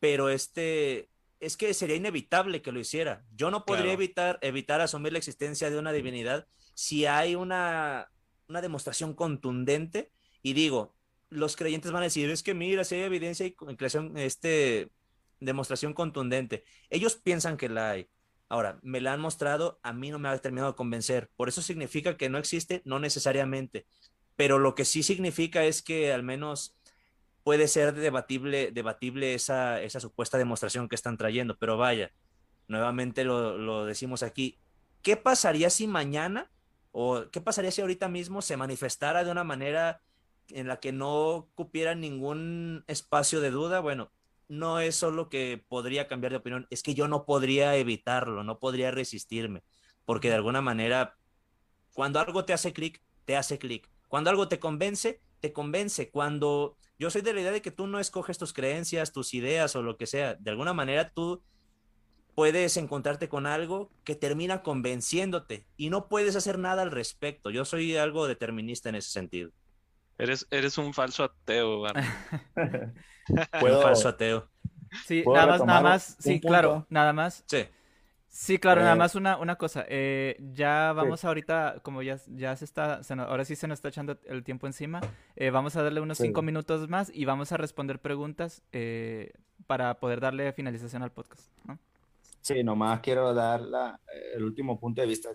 [0.00, 3.22] Pero este, es que sería inevitable que lo hiciera.
[3.36, 8.10] Yo no podría evitar, evitar asumir la existencia de una divinidad si hay una,
[8.52, 10.12] una demostración contundente
[10.42, 10.94] y digo,
[11.28, 13.56] los creyentes van a decir, es que mira, si hay evidencia y
[14.16, 14.90] este,
[15.40, 16.64] demostración contundente.
[16.90, 18.08] Ellos piensan que la hay.
[18.48, 21.30] Ahora, me la han mostrado, a mí no me ha terminado de convencer.
[21.36, 23.86] Por eso significa que no existe, no necesariamente.
[24.36, 26.76] Pero lo que sí significa es que al menos
[27.44, 32.12] puede ser debatible, debatible esa, esa supuesta demostración que están trayendo, pero vaya,
[32.68, 34.58] nuevamente lo, decimos aquí,
[35.02, 36.50] ¿qué pasaría si mañana
[36.92, 40.00] o qué pasaría si ahorita mismo se manifestara de una manera
[40.48, 43.80] en la que no cupiera ningún espacio de duda?
[43.80, 44.12] Bueno,
[44.48, 48.58] no es solo que podría cambiar de opinión, es que yo no podría evitarlo, no
[48.58, 49.64] podría resistirme,
[50.04, 51.16] porque de alguna manera,
[51.94, 53.88] cuando algo te hace clic, te hace clic.
[54.08, 56.10] Cuando algo te convence, te convence.
[56.10, 59.74] Cuando yo soy de la idea de que tú no escoges tus creencias, tus ideas
[59.74, 60.34] o lo que sea.
[60.34, 61.42] De alguna manera tú
[62.34, 67.50] puedes encontrarte con algo que termina convenciéndote y no puedes hacer nada al respecto.
[67.50, 69.50] Yo soy algo determinista en ese sentido.
[70.18, 71.82] Eres, eres un falso ateo.
[72.56, 74.48] un falso ateo.
[75.06, 77.44] Sí, nada más, nada más, sí, claro, nada más.
[77.46, 77.66] Sí.
[78.28, 79.84] Sí, claro, nada eh, más una, una cosa.
[79.88, 84.18] Eh, ya vamos ahorita, como ya, ya se está, ahora sí se nos está echando
[84.24, 85.02] el tiempo encima,
[85.36, 88.62] eh, vamos a darle unos cinco minutos más y vamos a responder preguntas
[89.66, 91.50] para poder darle finalización al podcast.
[91.64, 91.78] ¿no?
[92.42, 93.98] Sí, nomás quiero dar la,
[94.34, 95.30] el último punto de vista,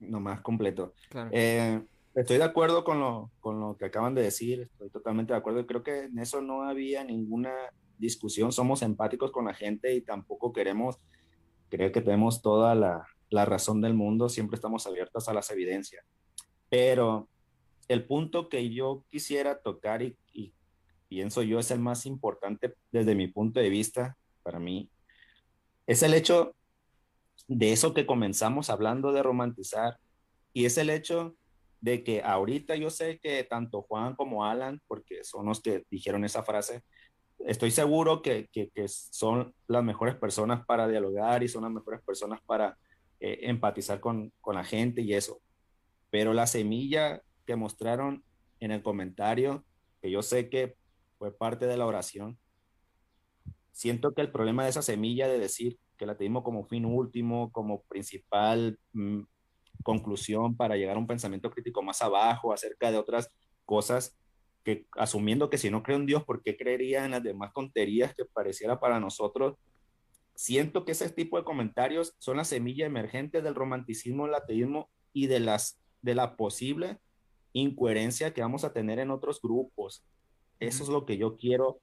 [0.00, 0.94] nomás completo.
[1.30, 5.64] estoy de acuerdo con lo, con lo que acaban de decir, estoy totalmente de acuerdo.
[5.66, 7.52] Creo que en eso no había ninguna
[7.98, 10.98] discusión, somos empáticos con la gente y tampoco queremos
[11.70, 16.04] Creo que tenemos toda la, la razón del mundo, siempre estamos abiertos a las evidencias.
[16.68, 17.28] Pero
[17.86, 20.52] el punto que yo quisiera tocar y, y,
[21.08, 24.90] pienso yo es el más importante desde mi punto de vista, para mí,
[25.90, 26.54] es el hecho
[27.48, 29.98] de eso que comenzamos hablando de romantizar
[30.52, 31.34] y es el hecho
[31.80, 36.24] de que ahorita yo sé que tanto Juan como Alan, porque son los que dijeron
[36.24, 36.84] esa frase,
[37.40, 38.48] estoy seguro que,
[38.86, 42.78] son las mejores personas para dialogar y son las mejores personas para
[43.18, 45.40] eh, empatizar con, la gente y eso.
[46.08, 48.22] Pero la semilla que mostraron
[48.60, 49.64] en el comentario,
[50.00, 50.76] que yo sé que
[51.18, 52.38] fue parte de la oración,
[53.72, 57.52] siento que el problema de esa semilla de decir que la tenemos como fin último,
[57.52, 59.20] como principal mm,
[59.82, 63.30] conclusión para llegar a un pensamiento crítico más abajo acerca de otras
[63.64, 64.16] cosas,
[64.64, 68.14] que asumiendo que si no creo en Dios, ¿por qué creería en las demás tonterías
[68.14, 69.56] que pareciera para nosotros?
[70.34, 75.26] Siento que ese tipo de comentarios son la semilla emergente del romanticismo, el ateísmo y
[75.26, 76.98] de, las, de la posible
[77.52, 80.04] incoherencia que vamos a tener en otros grupos.
[80.60, 81.80] Eso es lo que yo quiero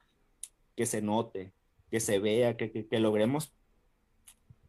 [0.76, 1.54] que se note,
[1.90, 3.54] que se vea, que, que, logremos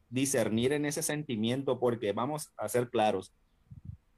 [0.08, 3.34] discernir en ese sentimiento, porque vamos a ser claros.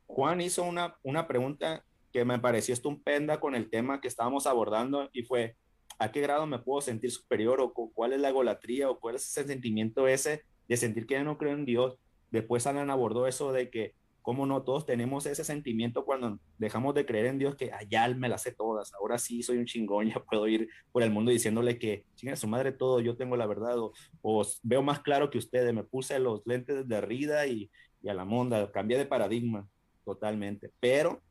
[0.07, 5.09] Juan hizo una, una pregunta que me pareció estupenda con el tema que estábamos abordando
[5.13, 5.57] y fue,
[5.99, 9.27] ¿a qué grado me puedo sentir superior o cuál es la egolatría o cuál es
[9.27, 11.97] ese sentimiento ese de sentir que ya no creo en Dios?
[12.31, 17.07] Después Alan abordó eso de que, cómo no todos tenemos ese sentimiento cuando dejamos de
[17.07, 20.23] creer en Dios que allá me las sé todas, ahora sí soy un chingón, ya
[20.23, 23.79] puedo ir por el mundo diciéndole que chinga su madre todo, yo tengo la verdad
[23.79, 23.93] o,
[24.23, 27.71] o, veo más claro que ustedes, me puse los lentes de Rida y,
[28.03, 29.69] y a la monda, cambié de paradigma
[30.05, 31.23] totalmente, pero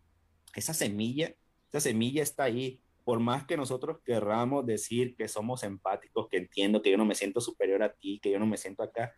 [0.55, 1.33] esa semilla,
[1.69, 2.81] esa semilla está ahí.
[3.03, 7.15] Por más que nosotros querramos decir que somos empáticos, que entiendo que yo no me
[7.15, 9.13] siento superior a ti, que yo no me siento acá,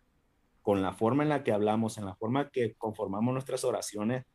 [0.61, 4.25] con la forma en la que hablamos, en la forma que conformamos nuestras oraciones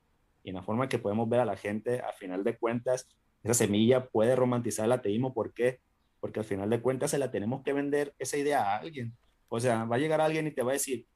[0.43, 3.09] y en la forma que podemos ver a la gente, a final de cuentas,
[3.43, 5.33] esa semilla puede romantizar el ateísmo.
[5.33, 5.81] ¿Por qué?
[6.21, 9.17] porque al final de cuentas se la tenemos que vender esa idea a alguien.
[9.49, 11.07] O sea, va a llegar alguien y te va a decir,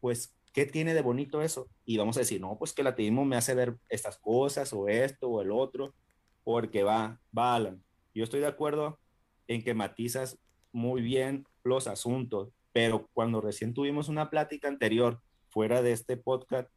[0.00, 1.68] pues, ¿qué tiene de bonito eso?
[1.84, 4.88] Y vamos a decir, no, pues que el ateísmo me hace ver estas cosas o
[4.88, 5.94] esto o el otro,
[6.42, 7.76] porque va, va.
[8.14, 8.98] Yo estoy de acuerdo
[9.46, 10.38] en que matizas
[10.72, 16.68] muy bien los asuntos, pero cuando recién tuvimos una plática anterior fuera de este podcast,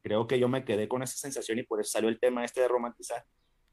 [0.00, 2.62] creo que yo me quedé con esa sensación y por eso salió el tema este
[2.62, 3.26] de romantizar,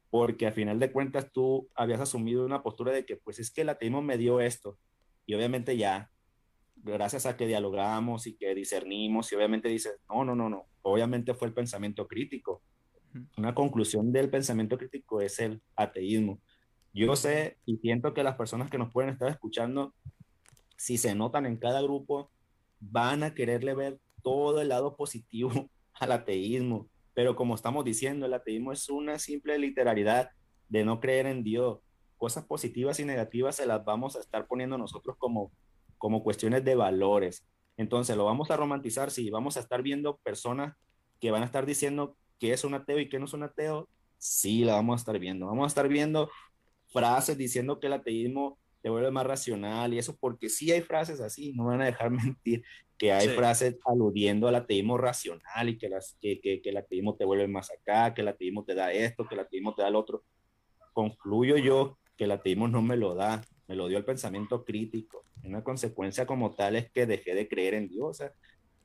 [0.10, 3.62] porque a final de cuentas tú habías asumido una postura de que pues es que
[3.62, 4.78] el ateísmo me dio esto
[5.26, 6.12] y obviamente ya
[6.76, 11.34] gracias a que dialogamos y que discernimos y obviamente dices, no, no, no, no, obviamente
[11.34, 12.62] fue el pensamiento crítico.
[13.38, 16.42] Una conclusión del pensamiento crítico es el ateísmo.
[16.94, 19.94] Yo sé y siento que las personas que nos pueden estar escuchando,
[20.82, 22.32] si se notan en cada grupo,
[22.80, 25.52] van a quererle ver todo el lado positivo
[25.94, 26.90] al ateísmo.
[27.14, 30.32] Pero como estamos diciendo, el ateísmo es una simple literalidad
[30.70, 31.82] de no creer en Dios.
[32.18, 35.52] Cosas positivas y negativas se las vamos a estar poniendo nosotros como,
[36.00, 37.48] como cuestiones de valores.
[37.78, 40.76] Entonces, lo vamos a romantizar, sí, vamos a estar viendo personas
[41.20, 43.88] que van a estar diciendo que es un ateo y que no es un ateo,
[44.18, 45.46] sí, la vamos a estar viendo.
[45.46, 46.32] Vamos a estar viendo
[46.88, 51.22] frases diciendo que el ateísmo te vuelve más racional y eso, porque sí hay frases
[51.22, 52.64] así, no van a dejar mentir,
[52.98, 57.16] que hay frases aludiendo al ateísmo racional y que, las, que, que, que, el ateísmo
[57.16, 59.88] te vuelve más acá, que el ateísmo te da esto, que el ateísmo te da
[59.88, 60.24] el otro.
[60.94, 65.26] Concluyo yo que el ateísmo no me lo da, me lo dio el pensamiento crítico.
[65.44, 68.34] Una consecuencia como tal es que dejé de creer en Dios, o sea,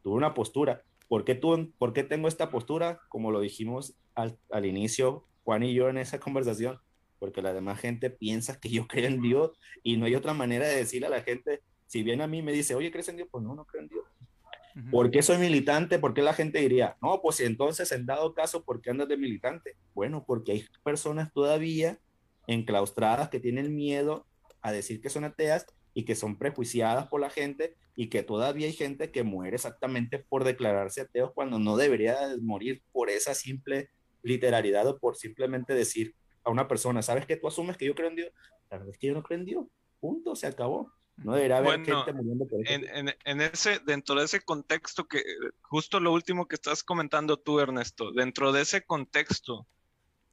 [0.03, 0.83] tuve una postura.
[1.09, 3.01] ¿Por qué, tú, ¿Por qué tengo esta postura?
[3.09, 6.79] Como lo dijimos al, al inicio, Juan y yo en esa conversación,
[7.19, 10.67] porque la demás gente piensa que yo creo en Dios y no hay otra manera
[10.67, 13.29] de decirle a la gente, si bien a mí me dice, oye, ¿crees en Dios?
[13.31, 14.05] Pues no, no creo en Dios.
[14.91, 15.99] ¿Por qué soy militante?
[15.99, 19.17] ¿Por qué la gente diría, no, pues entonces en dado caso, ¿por qué andas de
[19.17, 19.75] militante?
[19.95, 21.99] Bueno, porque hay personas todavía
[22.47, 24.27] enclaustradas que tienen miedo
[24.61, 28.67] a decir que son ateas y que son prejuiciadas por la gente y que todavía
[28.67, 33.89] hay gente que muere exactamente por declararse ateos cuando no debería morir por esa simple
[34.23, 36.15] literalidad o por simplemente decir
[36.47, 38.33] a una persona, ¿sabes que tú asumes que yo creo en Dios?
[38.71, 39.67] La verdad es que yo no creo en Dios.
[40.01, 40.93] Punto, se acabó.
[41.17, 42.73] No debería haber gente muriendo por eso.
[42.73, 45.23] En, en, ese, dentro de ese contexto que,
[45.63, 49.67] justo lo último que estás comentando tú, Ernesto, dentro de ese contexto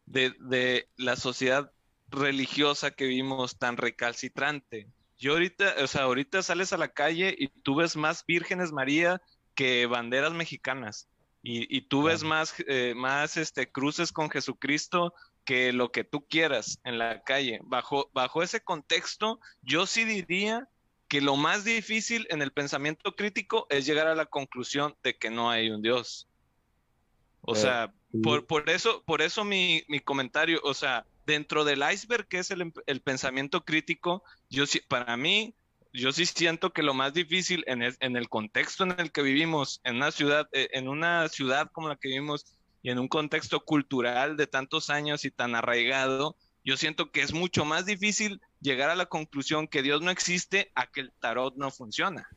[0.06, 1.72] de, de la sociedad
[2.10, 4.88] religiosa que vimos tan recalcitrante,
[5.18, 9.22] yo ahorita, o sea, ahorita sales a la calle y tú ves más vírgenes María
[9.56, 11.10] que banderas mexicanas.
[11.42, 15.14] Y, y tú ves más, eh, más este, cruces con Jesucristo
[15.46, 17.60] que lo que tú quieras en la calle.
[17.64, 20.68] Bajo, bajo ese contexto, yo sí diría
[21.08, 25.30] que lo más difícil en el pensamiento crítico es llegar a la conclusión de que
[25.30, 26.28] no hay un Dios.
[27.42, 27.94] O eh, sea,
[28.24, 32.52] por, por, eso, por eso mi, mi, comentario, o sea, dentro del iceberg que es
[32.52, 35.54] el, el, pensamiento crítico, yo sí, para mí,
[35.92, 39.22] yo sí siento que lo más difícil en el, en el contexto en el que
[39.22, 42.46] vivimos, en una ciudad, eh, en una ciudad como la que vivimos,
[42.84, 46.36] y en un contexto cultural de tantos años y tan arraigado,
[46.66, 50.72] yo siento que es mucho más difícil llegar a la conclusión que Dios no existe
[50.76, 52.28] a que el tarot no funciona.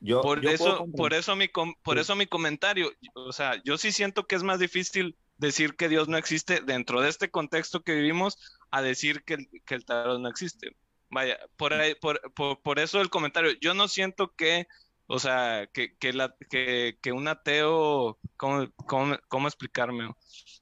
[0.00, 1.48] Yo, por eso, por eso mi
[1.82, 5.88] por eso mi comentario, o sea, yo sí siento que es más difícil decir que
[5.88, 8.38] Dios no existe dentro de este contexto que vivimos
[8.70, 10.76] a decir que el, que el tarot no existe.
[11.10, 13.52] Vaya, por, por, por, por eso el comentario.
[13.60, 14.68] Yo no siento que
[15.10, 20.10] o sea, que, que, la, que, que un ateo, ¿cómo, cómo, cómo explicarme?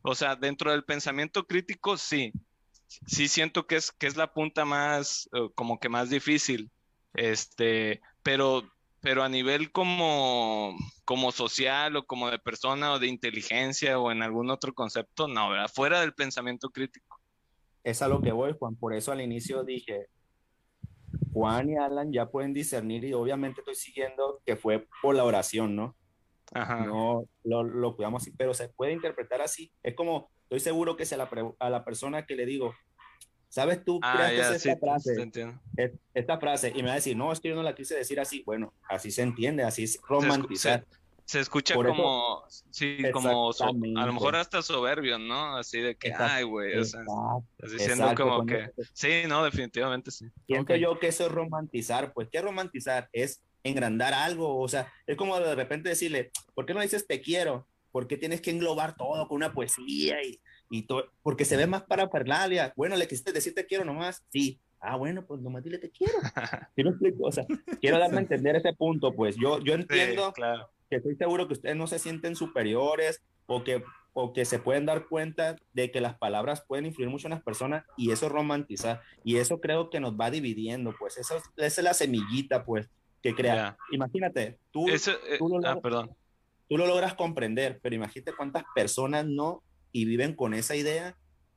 [0.03, 2.33] O sea, dentro del pensamiento crítico, sí.
[3.07, 6.71] Sí siento que es, que es la punta más, eh, como que más difícil.
[7.15, 8.63] Este, pero,
[9.01, 14.23] pero a nivel como, como social o como de persona o de inteligencia o en
[14.23, 15.71] algún otro concepto, no, ¿verdad?
[15.75, 17.21] Fuera del pensamiento crítico.
[17.83, 18.77] Es a lo que voy, Juan.
[18.77, 20.07] Por eso al inicio dije,
[21.33, 25.77] Juan y Alan ya pueden discernir y obviamente estoy siguiendo que fue por la oración,
[25.77, 25.97] ¿no?
[26.53, 26.87] Ajá.
[26.87, 29.73] No lo, lo cuidamos así, pero se puede interpretar así.
[29.83, 32.75] Es como, estoy seguro que si a la, a la persona que le digo,
[33.49, 34.01] ¿sabes tú?
[34.03, 35.31] Ah, ya, esta, sí, frase,
[36.15, 38.21] esta frase y me va a decir, no, es que yo no la quise decir
[38.21, 38.43] así.
[38.45, 40.87] Bueno, así se entiende, así es romantizar.
[40.91, 45.57] Se escucha como, sí, como a lo mejor hasta soberbio, ¿no?
[45.57, 47.03] Así de que, ay, güey, o sea,
[47.63, 50.27] diciendo como que, sí, no, definitivamente sí.
[50.47, 53.09] Siento yo que eso es romantizar, pues, ¿qué romantizar?
[53.13, 57.21] Es engrandar algo, o sea, es como de repente decirle, ¿por qué no dices te
[57.21, 57.67] quiero?
[57.91, 60.39] ¿Por qué tienes que englobar todo con una poesía y,
[60.71, 61.11] y todo?
[61.23, 62.73] Porque se ve más para perlalia.
[62.77, 64.61] Bueno, le quisiste decir te quiero nomás, sí.
[64.79, 66.13] Ah, bueno, pues nomás dile te quiero.
[67.21, 67.47] O sea,
[67.81, 70.33] quiero darme a entender ese punto, pues yo, yo entiendo
[70.89, 73.83] que estoy seguro que ustedes no se sienten superiores o que
[74.19, 77.43] o que se pueden dar cuenta de que las palabras pueden influir mucho en las
[77.43, 79.03] personas y eso romantizar.
[79.25, 81.19] Y eso creo que nos va dividiendo, pues.
[81.19, 82.89] Eso, esa es la semillita, pues,
[83.23, 83.77] que crea.
[83.93, 84.99] Imagínate, tú, eh,
[85.39, 86.17] lo, ah, perdón.
[86.67, 91.15] tú lo logras comprender, pero imagínate cuántas personas no y viven con esa idea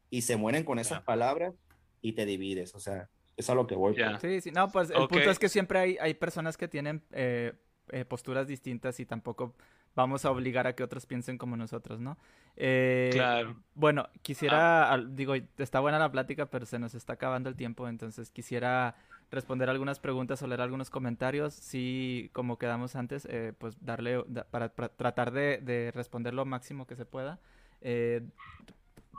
[0.10, 1.54] y se mueren con esas palabras
[2.02, 2.76] y te divides.
[2.76, 3.08] O sea,
[3.38, 3.94] es a lo que voy.
[3.94, 4.20] Pues.
[4.20, 7.54] Sí, sí, no, pues el punto es que siempre hay, hay personas que tienen eh,
[7.92, 9.54] eh, posturas distintas y tampoco
[9.96, 12.18] vamos a obligar a que otros piensen como nosotros, ¿no?
[12.56, 13.56] Eh, claro.
[13.76, 14.98] Bueno, quisiera, ah.
[14.98, 18.96] digo, está buena la plática, pero se nos está acabando el tiempo, entonces quisiera
[19.32, 21.54] responder algunas preguntas o leer algunos comentarios.
[21.54, 27.06] Sí, como quedamos antes, eh, pues darle, para, tratar de, responder lo máximo que se
[27.06, 27.40] pueda.
[27.82, 28.22] Eh,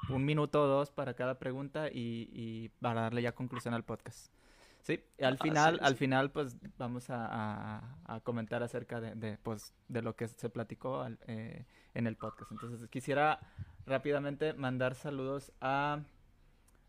[0.09, 4.33] un minuto o dos para cada pregunta y, y para darle ya conclusión al podcast.
[4.83, 7.83] Sí, al ah, final, al final, pues vamos a,
[8.25, 12.51] comentar acerca de, pues, de lo que se platicó eh, en el podcast.
[12.51, 13.41] Entonces, quisiera
[13.87, 16.01] rápidamente mandar saludos a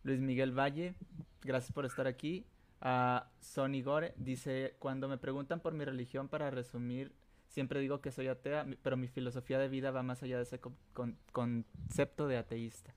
[0.04, 0.96] Luis Miguel Valle,
[1.42, 2.46] gracias por estar aquí.
[2.84, 7.12] A Sonny Gore, dice, cuando me preguntan por mi religión, para resumir,
[7.48, 10.60] siempre digo que soy atea, pero mi filosofía de vida va más allá de ese
[11.32, 12.96] concepto de ateísta.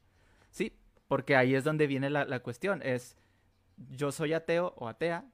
[0.51, 0.73] Sí,
[1.07, 3.19] porque ahí es donde viene la, la cuestión, es
[3.77, 5.25] yo soy ateo o atea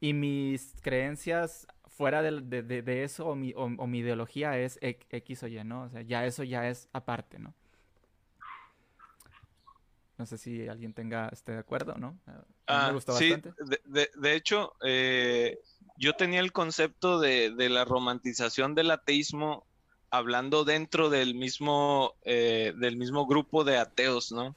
[0.00, 5.64] y mis creencias fuera de, eso o mi, o, mi, ideología es X o Y,
[5.64, 5.84] ¿no?
[5.84, 7.54] O sea, ya eso ya es aparte, ¿no?
[10.18, 12.18] No sé si alguien tenga esté de acuerdo, ¿no?
[12.66, 13.34] Ah, sí,
[13.84, 15.58] De, de, hecho, eh,
[15.98, 19.66] yo tenía el concepto de, la romantización del ateísmo
[20.10, 24.56] hablando dentro del mismo, eh, del mismo grupo de ateos, ¿no?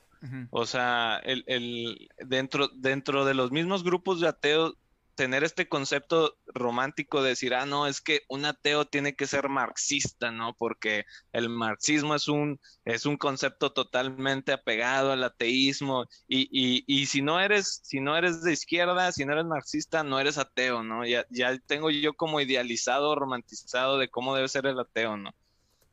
[0.50, 4.76] O sea, el, el, dentro, dentro de los mismos grupos de ateos,
[5.20, 9.50] tener este concepto romántico de decir, ah, no, es que un ateo tiene que ser
[9.50, 10.54] marxista, ¿no?
[10.54, 17.08] Porque el marxismo es un, es un concepto totalmente apegado al ateísmo y, y, y
[17.08, 20.84] si no eres, si no eres de izquierda, si no eres marxista, no eres ateo,
[20.84, 21.06] ¿no?
[21.06, 25.36] Ya, ya tengo yo como idealizado, romantizado de cómo debe ser el ateo, ¿no?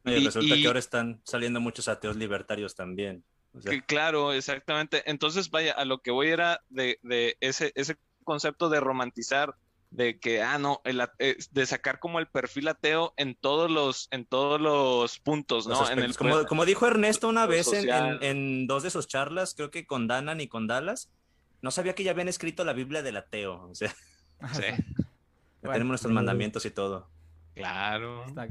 [0.05, 3.25] Y, resulta que ahora están saliendo muchos ateos libertarios también
[3.87, 5.03] claro, exactamente.
[5.11, 6.99] Entonces, vaya, a lo que voy era de,
[7.41, 9.55] ese, ese concepto de romantizar,
[9.91, 14.09] de que, ah, no, el, eh, de sacar como el perfil ateo en todos los,
[14.11, 15.89] en todos los puntos, ¿no?
[15.89, 19.87] en el, como, como, dijo Ernesto una vez en, dos de sus charlas, creo que
[19.87, 21.11] con Danan y con Dallas,
[21.63, 23.95] no sabía que ya habían escrito la Biblia del ateo, o sea.
[24.53, 24.63] Sí.
[25.63, 27.09] tenemos nuestros mandamientos y todo.
[27.55, 28.27] Claro.
[28.27, 28.47] Está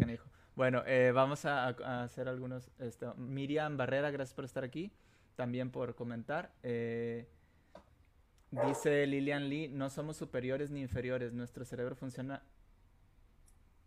[0.55, 1.67] bueno, eh, vamos a,
[2.03, 2.71] hacer algunos.
[2.79, 3.13] Esto.
[3.15, 4.91] Miriam Barrera, gracias por estar aquí.
[5.35, 6.53] También por comentar.
[6.63, 7.27] Eh,
[8.51, 11.33] dice Lilian Lee, no somos superiores ni inferiores.
[11.33, 12.41] Nuestro cerebro funciona.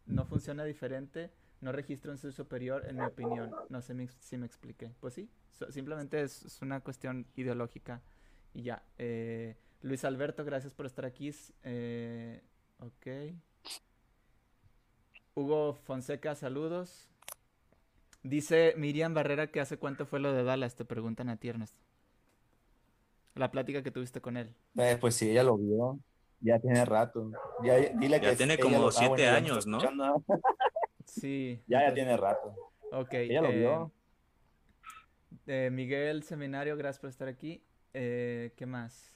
[0.04, 1.30] No funciona diferente.
[1.60, 3.50] No registra un ser superior, en mi opinión.
[3.70, 4.92] No sé si me expliqué.
[5.00, 5.28] Pues sí,
[5.70, 8.02] simplemente es, una cuestión ideológica.
[8.52, 8.82] Y ya.
[8.98, 11.30] Eh, Luis Alberto, gracias por estar aquí.
[12.78, 13.06] ok.
[15.38, 17.08] Hugo Fonseca, saludos.
[18.24, 21.52] Dice Miriam Barrera que hace cuánto fue lo de Dallas, te preguntan a ti,
[23.36, 24.52] La plática que tuviste con él.
[24.76, 26.00] Eh, pues sí, ella lo vio.
[26.40, 27.30] Ya tiene rato.
[27.62, 29.78] Ya, dile ya tiene como siete años, ¿no?
[31.04, 31.62] sí.
[31.68, 32.52] Ya, ya tiene rato.
[32.90, 33.14] Ok.
[33.14, 33.92] Ella lo vio.
[35.46, 37.62] Eh, eh, Miguel Seminario, gracias por estar aquí.
[37.92, 39.14] ¿Qué más?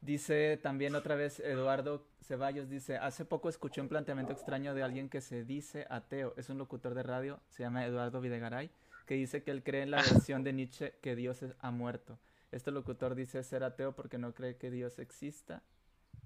[0.00, 5.10] Dice también otra vez Eduardo Ceballos, dice, hace poco escuché un planteamiento extraño de alguien
[5.10, 8.70] que se dice ateo, es un locutor de radio, se llama Eduardo Videgaray,
[9.04, 12.18] que dice que él cree en la versión de Nietzsche que Dios ha muerto.
[12.50, 15.62] Este locutor dice ser ateo porque no cree que Dios exista,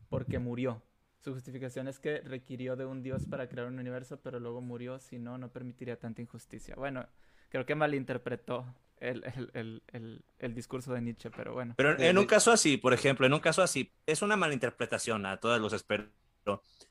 [0.08, 0.80] porque murió.
[1.18, 5.00] Su justificación es que requirió de un Dios para crear un universo, pero luego murió,
[5.00, 6.76] si no, no permitiría tanta injusticia.
[6.76, 7.08] Bueno,
[7.48, 8.66] creo que malinterpretó
[9.10, 11.74] el, discurso de Nietzsche, pero bueno.
[11.76, 15.38] Pero en un caso así, por ejemplo, en un caso así, es una malinterpretación a
[15.38, 16.12] todos los expertos.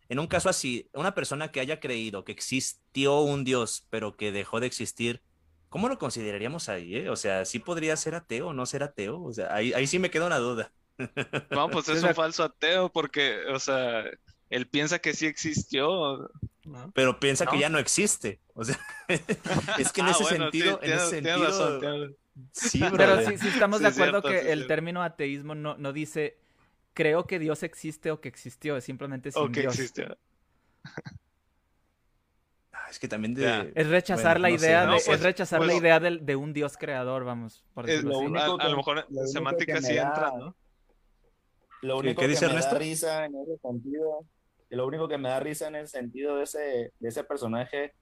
[0.10, 4.32] En un caso así, una persona que haya creído que existió un Dios, pero que
[4.32, 5.22] dejó de existir,
[5.70, 6.96] ¿cómo lo consideraríamos ahí?
[6.96, 7.10] Eh?
[7.10, 9.22] O sea, ¿sí podría ser ateo o no ser ateo?
[9.22, 10.72] O sea, ahí, ahí sí me queda una duda.
[11.50, 14.04] No, pues es un falso ateo porque, o sea,
[14.50, 16.30] él piensa que sí existió.
[16.94, 18.40] Pero piensa que ya no existe.
[18.54, 18.80] O sea,
[19.78, 22.16] es que en ah, ese sentido, en ese sentido...
[22.52, 26.40] Sí, pero sí, estamos de acuerdo que el término ateísmo no, no dice
[26.94, 29.94] creo que Dios existe o que existió, es simplemente sin Dios.
[32.72, 33.72] Ah, es que también de...
[33.76, 37.64] Es rechazar la idea, de, es pues, rechazar la idea de, un Dios creador, vamos.
[37.74, 40.56] Por a, lo mejor en semántica sí entra, ¿no?
[41.82, 44.26] Lo único que me da risa en ese sentido
[44.76, 47.94] lo único que me da risa en el sentido de ese, de ese personaje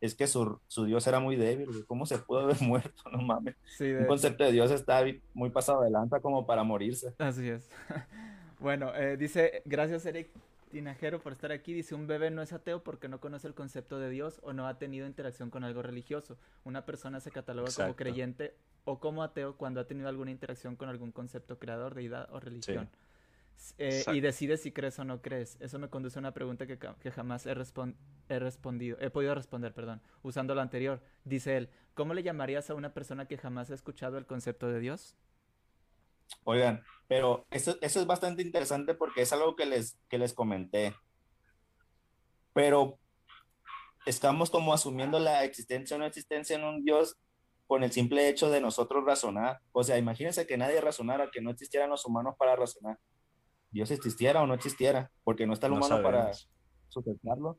[0.00, 3.10] es que su, su Dios era muy débil, ¿cómo se pudo haber muerto?
[3.10, 3.56] No mames.
[3.80, 5.04] Un concepto de Dios está
[5.34, 7.14] muy pasado de lanza como para morirse.
[7.18, 7.68] Así es.
[8.60, 10.30] bueno, eh, dice, gracias Eric
[10.70, 11.72] Tinajero por estar aquí.
[11.72, 14.68] Dice, un bebé no es ateo porque no conoce el concepto de Dios o no
[14.68, 16.36] ha tenido interacción con algo religioso.
[16.64, 18.54] Una persona se cataloga como creyente
[18.84, 22.88] o como ateo cuando ha tenido alguna interacción con algún concepto creador, deidad o religión.
[23.76, 25.56] Eh, y decide si crees o no crees.
[25.60, 29.74] Eso me conduce a una pregunta que, que jamás he, he, respondido, he podido responder,
[29.74, 31.02] perdón, usando lo anterior.
[31.24, 34.80] Dice él, ¿cómo le llamarías a una persona que jamás ha escuchado el concepto de
[34.80, 35.16] Dios?
[36.44, 40.94] Oigan, pero eso, eso es bastante interesante porque es algo que les, que les comenté.
[42.52, 42.98] Pero
[44.06, 47.16] estamos como asumiendo la existencia o no existencia en un Dios
[47.66, 49.60] con el simple hecho de nosotros razonar.
[49.72, 52.98] O sea, imagínense que nadie razonara, que no existieran los humanos para razonar.
[53.70, 56.30] Dios existiera o no existiera, porque no está el humano para
[56.88, 57.58] sustentarlo.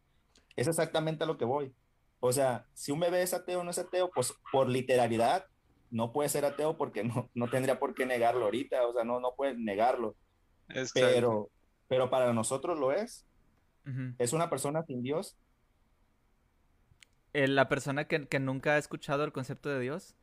[0.56, 1.74] Es exactamente a lo que voy.
[2.20, 5.46] O sea, si un bebé es ateo o no es ateo, pues por literalidad
[5.92, 9.20] no puede ser ateo porque no, no tendría por qué negarlo ahorita, o sea, no,
[9.20, 10.16] no puede negarlo.
[10.94, 11.50] pero,
[11.88, 13.26] pero para nosotros lo es.
[14.20, 15.36] Es una persona sin Dios.
[17.34, 20.16] ¿La persona que, que, nunca ha escuchado el concepto de Dios?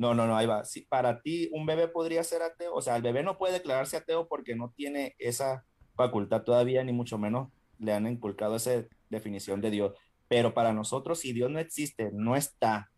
[0.00, 0.64] No, no, no, ahí va.
[0.64, 3.98] Si para ti un bebé podría ser ateo, o sea, el bebé no puede declararse
[3.98, 9.60] ateo porque no tiene esa facultad todavía, ni mucho menos le han inculcado esa definición
[9.60, 9.92] de Dios.
[10.26, 12.90] Pero para nosotros, si Dios no existe, no está,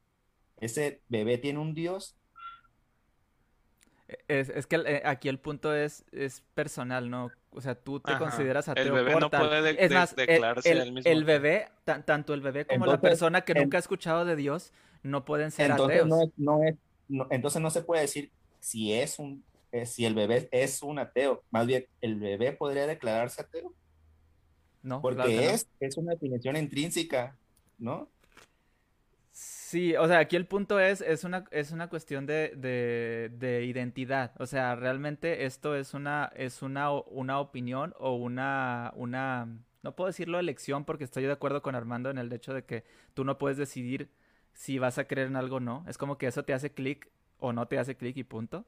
[0.59, 2.16] ese bebé tiene un Dios.
[4.29, 7.33] Es, que eh, aquí el punto es, es personal, ¿no?
[7.51, 8.85] O sea, tú te consideras ateo.
[8.85, 11.11] El bebé no puede es más, declararse el, mismo.
[11.11, 14.73] El bebé, tanto el bebé como la persona que nunca ha escuchado de Dios,
[15.03, 16.07] no pueden ser ateos.
[16.37, 16.77] No es,
[17.30, 18.30] entonces no se puede decir
[18.60, 21.43] si es un eh, si el bebé es un ateo.
[21.51, 23.72] Más bien, ¿el bebé podría declararse ateo?
[24.82, 25.01] No.
[25.01, 27.36] Porque es, es una definición intrínseca,
[27.78, 28.10] ¿no?
[29.32, 32.51] Sí, o sea, aquí el punto es, es una, es una cuestión de,
[33.32, 34.32] de, identidad.
[34.39, 39.48] O sea, realmente esto es una, es una, una opinión o una, una,
[39.82, 42.84] no puedo decirlo elección porque estoy de acuerdo con Armando en el hecho de que
[43.14, 44.10] tú no puedes decidir
[44.53, 45.85] si vas a creer en algo o no.
[45.89, 48.65] Es como que eso te hace clic o no te hace clic y punto.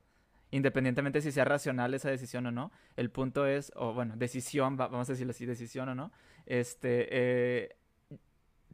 [0.50, 2.70] Independientemente si sea racional esa decisión o no.
[2.96, 6.12] El punto es, o bueno, decisión, vamos a decirlo así, decisión o no.
[6.46, 7.76] Este, eh,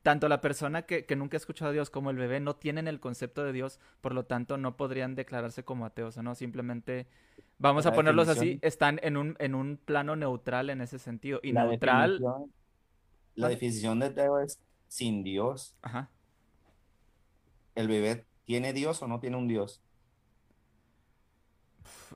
[0.03, 3.01] tanto la persona que, nunca ha escuchado a Dios como el bebé no tienen el
[3.01, 6.35] concepto de Dios, por lo tanto no podrían declararse como ateos, ¿no?
[6.35, 7.07] Simplemente,
[7.59, 11.41] vamos a ponerlos así, están en un, en un plano neutral en ese sentido.
[11.43, 12.21] Y neutral...
[13.35, 14.59] la definición de ateo es
[14.89, 15.75] sin Dios.
[15.83, 16.11] Ajá.
[17.75, 19.83] ¿El bebé tiene Dios o no tiene un Dios?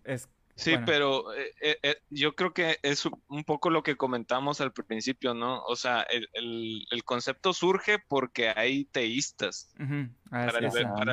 [0.05, 4.61] Es Sí, pero eh, eh, eh, yo creo que es un poco lo que comentamos
[4.61, 5.65] al principio, ¿no?
[5.65, 9.75] O sea, el, el, concepto surge porque hay teístas.
[10.31, 10.59] para,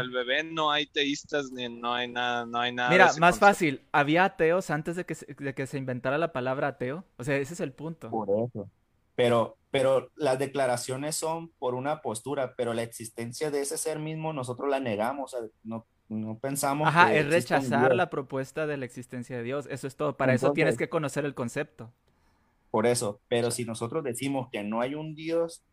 [0.02, 2.92] el bebé, no hay teístas ni no hay nada, no hay nada.
[2.92, 6.68] Mira, más fácil, ¿había ateos antes de que, se, de que se inventara la palabra
[6.68, 7.04] ateo?
[7.18, 8.12] O sea, ese es el punto.
[8.12, 8.70] Por eso.
[9.22, 14.34] Pero, pero las declaraciones son por una postura, pero la existencia de ese ser mismo
[14.34, 16.88] nosotros la negamos, o sea, no no pensamos.
[16.90, 19.68] Ajá, es rechazar la propuesta de la existencia de Dios.
[19.72, 20.18] Eso es todo.
[20.18, 21.94] Para eso tienes que conocer el concepto.
[22.70, 25.64] Por eso, pero si nosotros decimos que no hay un Dios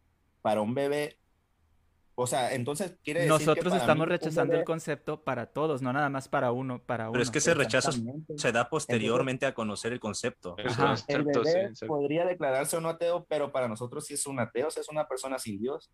[0.40, 1.17] para un bebé,
[2.20, 6.26] o sea, entonces quiere decir Nosotros estamos rechazando el concepto para todos, no nada más
[6.26, 7.12] para uno, para uno.
[7.12, 7.92] Pero es que ese rechazo
[8.36, 10.56] se da posteriormente a conocer el concepto.
[11.06, 14.80] el bebé podría declararse un ateo, pero para nosotros sí es un ateo, o sea,
[14.80, 15.92] es una persona sin Dios.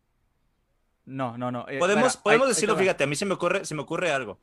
[1.04, 1.66] No, no, no.
[1.68, 4.38] Eh, podemos podemos decirlo, fíjate, a mí se me ocurre, se me ocurre algo.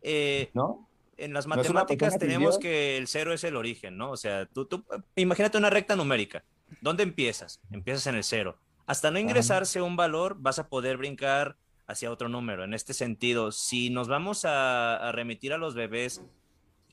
[0.00, 0.88] Eh, ¿No?
[1.18, 4.12] En las matemáticas tenemos que el cero es el origen, ¿no?
[4.12, 4.82] O sea, tú, tú,
[5.14, 6.42] imagínate una recta numérica.
[6.80, 7.60] ¿Dónde empiezas?
[7.70, 8.56] Empiezas en el cero.
[8.86, 11.56] Hasta no ingresarse un valor, vas a poder brincar
[11.86, 12.64] hacia otro número.
[12.64, 16.22] En este sentido, si nos vamos a, a remitir a los bebés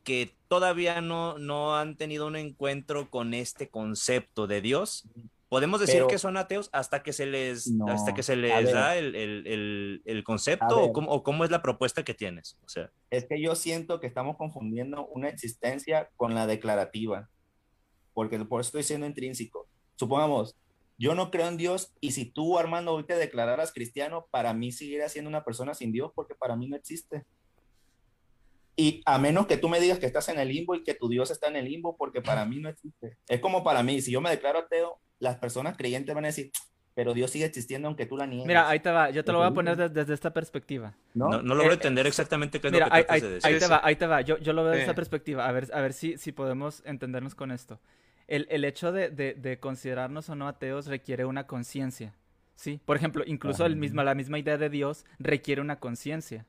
[0.04, 5.06] que todavía no, no han tenido un encuentro con este concepto de Dios,
[5.50, 9.16] ¿Podemos decir que son ateos hasta que se les, hasta que se les da el,
[9.16, 12.60] el, el, concepto o cómo, o cómo, es la propuesta que tienes?
[12.64, 17.30] O sea, es que yo siento que estamos confundiendo una existencia con la declarativa,
[18.14, 19.68] porque por eso estoy siendo intrínseco.
[19.96, 20.56] Supongamos,
[21.00, 24.74] yo no creo en Dios y si tú, Armando, hoy te declararas cristiano, para mí
[24.74, 27.26] seguirías siendo una persona sin Dios porque para mí no existe.
[28.76, 31.08] Y a menos que tú me digas que estás en el limbo y que tu
[31.08, 33.18] Dios está en el limbo, porque para mí no existe.
[33.28, 36.52] Es como para mí, si yo me declaro ateo, las personas creyentes van a decir,
[36.94, 38.46] pero Dios sigue existiendo aunque tú la niegues.
[38.46, 40.96] Mira, ahí te va, yo te lo voy a poner desde, esta perspectiva.
[41.14, 43.40] No, no, logro eh, entender exactamente qué es lo que ahí, ahí, decir.
[43.44, 45.70] ahí te va, ahí te va, yo, yo lo veo desde esta perspectiva, a ver,
[45.74, 47.80] a ver si, si podemos entendernos con esto.
[48.30, 52.14] El, el hecho de, de, de, considerarnos o no ateos requiere una conciencia.
[52.54, 56.46] Sí, por ejemplo, incluso el mismo, la misma idea de Dios requiere una conciencia.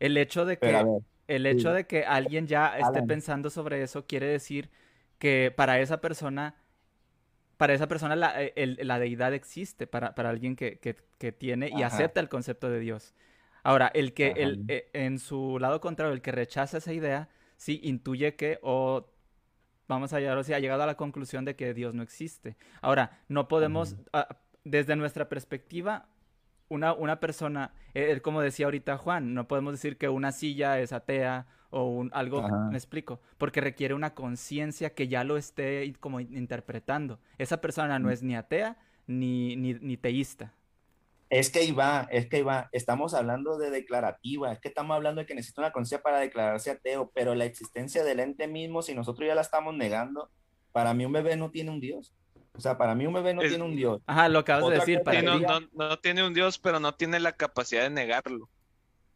[0.00, 0.84] El hecho de que,
[1.26, 4.68] el hecho de que alguien ya esté pensando sobre eso quiere decir
[5.18, 6.56] que para esa persona,
[7.56, 11.70] para esa persona la, eh, la deidad existe, para, para alguien que, que, que tiene
[11.74, 13.14] y acepta el concepto de Dios.
[13.62, 17.80] Ahora, el que, el, eh, en su lado contrario, el que rechaza esa idea, sí
[17.82, 19.06] intuye que o
[19.88, 22.56] vamos a llegar, o sea, ha llegado a la conclusión de que Dios no existe.
[22.82, 24.28] Ahora, no podemos, ah,
[24.64, 26.06] desde nuestra perspectiva,
[26.68, 30.92] una, una persona, eh, como decía ahorita Juan, no podemos decir que una silla es
[30.92, 36.20] atea o un, algo, me explico, porque requiere una conciencia que ya lo esté como
[36.20, 37.20] interpretando.
[37.38, 38.12] Esa persona no mm.
[38.12, 40.52] es ni atea ni, ni, ni teísta.
[41.30, 45.26] Es que iba, es que iba, estamos hablando de declarativa, es que estamos hablando de
[45.26, 49.26] que necesita una conciencia para declararse ateo, pero la existencia del ente mismo, si nosotros
[49.26, 50.30] ya la estamos negando,
[50.72, 52.14] para mí un bebé no tiene un Dios.
[52.54, 54.00] O sea, para mí un bebé no tiene un Dios.
[54.06, 55.02] Ajá, lo acabas de decir.
[55.02, 55.38] Para no,
[55.72, 58.48] no, tiene un Dios, pero no tiene la capacidad de negarlo.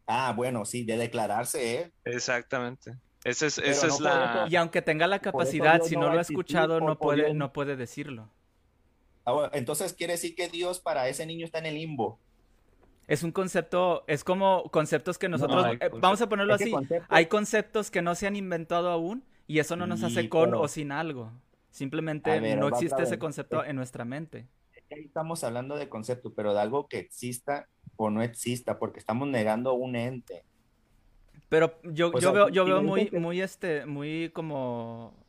[0.06, 1.92] Ah, bueno, sí, de declararse ¿eh?
[2.04, 2.96] Exactamente.
[3.24, 4.46] Esa es, esa es la...
[4.48, 8.28] y aunque tenga la capacidad, si no, lo ha escuchado, no puede, no puede decirlo.
[9.24, 12.18] Ah, entonces quiere decir que Dios para ese niño está en el limbo.
[13.06, 16.72] Es un concepto, es como conceptos que nosotros, eh, vamos a ponerlo así,
[17.08, 20.68] hay conceptos que no se han inventado aún y eso no nos hace con o
[20.68, 21.32] sin algo.
[21.70, 24.46] Simplemente no existe ese concepto en nuestra mente.
[24.90, 29.26] Ahí estamos hablando de concepto, pero de algo que exista o no exista, porque estamos
[29.26, 30.44] negando un ente.
[31.48, 35.21] Pero yo, yo veo, yo veo muy, muy este, muy como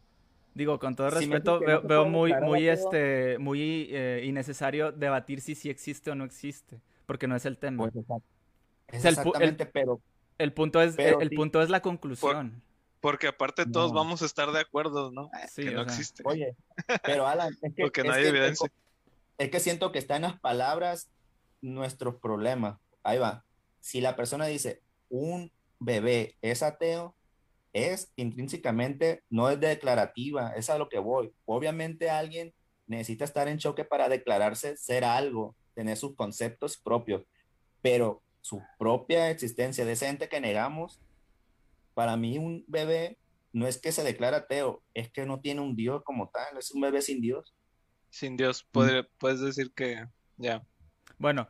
[0.56, 6.12] Digo, con todo respeto, veo, muy, muy, este, muy eh, innecesario debatir si sí existe
[6.12, 7.90] o no existe, porque no es el tema.
[7.90, 8.06] Pues,
[8.88, 10.00] exactamente, pero...
[10.38, 12.62] El punto es, el, punto es la conclusión.
[13.02, 15.30] porque aparte todos vamos a estar de acuerdo, ¿no?
[15.48, 16.24] Sí, que no existe.
[16.26, 16.56] Oye,
[17.04, 17.84] pero Alan, es que...
[17.84, 18.72] porque no hay evidencia.
[19.38, 21.10] Es que siento que está en las palabras
[21.62, 22.80] nuestros problemas.
[23.04, 23.44] Ahí va.
[23.80, 27.16] Si la persona dice, un bebé es ateo,
[27.74, 31.34] es intrínsecamente, no es declarativa, es a lo que voy.
[31.46, 32.54] Obviamente alguien
[32.86, 37.24] necesita estar en choque para declararse ser algo, tener sus conceptos propios,
[37.82, 41.02] pero su propia existencia de ese ente que negamos,
[41.94, 43.18] para mí un bebé
[43.52, 46.72] no es que se declara ateo, es que no tiene un Dios como tal, es
[46.72, 47.56] un bebé sin Dios.
[48.10, 50.06] Sin Dios, puedes decir que
[50.38, 50.64] ya.
[51.18, 51.48] Bueno,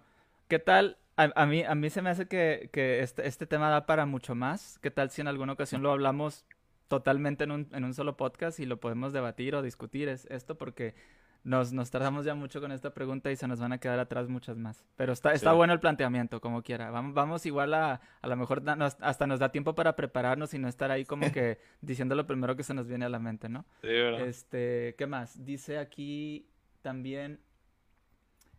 [0.47, 4.05] ¿qué tal a, mí, a mí se me hace que, este, este, tema da para
[4.05, 4.79] mucho más.
[4.79, 6.45] ¿Qué tal si en alguna ocasión lo hablamos
[6.87, 10.57] totalmente en un, en un solo podcast y lo podemos debatir o discutir es esto?
[10.57, 10.95] Porque
[11.43, 14.27] nos, nos tardamos ya mucho con esta pregunta y se nos van a quedar atrás
[14.27, 14.83] muchas más.
[14.95, 16.89] Pero está, está bueno el planteamiento, como quiera.
[16.89, 18.63] Vamos, vamos igual a, a lo mejor
[19.01, 22.55] hasta nos da tiempo para prepararnos y no estar ahí como que diciendo lo primero
[22.55, 23.65] que se nos viene a la mente, ¿no?
[23.81, 24.27] Sí, ¿verdad?
[24.27, 25.45] Este, ¿qué más?
[25.45, 26.47] Dice aquí
[26.81, 27.39] también,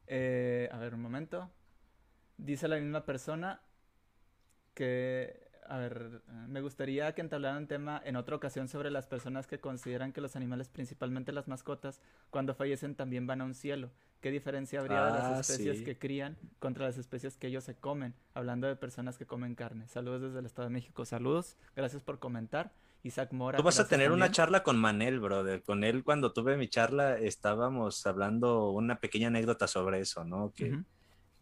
[0.06, 1.50] eh, a ver un momento
[2.36, 3.60] dice la misma persona
[4.74, 9.46] que, a ver, me gustaría que entablaran un tema en otra ocasión sobre las personas
[9.46, 12.00] que consideran que los animales, principalmente las mascotas,
[12.30, 13.90] cuando fallecen también van a un cielo.
[14.20, 17.76] ¿Qué diferencia habría de las ah, especies que crían contra las especies que ellos se
[17.76, 18.14] comen?
[18.32, 19.86] Hablando de personas que comen carne.
[19.86, 21.04] Saludos desde el Estado de México.
[21.04, 21.56] Saludos.
[21.76, 22.72] Gracias por comentar.
[23.02, 23.58] Isaac Mora.
[23.58, 25.62] Tú vas a tener una charla con Manel, brother.
[25.62, 30.54] Con él, cuando tuve mi charla, estábamos hablando una pequeña anécdota sobre eso, ¿no?
[30.54, 30.78] Que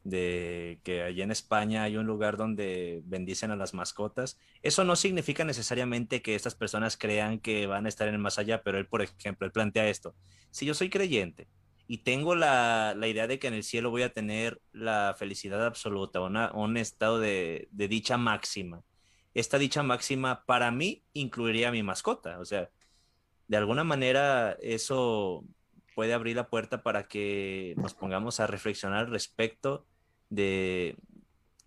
[0.04, 4.38] de que allí en España hay un lugar donde bendicen a las mascotas.
[4.62, 8.38] Eso no significa necesariamente que estas personas crean que van a estar en el más
[8.38, 10.14] allá, pero él, por ejemplo, él plantea esto.
[10.50, 11.48] Si yo soy creyente
[11.86, 16.20] y tengo la, idea de que en el cielo voy a tener la felicidad absoluta,
[16.20, 18.82] un estado de, de dicha máxima,
[19.34, 22.38] esta dicha máxima para mí incluiría a mi mascota.
[22.38, 22.70] O sea,
[23.48, 25.44] de alguna manera eso
[25.94, 29.86] puede abrir la puerta para que nos pongamos a reflexionar respecto
[30.32, 30.96] de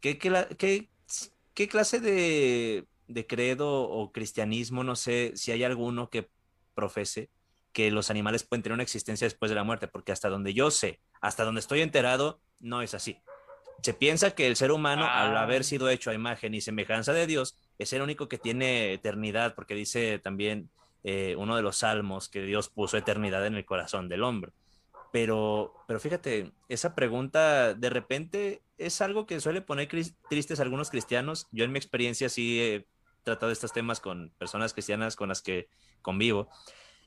[0.02, 2.88] qué, qué, clase de,
[3.28, 6.30] credo o cristianismo, no sé si hay alguno que
[6.74, 7.30] profese
[7.74, 10.72] que los animales pueden tener una existencia después de la muerte, porque hasta donde yo
[10.72, 13.18] sé, hasta donde estoy enterado, no es así.
[13.84, 15.66] Se piensa que el ser humano, al haber ah.
[15.66, 19.76] sido hecho a imagen y semejanza de Dios, es el único que tiene eternidad, porque
[19.76, 20.70] dice también
[21.04, 24.54] eh, uno de los salmos que Dios puso eternidad en el corazón del hombre.
[25.12, 29.88] Pero, pero fíjate, esa pregunta de repente es algo que suele poner
[30.30, 31.48] tristes a algunos cristianos.
[31.52, 32.88] Yo en mi experiencia sí he
[33.24, 35.70] tratado estos temas con personas cristianas con las que
[36.02, 36.50] convivo.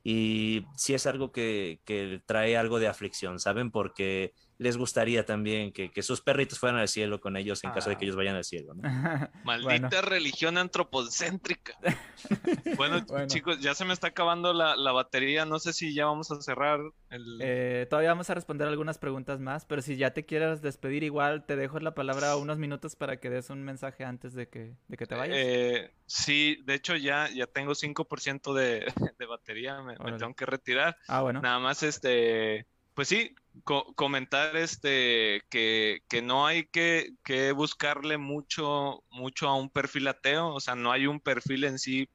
[0.03, 3.71] Y sí es algo que, que trae algo de aflicción, ¿saben?
[3.71, 7.97] Porque les gustaría también que, sus perritos fueran al cielo con ellos en caso de
[7.97, 8.07] que ah.
[8.07, 8.75] ellos vayan al cielo.
[9.45, 11.75] Maldita religión antropocéntrica.
[12.77, 15.45] bueno, chicos, ya se me está acabando la, batería.
[15.45, 16.81] No sé si ya vamos a cerrar.
[17.11, 17.39] El...
[17.41, 21.47] Eh, todavía vamos a responder algunas preguntas más, pero si ya te quieres despedir, igual
[21.47, 24.97] te dejo la palabra unos minutos para que des un mensaje antes de que, de
[24.97, 25.37] que te vayas.
[25.39, 29.81] Eh, sí, de hecho ya, ya tengo 5% de, de batería.
[29.83, 30.97] Me, me tengo que retirar.
[31.07, 31.41] Ah, bueno.
[31.41, 32.67] Nada más este
[32.99, 37.15] pues sí, comentar este que, no hay que,
[37.55, 42.09] buscarle mucho, mucho a un perfil ateo, o sea, no hay un perfil en sí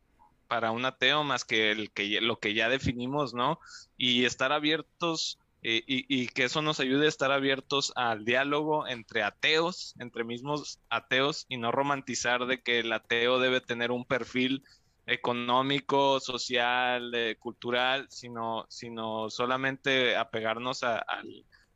[0.50, 3.62] para un ateo más que el que lo que ya definimos, ¿no?
[3.96, 8.86] Y estar abiertos eh, y, y, que eso nos ayude a estar abiertos al diálogo
[8.86, 14.04] entre ateos, entre mismos ateos, y no romantizar de que el ateo debe tener un
[14.04, 14.66] perfil
[15.06, 21.06] económico, social, cultural, sino, sino solamente apegarnos a,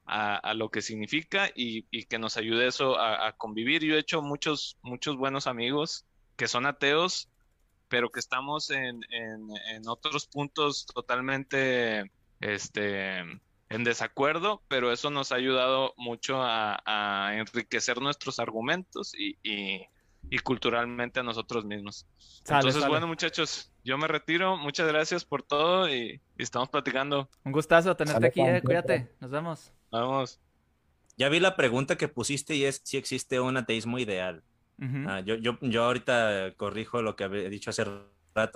[0.08, 3.84] a, lo que significa y, que nos ayude eso a, convivir.
[3.84, 6.06] Yo he hecho muchos, muchos buenos amigos
[6.38, 7.30] que son ateos,
[7.90, 15.36] pero que estamos en, en, otros puntos totalmente este, en desacuerdo, pero eso nos ha
[15.36, 19.88] ayudado mucho a, enriquecer nuestros argumentos y, y
[20.40, 22.06] culturalmente a nosotros mismos.
[22.48, 24.58] Entonces, bueno, muchachos, yo me retiro.
[24.58, 27.30] Muchas gracias por todo y, estamos platicando.
[27.44, 28.62] Un gustazo tenerte aquí, eh.
[28.64, 29.10] cuídate.
[29.20, 29.72] Nos vemos.
[29.92, 30.40] Vamos.
[31.18, 34.44] Ya vi la pregunta que pusiste y es si existe un ateísmo ideal.
[35.08, 38.12] Ah, yo, yo, yo ahorita corrijo lo que había dicho hace rato,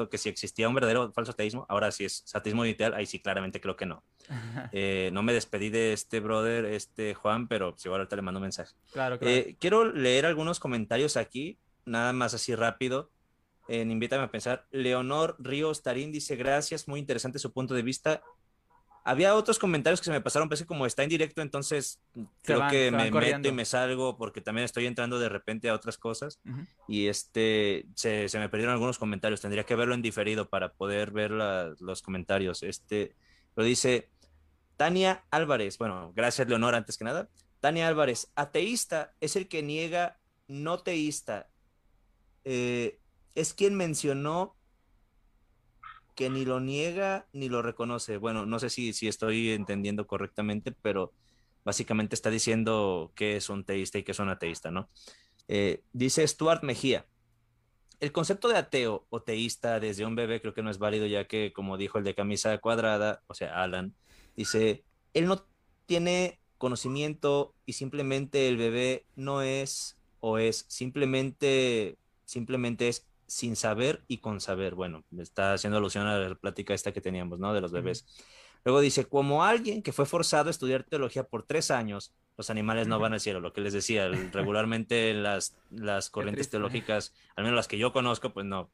[0.09, 3.19] que si existía un verdadero o falso ateísmo, ahora si es ateísmo ideal, ahí sí
[3.19, 4.03] claramente creo que no.
[4.73, 8.43] Eh, no me despedí de este brother, este Juan, pero si ahorita le mando un
[8.43, 8.73] mensaje.
[8.93, 9.35] Claro, claro.
[9.35, 13.11] Eh, quiero leer algunos comentarios aquí nada más así rápido.
[13.67, 14.65] En Invítame a pensar.
[14.71, 18.21] Leonor Ríos Tarín dice: Gracias, muy interesante su punto de vista.
[19.03, 21.99] Había otros comentarios que se me pasaron, parece como está en directo, entonces
[22.43, 25.97] creo que me meto y me salgo porque también estoy entrando de repente a otras
[25.97, 26.39] cosas.
[26.87, 29.41] Y este se, me perdieron algunos comentarios.
[29.41, 32.63] Tendría que verlo en diferido para poder ver los comentarios.
[32.63, 33.15] Este
[33.55, 34.09] lo dice
[34.77, 35.77] Tania Álvarez.
[35.77, 37.29] Bueno, gracias, Leonor, antes que nada.
[37.59, 41.47] Tania Álvarez, ateísta es el que niega no teísta
[42.43, 42.99] eh,
[43.35, 44.55] es quien mencionó
[46.21, 48.17] que ni lo niega ni lo reconoce.
[48.17, 51.13] Bueno, no sé si, si estoy entendiendo correctamente, pero
[51.65, 54.87] básicamente está diciendo que es un teísta y que es un ateísta, ¿no?
[55.47, 57.07] Eh, dice Stuart Mejía,
[57.99, 61.25] el concepto de ateo o teísta desde un bebé creo que no es válido ya
[61.25, 63.95] que, como dijo el de camisa cuadrada, o sea, Alan,
[64.35, 64.83] dice,
[65.15, 65.47] él no
[65.87, 74.03] tiene conocimiento y simplemente el bebé no es o es simplemente simplemente es sin saber
[74.09, 74.75] y con saber.
[74.75, 77.53] Bueno, está haciendo alusión a la plática esta que teníamos, ¿no?
[77.53, 78.05] De los bebés.
[78.65, 82.87] Luego dice, como alguien que fue forzado a estudiar teología por tres años, los animales
[82.87, 87.55] no van al cielo, lo que les decía, regularmente las, las corrientes teológicas, al menos
[87.55, 88.69] las que yo conozco, pues no.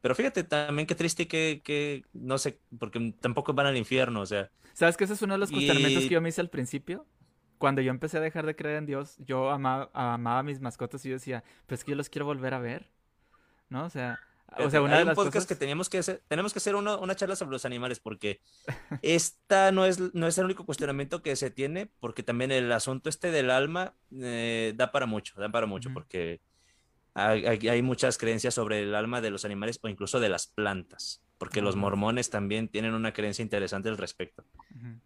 [0.00, 4.26] Pero fíjate también qué triste que, que no sé, porque tampoco van al infierno, o
[4.26, 4.48] sea.
[4.74, 7.04] ¿Sabes que ese es uno de los cuestionamientos que yo me hice al principio?
[7.58, 11.04] Cuando yo empecé a dejar de creer en Dios, yo amaba, amaba a mis mascotas
[11.04, 12.88] y yo decía, pues es que yo los quiero volver a ver.
[13.68, 13.84] ¿No?
[13.84, 14.20] O sea,
[14.56, 17.14] o sea, una Hay de un podcast que teníamos que hacer, tenemos que hacer una
[17.14, 18.40] charla sobre los animales porque
[19.02, 23.08] esta no es, no es el único cuestionamiento que se tiene, porque también el asunto
[23.08, 26.40] este del alma eh, da para mucho, da para mucho, porque
[27.14, 31.22] hay, hay, muchas creencias sobre el alma de los animales o incluso de las plantas,
[31.36, 34.44] porque los mormones también tienen una creencia interesante al respecto.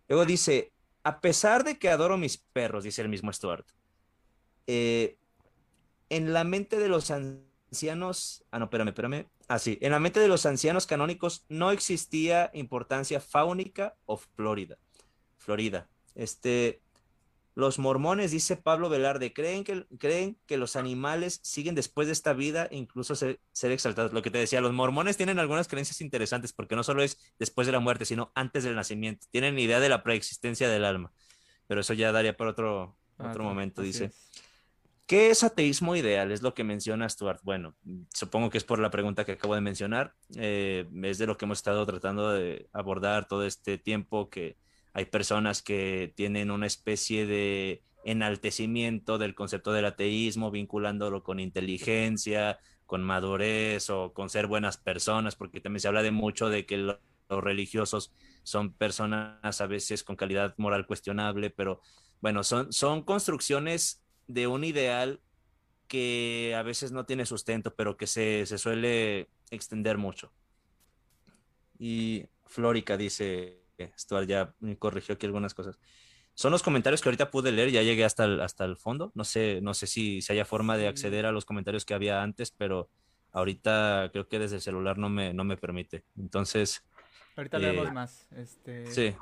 [0.09, 0.73] Luego dice,
[1.03, 3.67] a pesar de que adoro mis perros, dice el mismo Stuart,
[4.69, 5.17] eh,
[6.11, 7.52] en la mente de los ancianos,
[7.91, 8.11] ah, no,
[8.65, 9.27] espérame, espérame.
[9.49, 14.79] Ah, sí, en la mente de los ancianos canónicos no existía importancia fáunica o Florida.
[15.39, 15.89] Florida.
[16.15, 16.83] Este,
[17.55, 22.33] los mormones, dice Pablo Velarde, creen que, creen que los animales siguen después de esta
[22.33, 24.13] vida, incluso ser, ser, exaltados.
[24.13, 27.67] Lo que te decía, los mormones tienen algunas creencias interesantes, porque no solo es después
[27.67, 29.27] de la muerte, sino antes del nacimiento.
[29.31, 31.13] Tienen idea de la preexistencia del alma.
[31.67, 34.13] Pero eso ya daría para otro, ah, otro momento, dice.
[35.07, 36.33] ¿Qué es ateísmo ideal?
[36.33, 37.41] Es lo que menciona Stuart.
[37.43, 37.75] Bueno,
[38.15, 40.15] supongo que es por la pregunta que acabo de mencionar.
[40.37, 44.57] Eh, es de lo que hemos estado tratando de abordar todo este tiempo, que
[44.95, 52.59] hay personas que tienen una especie de enaltecimiento del concepto del ateísmo, vinculándolo con inteligencia,
[52.87, 56.79] con madurez o con ser buenas personas, porque también se habla de mucho de que
[56.79, 56.99] los
[57.29, 58.13] religiosos
[58.43, 61.81] son personas a veces con calidad moral cuestionable, pero
[62.21, 64.02] bueno, son, son construcciones
[64.33, 65.21] de un ideal
[65.89, 70.33] que a veces no tiene sustento, pero que se, suele extender mucho.
[71.79, 73.61] Y Flórica dice,
[73.99, 75.79] Stuart ya me corrigió aquí algunas cosas.
[76.35, 79.13] son los comentarios que ahorita pude leer, ya llegué hasta el, hasta el fondo.
[79.15, 82.23] No sé, no sé si, si haya forma de acceder a los comentarios que había
[82.23, 82.89] antes, pero
[83.33, 86.05] ahorita creo que desde el celular no me, no me permite.
[86.17, 86.83] Entonces.
[87.37, 88.29] Ahorita leemos eh, más.
[88.33, 88.87] Este...
[88.87, 89.15] Sí.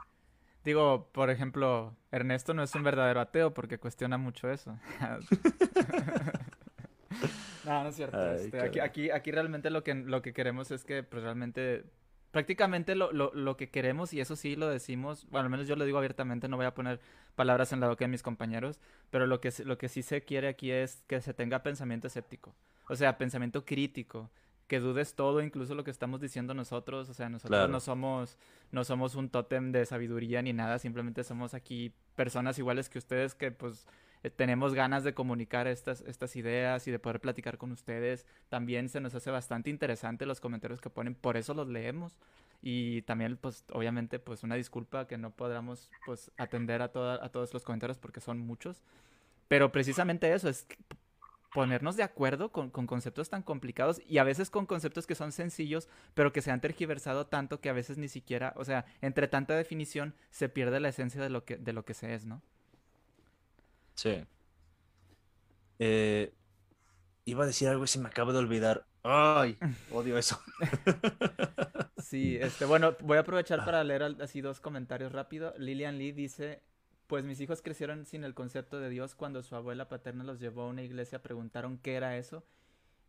[0.64, 4.78] Digo, por ejemplo, Ernesto no es un verdadero ateo porque cuestiona mucho eso.
[7.64, 8.32] no, no es cierto.
[8.32, 11.84] Este, aquí, aquí, aquí realmente lo que, lo que queremos es que pues, realmente
[12.30, 15.76] prácticamente lo, lo, lo, que queremos, y eso sí lo decimos, bueno, al menos yo
[15.76, 17.00] lo digo abiertamente, no voy a poner
[17.34, 18.80] palabras en la boca de mis compañeros,
[19.10, 22.54] pero lo que, lo que sí se quiere aquí es que se tenga pensamiento escéptico,
[22.88, 24.30] o sea, pensamiento crítico,
[24.70, 28.38] que dudes todo, incluso lo que estamos diciendo nosotros, o sea, nosotros no somos
[28.70, 33.34] no somos un tótem de sabiduría ni nada, simplemente somos aquí personas iguales que ustedes
[33.34, 33.88] que pues
[34.22, 38.26] eh, tenemos ganas de comunicar estas, estas ideas y de poder platicar con ustedes.
[38.48, 42.16] También se nos hace bastante interesante los comentarios que ponen, por eso los leemos.
[42.62, 47.54] Y también, pues, obviamente, pues una disculpa que no podamos, pues, atender a, a todos
[47.54, 48.82] los comentarios porque son muchos.
[49.48, 50.66] Pero precisamente eso, es
[51.52, 55.32] ponernos de acuerdo con, con, conceptos tan complicados y a veces con conceptos que son
[55.32, 59.28] sencillos, pero que se han tergiversado tanto que a veces ni siquiera, o sea, entre
[59.28, 62.42] tanta definición se pierde la esencia de lo que, de lo que se es, ¿no?
[63.94, 64.24] Sí.
[65.78, 66.32] Eh,
[67.24, 68.86] iba a decir algo y se me acaba de olvidar.
[69.02, 69.56] Ay,
[69.92, 70.40] odio eso.
[71.98, 75.54] sí, este, bueno, voy a aprovechar para leer así dos comentarios rápido.
[75.58, 76.62] Lilian Lee dice,
[77.10, 80.62] pues mis hijos crecieron sin el concepto de Dios cuando su abuela paterna los llevó
[80.62, 82.44] a una iglesia, preguntaron qué era eso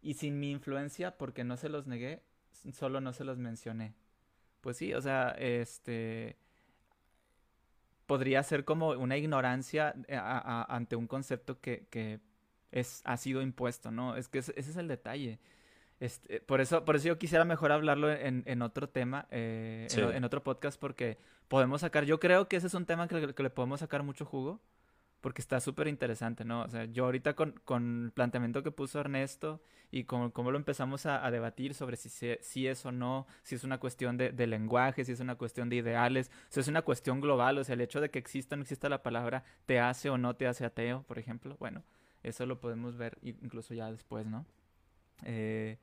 [0.01, 2.23] y sin mi influencia, porque no se los negué,
[2.73, 3.93] solo no se los mencioné.
[4.61, 6.35] Pues sí, o sea, este
[8.07, 12.19] podría ser como una ignorancia eh, ante un concepto que,
[12.71, 14.15] es, ha sido impuesto, ¿no?
[14.17, 15.39] Es que ese, es el detalle.
[16.01, 20.43] Este, por, eso, por eso yo quisiera mejor hablarlo en, otro tema, eh, en, otro
[20.43, 23.81] podcast, porque podemos sacar, yo creo que ese es un tema que, que le podemos
[23.81, 24.59] sacar mucho jugo
[25.21, 26.63] porque está súper interesante, ¿no?
[26.63, 29.61] O sea, yo ahorita con, con, el planteamiento que puso Ernesto
[29.91, 33.63] y con cómo lo empezamos a, debatir sobre si, si es o no, si es
[33.63, 37.21] una cuestión de, de, lenguaje, si es una cuestión de ideales, si es una cuestión
[37.21, 40.09] global, o sea, el hecho de que exista o no exista la palabra te hace
[40.09, 41.83] o no te hace ateo, por ejemplo, bueno,
[42.23, 44.47] eso lo podemos ver incluso ya después, ¿no?
[45.23, 45.77] Eh,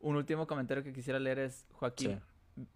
[0.00, 2.20] un último comentario que quisiera leer es Joaquín.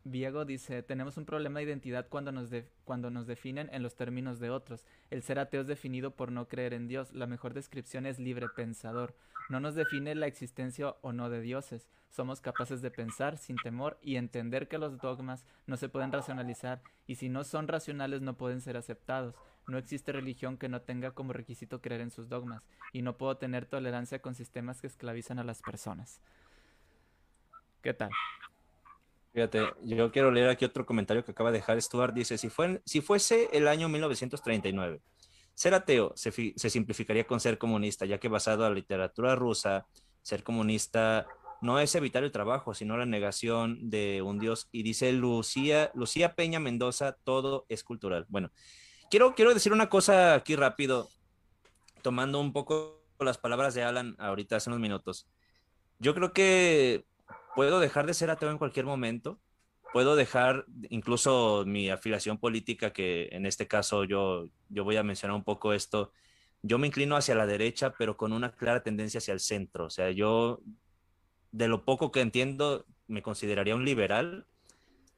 [0.04, 2.50] Viego dice, tenemos un problema de identidad cuando nos,
[2.84, 4.86] cuando nos definen en los términos de otros.
[5.10, 7.12] El ser ateo es definido por no creer en Dios.
[7.12, 9.16] La mejor descripción es libre pensador.
[9.48, 11.88] No nos define la existencia o no de dioses.
[12.10, 16.82] Somos capaces de pensar sin temor y entender que los dogmas no se pueden racionalizar
[17.06, 19.34] y si no son racionales no pueden ser aceptados.
[19.66, 22.62] No existe religión que no tenga como requisito creer en sus dogmas
[22.92, 26.20] y no puedo tener tolerancia con sistemas que esclavizan a las personas.
[27.82, 28.10] ¿Qué tal?
[29.32, 32.14] Fíjate, yo quiero leer aquí otro comentario que acaba de dejar Stuart.
[32.14, 35.00] Dice, si, fue, si fuese el año 1939,
[35.54, 39.86] ser ateo se, se simplificaría con ser comunista, ya que basado en la literatura rusa,
[40.20, 41.26] ser comunista
[41.60, 44.68] no es evitar el trabajo, sino la negación de un Dios.
[44.70, 48.26] Y dice Lucía, Lucía Peña Mendoza, todo es cultural.
[48.28, 48.50] Bueno,
[49.10, 51.08] quiero, quiero decir una cosa aquí rápido,
[52.02, 55.26] tomando un poco las palabras de Alan ahorita hace unos minutos.
[55.98, 57.06] Yo creo que
[57.54, 59.40] puedo dejar de ser ateo en cualquier momento,
[59.92, 65.36] puedo dejar incluso mi afiliación política, que en este caso yo, yo voy a mencionar
[65.36, 66.12] un poco esto,
[66.62, 69.86] yo me inclino hacia la derecha, pero con una clara tendencia hacia el centro.
[69.86, 70.60] O sea, yo,
[71.50, 74.46] de lo poco que entiendo, me consideraría un liberal,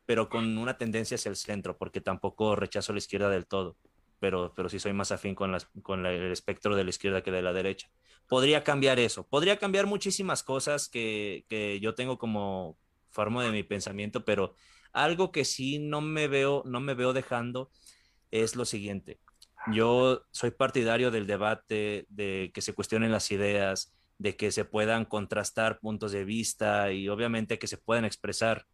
[0.07, 3.77] pero con una tendencia hacia el centro, porque tampoco rechazo la izquierda del todo,
[4.21, 7.31] pero, pero sí soy más afín con, las, con el espectro de la izquierda que
[7.31, 7.91] de la derecha
[8.29, 9.27] podría cambiar eso.
[9.27, 12.77] Podría cambiar muchísimas cosas que, que yo tengo como
[13.11, 14.55] forma de mi pensamiento, pero
[14.93, 17.71] algo que sí no me veo, no me veo dejando
[18.31, 19.21] es lo siguiente.
[19.73, 25.05] Yo soy partidario del debate, de que se cuestionen las ideas, de que se puedan
[25.05, 28.67] contrastar puntos de vista y obviamente que se puedan expresar.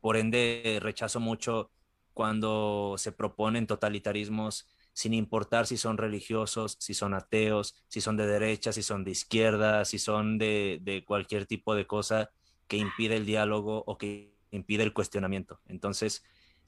[0.00, 1.70] Por ende, rechazo mucho
[2.14, 4.68] cuando se proponen totalitarismos
[4.98, 9.12] sin importar si son religiosos, si son ateos, si son de derecha, si son de
[9.12, 12.30] izquierda, si son de, cualquier tipo de cosa
[12.66, 15.60] que impide el diálogo o que impide el cuestionamiento.
[15.68, 16.24] Entonces,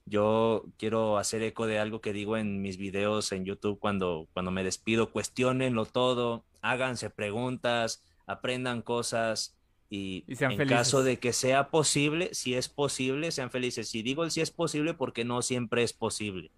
[0.07, 4.52] yo quiero hacer eco de algo que digo en mis videos en YouTube cuando, cuando
[4.52, 9.59] me despido, cuestionenlo todo, háganse preguntas, aprendan cosas
[9.89, 13.89] y, en caso de que sea posible, si es posible, sean felices.
[13.89, 16.52] Si digo el si es posible porque no siempre es posible.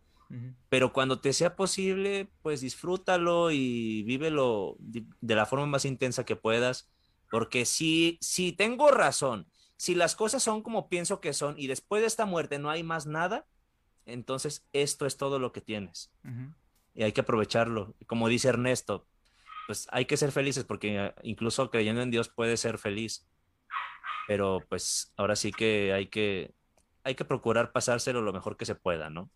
[0.68, 6.36] Pero cuando te sea posible, pues disfrútalo y vívelo de la forma más intensa que
[6.36, 6.90] puedas.
[7.30, 9.46] Porque si, si tengo razón,
[9.76, 12.82] si las cosas son como pienso que son y después de esta muerte no hay
[12.82, 13.46] más nada,
[14.06, 16.12] entonces esto es todo lo que tienes.
[16.94, 17.94] y hay que aprovecharlo.
[18.06, 19.06] Como dice Ernesto,
[19.66, 23.26] pues hay que ser felices porque ah, incluso creyendo en Dios puede ser feliz.
[24.28, 26.54] Pero pues ahora sí que hay que,
[27.02, 29.30] hay que procurar pasárselo lo mejor que se pueda, ¿no?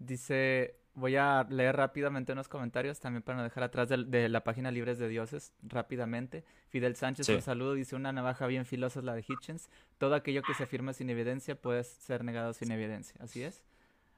[0.00, 4.70] Dice, voy a leer rápidamente unos comentarios también para no dejar atrás de, la página
[4.70, 6.42] Libres de Dioses rápidamente.
[6.68, 9.68] Fidel Sánchez, un saludo, dice una navaja bien filosa es la de Hitchens.
[9.98, 13.14] Todo aquello que se afirma sin evidencia puede ser negado sin evidencia.
[13.20, 13.62] Así es.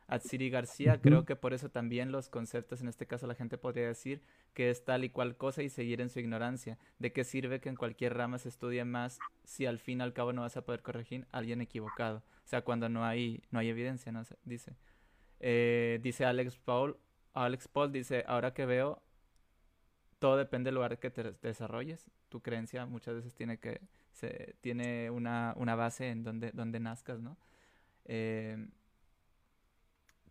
[0.06, 3.86] Atsiri García, creo que por eso también los conceptos, en este caso la gente podría
[3.86, 4.20] decir
[4.52, 6.78] que es tal y cual cosa y seguir en su ignorancia.
[6.98, 10.12] ¿De qué sirve que en cualquier rama se estudie más si al fin y al
[10.12, 12.22] cabo no vas a poder corregir a alguien equivocado?
[12.44, 14.22] O sea, cuando no hay, no hay evidencia, ¿no?
[14.44, 14.74] Dice.
[15.42, 16.96] Eh, dice Alex Paul,
[17.34, 19.02] Alex Paul dice, ahora que veo,
[20.18, 22.10] todo depende del lugar que te desarrolles.
[22.28, 23.80] Tu creencia muchas veces tiene que,
[24.12, 27.36] se, tiene una, una base en donde, donde nazcas, ¿no?
[28.04, 28.68] Eh,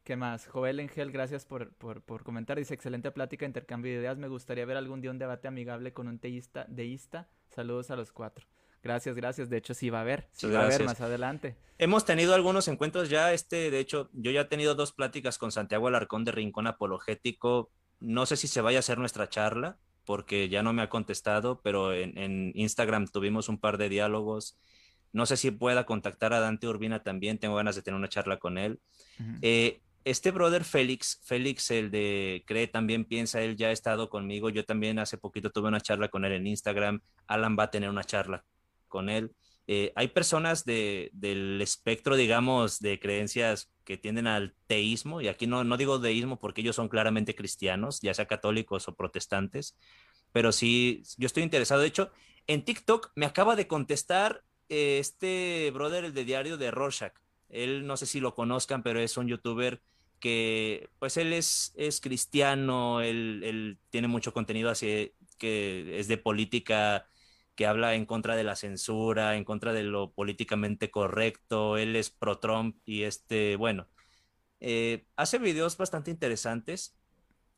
[0.04, 0.48] ¿Qué más?
[0.48, 2.58] Joel Engel, gracias por, por, comentar.
[2.58, 4.18] Dice, excelente plática, intercambio de ideas.
[4.18, 7.30] Me gustaría ver algún día un debate amigable con un teísta, deísta.
[7.50, 8.48] Saludos a los cuatro.
[8.84, 9.50] Gracias, gracias.
[9.50, 10.28] De hecho, sí va a haber.
[10.34, 11.56] Sí va a haber más adelante.
[11.78, 13.34] Hemos tenido algunos encuentros ya.
[13.34, 17.70] Este, de hecho, yo ya he tenido dos pláticas con Santiago Alarcón de Rincón Apologético.
[18.00, 21.62] No sé si se vaya a hacer nuestra charla, porque ya no me ha contestado,
[21.62, 24.58] pero en, Instagram tuvimos un par de diálogos.
[25.14, 27.38] No sé si pueda contactar a Dante Urbina también.
[27.38, 28.80] Tengo ganas de tener una charla con él
[30.04, 34.50] este brother Félix, Félix, el de Cree también piensa, él ya ha estado conmigo.
[34.50, 37.02] Yo también hace poquito tuve una charla con él en Instagram.
[37.28, 38.44] Alan va a tener una charla
[38.92, 39.32] con él.
[39.66, 45.48] Eh, hay personas de, del espectro, digamos, de creencias que tienden al teísmo, y aquí
[45.48, 49.76] no, no digo deísmo porque ellos son claramente cristianos, ya sea católicos o protestantes,
[50.32, 51.82] pero sí, yo estoy interesado.
[51.82, 52.12] De hecho,
[52.48, 57.14] en TikTok me acaba de contestar eh, este brother, el de diario de Rorschach.
[57.50, 59.82] Él no sé si lo conozcan, pero es un youtuber
[60.20, 67.08] que pues él es, es cristiano, él, tiene mucho contenido así que es de política
[67.56, 72.10] que habla en contra de la censura, en contra de lo políticamente correcto, él es
[72.10, 73.88] pro Trump y este, bueno,
[74.60, 76.98] eh, hace videos bastante interesantes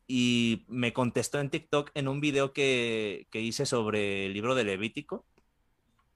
[0.07, 4.63] y me contestó en TikTok en un video que, que hice sobre el libro de
[4.63, 5.25] Levítico.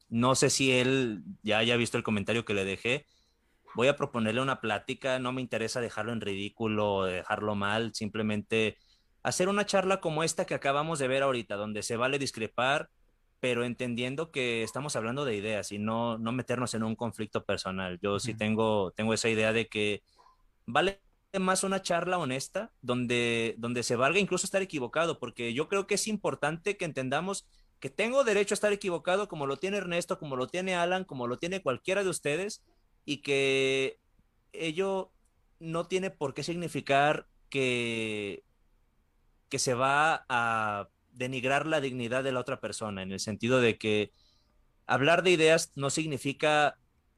[0.10, 3.06] No sé si él ya haya visto el comentario que le dejé,
[3.76, 8.78] voy a proponerle una plática, no me interesa dejarlo en ridículo o dejarlo mal, simplemente
[9.24, 12.90] hacer una charla como esta que acabamos de ver ahorita, donde se vale discrepar,
[13.40, 18.00] pero entendiendo que estamos hablando de ideas y no, no meternos en un conflicto personal.
[18.02, 20.02] Yo sí tengo, tengo esa idea de que
[20.66, 21.02] vale
[21.40, 25.96] más una charla honesta donde, donde se valga incluso estar equivocado, porque yo creo que
[25.96, 27.48] es importante que entendamos
[27.80, 31.28] que tengo derecho a estar equivocado como lo tiene Ernesto, como lo tiene Alan, como
[31.28, 32.64] lo tiene cualquiera de ustedes,
[33.06, 34.00] y que
[34.52, 35.12] ello
[35.60, 38.44] no tiene por qué significar que,
[39.50, 43.78] que se va a denigrar la dignidad de la otra persona, en el sentido de
[43.78, 44.12] que
[44.86, 46.78] hablar de ideas no significa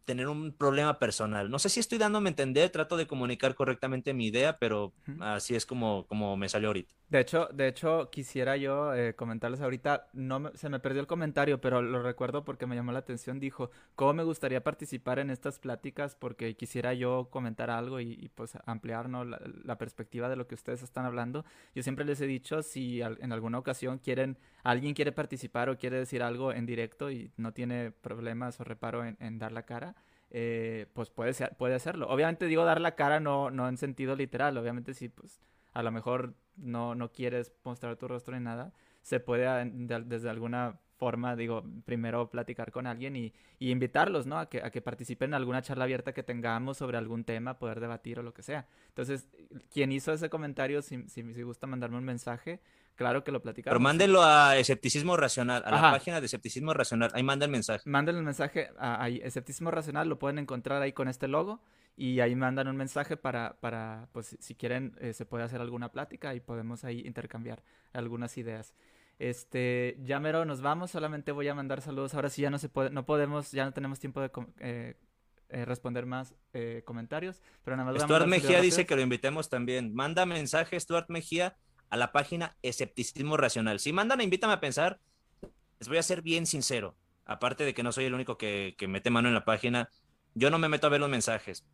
[0.10, 1.52] tener un problema personal.
[1.52, 5.53] No sé si estoy dándome a entender, trato de comunicar correctamente mi idea, pero así
[5.53, 6.95] es como, como me salió ahorita.
[7.10, 11.61] De hecho, de hecho quisiera yo eh, comentarles ahorita, no se me perdió el comentario,
[11.61, 15.60] pero lo recuerdo porque me llamó la atención, dijo, ¿cómo me gustaría participar en estas
[15.60, 16.15] pláticas?
[16.15, 20.81] Porque quisiera yo comentar algo y, pues ampliar la, la, perspectiva de lo que ustedes
[20.81, 21.45] están hablando.
[21.76, 25.98] Yo siempre les he dicho, si en alguna ocasión quieren, alguien quiere participar o quiere
[25.98, 29.95] decir algo en directo y no tiene problemas o reparo en dar la cara,
[30.31, 32.07] eh, pues puede, ser, puede hacerlo.
[32.10, 35.39] Obviamente digo dar la cara no, no en sentido literal, obviamente si pues
[35.73, 39.47] a lo mejor no, no quieres mostrar tu rostro ni nada, se puede
[40.06, 44.38] desde alguna forma, digo, primero platicar con alguien y, y invitarlos, ¿no?
[44.38, 47.80] A que, a que participen en alguna charla abierta que tengamos sobre algún tema, poder
[47.80, 48.68] debatir o lo que sea.
[48.89, 49.30] Entonces,
[49.72, 52.60] quien hizo ese comentario, si, si, si gusta mandarme un mensaje,
[53.00, 53.72] Claro que lo platicamos.
[53.72, 57.10] Pero mándenlo a Escepticismo Racional, a la página de Escepticismo Racional.
[57.14, 57.90] Ahí manden el mensaje.
[57.90, 61.62] Manden el mensaje a, Escepticismo Racional, lo pueden encontrar ahí con este logo.
[61.96, 65.94] Y ahí mandan un mensaje para, para pues si quieren, eh, se puede hacer alguna
[65.94, 67.64] plática y podemos ahí intercambiar
[67.94, 68.76] algunas ideas.
[69.18, 72.14] Este, ya mero, nos vamos, solamente voy a mandar saludos.
[72.16, 74.98] Ahora sí ya no se puede, no podemos, ya no tenemos tiempo de eh,
[75.48, 76.36] eh, responder más
[76.84, 78.02] comentarios, pero nada más.
[78.02, 79.94] Stuart Mejía dice que lo invitemos también.
[79.94, 81.56] Manda mensaje, Stuart Mejía,
[81.90, 83.80] a la página Escepticismo Racional.
[83.80, 84.99] Si mandan a Invítame a Pensar,
[85.80, 86.95] les voy a ser bien sincero.
[87.26, 89.90] Aparte de que no soy el único que, mete mano en la página,
[90.34, 91.66] yo no me meto a ver los mensajes.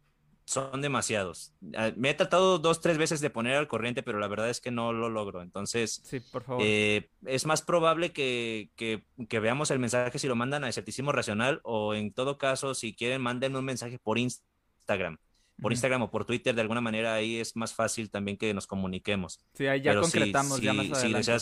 [0.46, 1.54] Son demasiados.
[1.76, 4.62] Ah, me he tratado dos, tres veces de poner al corriente, pero la verdad es
[4.62, 5.42] que no lo logro.
[5.42, 6.62] Entonces, sí, por favor.
[6.64, 11.62] Eh, es más probable que, que, veamos el mensaje si lo mandan a Escepticismo Racional
[11.64, 15.18] o en todo caso, si quieren, manden un mensaje por Instagram.
[15.61, 18.68] Por Instagram o por Twitter, de alguna manera ahí es más fácil también que nos
[18.68, 19.40] comuniquemos.
[19.53, 21.38] Sí, ahí ya concretamos, ya más adelante.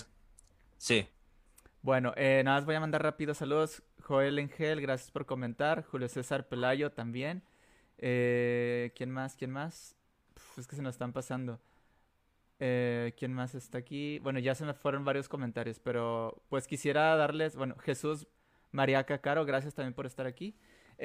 [0.78, 1.08] sí.
[1.82, 3.84] Bueno, eh, nada más voy a mandar rápido saludos.
[4.04, 5.84] Joel Engel, gracias por comentar.
[5.84, 7.44] Julio César Pelayo también.
[7.98, 9.36] Eh, ¿Quién más?
[9.36, 9.96] ¿Quién más?
[10.58, 11.60] es que se nos están pasando.
[12.60, 14.20] Eh, ¿Quién más está aquí?
[14.20, 18.28] Bueno, ya se me fueron varios comentarios, pero pues quisiera darles, bueno, Jesús
[18.72, 20.56] María Caro, gracias también por estar aquí.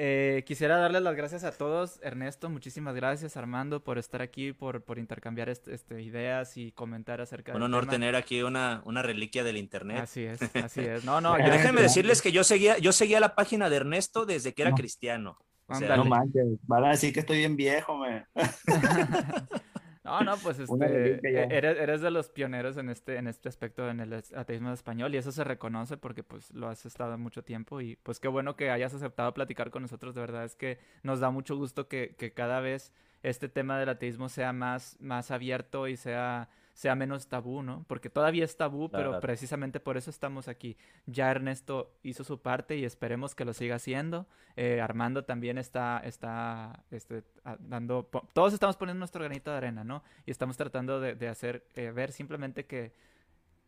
[0.01, 1.99] Eh, quisiera darles las gracias a todos.
[2.01, 3.35] Ernesto, muchísimas gracias.
[3.35, 8.15] Armando, por estar aquí, por, por intercambiar este, ideas y comentar acerca Un honor tener
[8.15, 9.99] aquí una, una reliquia del internet.
[10.03, 11.03] Así es, así es.
[11.03, 14.61] No, no, Déjenme decirles que yo seguía, yo seguía la página de Ernesto desde que
[14.61, 15.37] era cristiano.
[15.67, 18.25] no manches, van a decir que estoy bien viejo, me.
[20.09, 23.89] No, no, pues este, e, eres, eres, de los pioneros en este, en este aspecto
[23.89, 27.81] en el ateísmo español y eso se reconoce porque pues lo has estado mucho tiempo
[27.81, 31.19] y pues qué bueno que hayas aceptado platicar con nosotros, de verdad es que nos
[31.19, 32.91] da mucho gusto que, que cada vez
[33.23, 36.49] este tema del ateísmo sea más, más abierto y sea
[36.79, 37.83] sea menos tabú, ¿no?
[37.89, 40.77] Porque todavía es tabú, pero precisamente por eso estamos aquí.
[41.07, 44.27] Ya Ernesto hizo su parte y esperemos que lo siga haciendo.
[44.55, 47.25] Eh, Armando también está, está este,
[47.59, 50.03] dando, todos estamos poniendo nuestro granito de arena, ¿no?
[50.25, 52.93] Y estamos tratando de, hacer, eh, ver simplemente que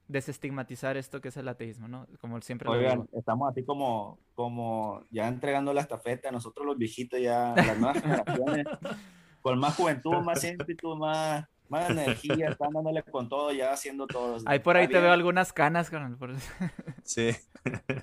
[0.08, 2.08] desestigmatizar esto que es el ateísmo, ¿no?
[2.22, 7.56] Como siempre Oigan, estamos así como, como ya entregando la estafeta, nosotros los viejitos ya,
[7.58, 8.68] las nuevas generaciones,
[9.42, 14.38] con más juventud, más ímpetu, más más energía, están dándole con todo, ya haciendo todo.
[14.45, 16.18] Ahí por ahí te veo algunas canas, con
[17.03, 17.31] Sí.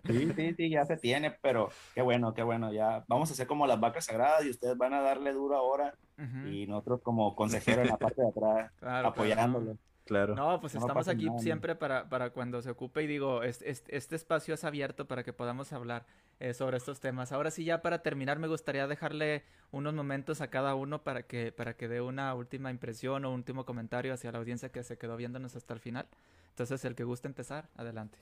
[0.07, 3.47] Sí, sí, sí, ya se tiene, pero qué bueno, qué bueno, ya vamos a hacer
[3.47, 5.95] como las vacas sagradas y ustedes van a darle duro ahora
[6.51, 9.66] y nosotros como consejeros en la parte de atrás apoyándolo.
[9.66, 9.88] Claro.
[10.11, 14.55] No, pues estamos aquí siempre para, para cuando se ocupe y digo, este, este, espacio
[14.55, 16.07] es abierto para que podamos hablar
[16.41, 17.33] eh, sobre estos temas.
[17.33, 21.53] Ahora sí, ya para terminar, me gustaría dejarle unos momentos a cada uno para que,
[21.53, 24.99] para que dé una última impresión o un último comentario hacia la audiencia que se
[24.99, 26.07] quedó viéndonos hasta el final.
[26.51, 28.19] Entonces, el que guste empezar, adelante.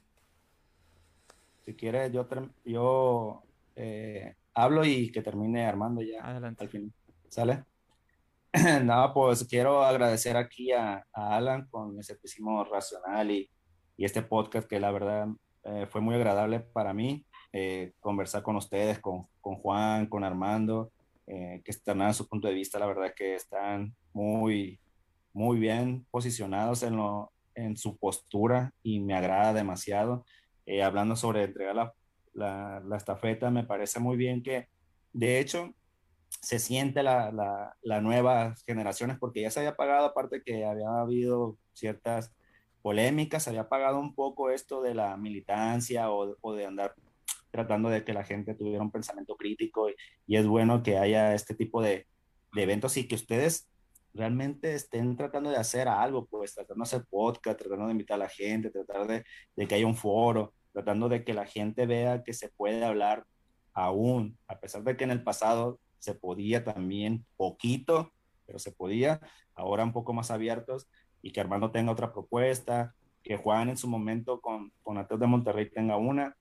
[1.64, 2.26] Si quiere, yo,
[2.64, 3.42] yo
[3.74, 6.24] eh, hablo y que termine Armando ya.
[6.24, 6.64] Adelante.
[6.64, 6.92] Al final.
[7.28, 7.64] ¿Sale?
[8.84, 13.50] Nada, pues quiero agradecer aquí a, Alan con escepticismo racional y,
[13.98, 15.28] y, este podcast que la verdad
[15.64, 17.26] eh, fue muy agradable para mí.
[17.52, 20.90] Eh, conversar con ustedes, con, con, Juan, con Armando,
[21.26, 24.80] eh, que están en su punto de vista, la verdad que están muy,
[25.34, 30.24] muy bien posicionados en, lo, en su postura y me agrada demasiado.
[30.82, 31.92] hablando sobre entregar la,
[32.32, 34.68] la, la estafeta, me parece muy bien que,
[35.12, 35.74] de hecho,
[36.28, 41.00] se siente la, la, la nuevas generaciones porque ya se había pagado, aparte que había
[41.00, 42.32] habido ciertas
[42.82, 46.94] polémicas, se había pagado un poco esto de la militancia o, o de andar
[47.50, 49.94] tratando de que la gente tuviera un pensamiento crítico y,
[50.26, 52.06] y es bueno que haya este tipo de,
[52.54, 53.68] de, eventos y que ustedes
[54.14, 58.24] realmente estén tratando de hacer algo, pues tratando de hacer podcast, tratando de invitar a
[58.24, 59.24] la gente, tratar de,
[59.56, 63.24] de que haya un foro, tratando de que la gente vea que se puede hablar
[63.72, 68.12] aún, a pesar de que en el pasado se podía también poquito,
[68.46, 69.20] pero se podía,
[69.54, 70.88] ahora un poco más abiertos
[71.22, 75.26] y que Armando tenga otra propuesta, que Juan en su momento con, con Ateos de
[75.26, 76.36] Monterrey tenga una,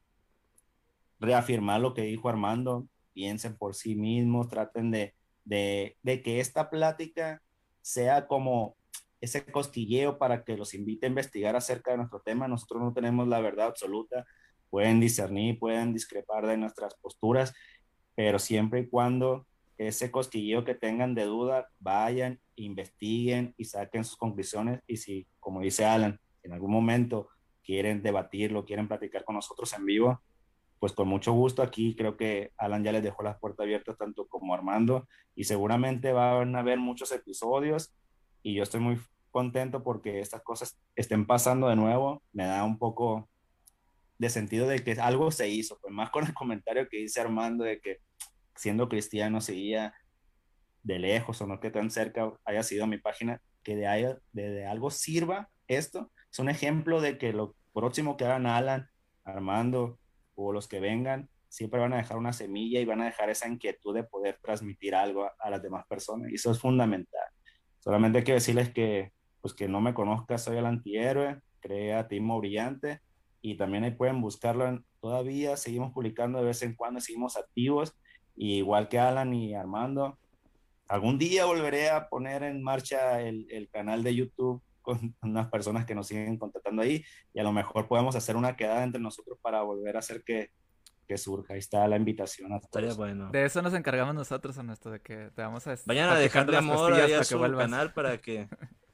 [1.20, 5.16] reafirmar lo que dijo Armando, piensen por sí mismos, traten de,
[5.46, 7.42] de, de que esta plática
[7.82, 8.76] sea como
[9.22, 12.48] ese costilleo para que los invite a investigar acerca de nuestro tema.
[12.48, 14.26] Nosotros no tenemos la verdad absoluta,
[14.70, 17.54] pueden discernir, pueden discrepar de nuestras posturas,
[18.16, 19.46] pero siempre y cuando
[19.78, 24.82] ese cosquilleo que tengan de duda, vayan, investiguen y saquen sus conclusiones.
[24.88, 27.30] Y si, como dice Alan, en algún momento
[27.64, 30.22] quieren debatirlo, quieren platicar con nosotros en vivo,
[30.80, 31.62] pues con mucho gusto.
[31.62, 35.08] Aquí creo que Alan ya les dejó las puertas abiertas tanto como Armando.
[35.36, 37.94] Y seguramente van a haber muchos episodios.
[38.44, 38.98] Y yo estoy muy
[39.32, 43.28] contento porque estas cosas estén pasando de nuevo, me da un poco
[44.18, 47.64] de sentido de que algo se hizo, pues más con el comentario que dice Armando
[47.64, 48.00] de que
[48.56, 49.94] siendo cristiano seguía
[50.84, 55.50] de lejos o no que tan cerca haya sido mi página, que de, algo sirva
[55.68, 56.12] esto.
[56.32, 58.88] Es un ejemplo de que lo próximo que hagan Alan,
[59.24, 60.00] Armando
[60.36, 63.48] o los que vengan, siempre van a dejar una semilla y van a dejar esa
[63.48, 66.30] inquietud de poder transmitir algo a, las demás personas.
[66.32, 67.24] Y eso es fundamental.
[67.80, 72.38] Solamente hay que decirles que, pues que no me conozca, soy el antihéroe, crea Timo
[72.40, 73.02] Brillante
[73.46, 77.96] y también ahí pueden buscarlo todavía, seguimos publicando de vez en cuando, seguimos activos,
[78.36, 80.18] y igual que Alan y Armando,
[80.88, 85.86] algún día volveré a poner en marcha el, el canal de YouTube con unas personas
[85.86, 87.04] que nos siguen contactando ahí
[87.36, 90.50] y a lo mejor podemos hacer una quedada entre nosotros para volver a hacer que
[91.08, 91.54] que surja.
[91.54, 92.98] Ahí está la invitación a todos.
[92.98, 93.30] bueno.
[93.32, 95.76] De eso nos encargamos nosotros, Ernesto, de que te vamos a...
[95.86, 98.48] Vayan a dejarle amor a su canal para que...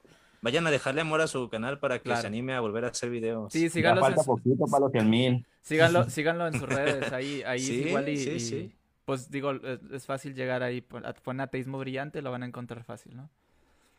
[0.42, 3.10] Vayan a dejarle amor a su canal para que se anime a volver a hacer
[3.10, 3.52] videos.
[3.52, 4.00] Sí, síganlo.
[4.00, 5.46] falta poquito para los 100 mil.
[5.60, 8.72] Síganlo, síganlo en sus redes, ahí, ahí igual y, sí, sí.
[9.04, 13.30] pues digo, es, fácil llegar ahí, pon ateísmo brillante, lo van a encontrar fácil, ¿no?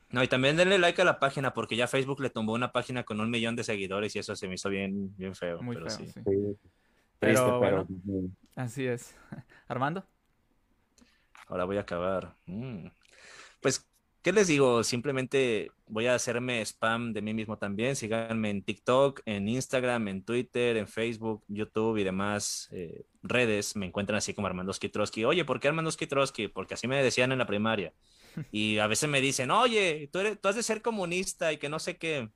[0.10, 3.04] No, y también denle like a la página, porque ya Facebook le tumbó una página
[3.04, 5.62] con un millón de seguidores y eso se me hizo bien, bien feo.
[5.64, 6.14] Muy pero feo, sí.
[7.20, 7.88] Pero, bueno,
[8.56, 9.16] así es.
[9.68, 10.06] Armando.
[11.48, 12.36] Ahora voy a acabar.
[12.46, 12.88] Mm.
[14.24, 14.86] ¿Qué les digo?
[14.86, 17.98] Simplemente voy a hacerme spam de mí mismo también.
[17.98, 23.76] Síganme en TikTok, en Instagram, en Twitter, en Facebook, YouTube y demás eh, redes.
[23.76, 25.26] Me encuentran así como Armando Trotsky.
[25.26, 26.48] Oye, ¿por qué Armando Trotsky?
[26.48, 27.94] Porque así me decían en la primaria.
[28.52, 31.68] Y a veces me dicen, oye, tú, eres, tú has de ser comunista y que
[31.68, 32.30] no sé qué.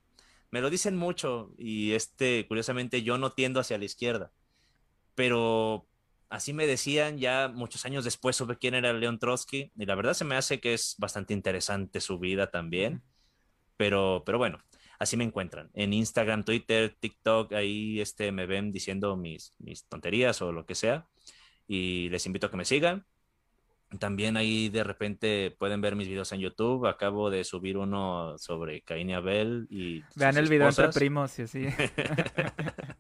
[0.51, 4.31] Me lo dicen mucho y este, curiosamente, yo no tiendo hacia la izquierda.
[5.15, 5.87] Pero
[6.29, 10.13] así me decían, ya muchos años después supe quién era León Trotsky y la verdad
[10.13, 13.01] se me hace que es bastante interesante su vida también,
[13.77, 14.59] pero, pero bueno,
[14.99, 15.69] así me encuentran.
[15.73, 20.75] En Instagram, Twitter, TikTok, ahí este, me ven diciendo mis, mis tonterías o lo que
[20.75, 21.07] sea
[21.67, 23.05] y les invito a que me sigan.
[23.99, 26.87] También ahí de repente pueden ver mis videos en YouTube.
[26.87, 31.43] Acabo de subir uno sobre Caín y Abel y vean el video entre primos y
[31.43, 31.67] así.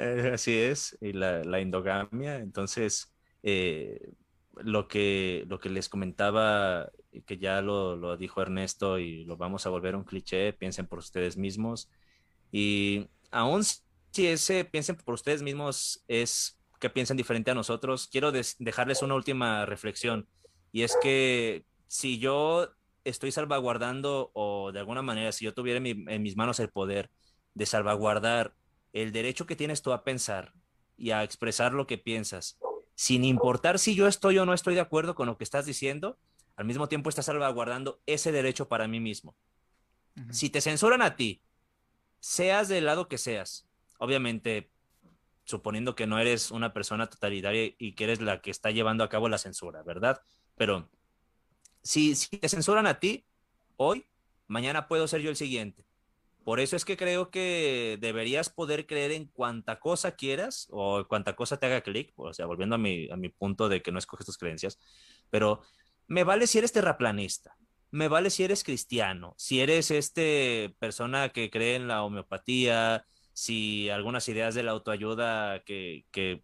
[0.00, 2.36] Eh, así es, y la, la endogamia.
[2.36, 3.12] Entonces,
[3.42, 4.12] eh,
[4.56, 6.90] lo, que, lo que les comentaba,
[7.26, 10.98] que ya lo, lo, dijo Ernesto y lo vamos a volver un cliché, piensen por
[10.98, 11.90] ustedes mismos.
[12.50, 18.32] Y aún si ese piensen por ustedes mismos es que piensen diferente a nosotros, quiero
[18.32, 20.28] dejarles una última reflexión.
[20.72, 22.70] Y es que si yo
[23.04, 27.10] estoy salvaguardando o de alguna manera, si yo tuviera en mis manos el poder
[27.54, 28.54] de salvaguardar
[28.92, 30.52] el derecho que tienes tú a pensar
[30.96, 32.58] y a expresar lo que piensas,
[32.94, 36.18] sin importar si yo estoy o no estoy de acuerdo con lo que estás diciendo,
[36.56, 39.34] al mismo tiempo estás salvaguardando ese derecho para mí mismo.
[40.30, 41.40] Si te censuran a ti,
[42.18, 43.66] seas del lado que seas,
[43.98, 44.70] obviamente,
[45.44, 49.08] suponiendo que no eres una persona totalitaria y que eres la que está llevando a
[49.08, 50.20] cabo la censura, ¿verdad?
[50.56, 50.90] Pero
[51.82, 53.24] si, si te censuran a ti,
[53.76, 54.04] hoy,
[54.46, 55.86] mañana puedo ser yo el siguiente.
[56.50, 61.36] Por eso es que creo que deberías poder creer en cuanta cosa quieras o cuanta
[61.36, 64.00] cosa te haga clic, o sea, volviendo a mi, a mi punto de que no
[64.00, 64.76] escoges tus creencias,
[65.30, 65.60] pero
[66.08, 67.56] me vale si eres terraplanista,
[67.92, 73.88] me vale si eres cristiano, si eres este persona que cree en la homeopatía, si
[73.88, 76.42] algunas ideas de la autoayuda que, que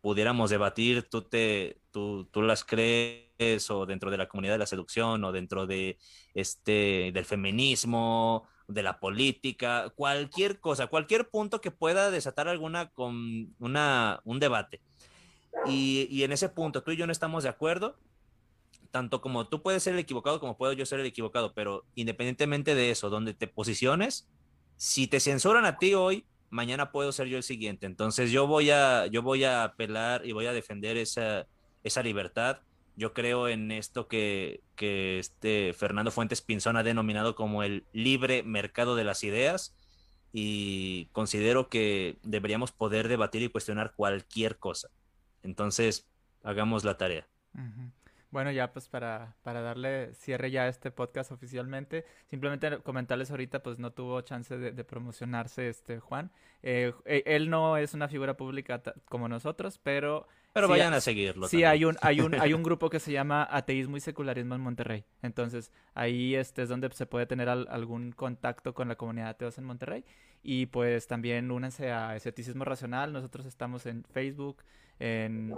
[0.00, 4.66] pudiéramos debatir, tú, te, tú, tú las crees o dentro de la comunidad de la
[4.66, 5.98] seducción o dentro de
[6.32, 13.54] este, del feminismo de la política, cualquier cosa, cualquier punto que pueda desatar alguna con
[13.58, 14.80] una, un debate.
[15.66, 17.96] Y, y, en ese punto tú y yo no estamos de acuerdo,
[18.90, 22.74] tanto como tú puedes ser el equivocado como puedo yo ser el equivocado, pero independientemente
[22.74, 24.28] de eso, donde te posiciones,
[24.76, 27.86] si te censuran a ti hoy, mañana puedo ser yo el siguiente.
[27.86, 31.46] Entonces yo voy a, yo voy a apelar y voy a defender esa,
[31.82, 32.60] esa libertad
[32.98, 38.96] yo creo en esto que, este Fernando Fuentes Pinzón ha denominado como el libre mercado
[38.96, 39.76] de las ideas
[40.32, 44.88] y considero que deberíamos poder debatir y cuestionar cualquier cosa.
[45.44, 46.08] Entonces,
[46.42, 47.28] hagamos la tarea.
[48.30, 53.62] Bueno, ya pues para, para darle cierre ya a este podcast oficialmente, simplemente comentarles ahorita,
[53.62, 56.32] pues no tuvo chance de, promocionarse este Juan.
[56.62, 61.48] Eh, e, él no es una figura pública como nosotros, pero pero vayan a seguirlo.
[61.48, 64.60] Sí, hay un, hay un, hay un grupo que se llama Ateísmo y Secularismo en
[64.60, 65.04] Monterrey.
[65.22, 69.64] Entonces, ahí este es donde se puede tener algún contacto con la comunidad ateos en
[69.64, 70.04] Monterrey.
[70.42, 73.12] Y pues también únanse a Escepticismo Racional.
[73.12, 74.62] Nosotros estamos en Facebook,
[74.98, 75.54] en,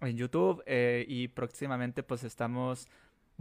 [0.00, 2.88] en YouTube eh, y próximamente pues estamos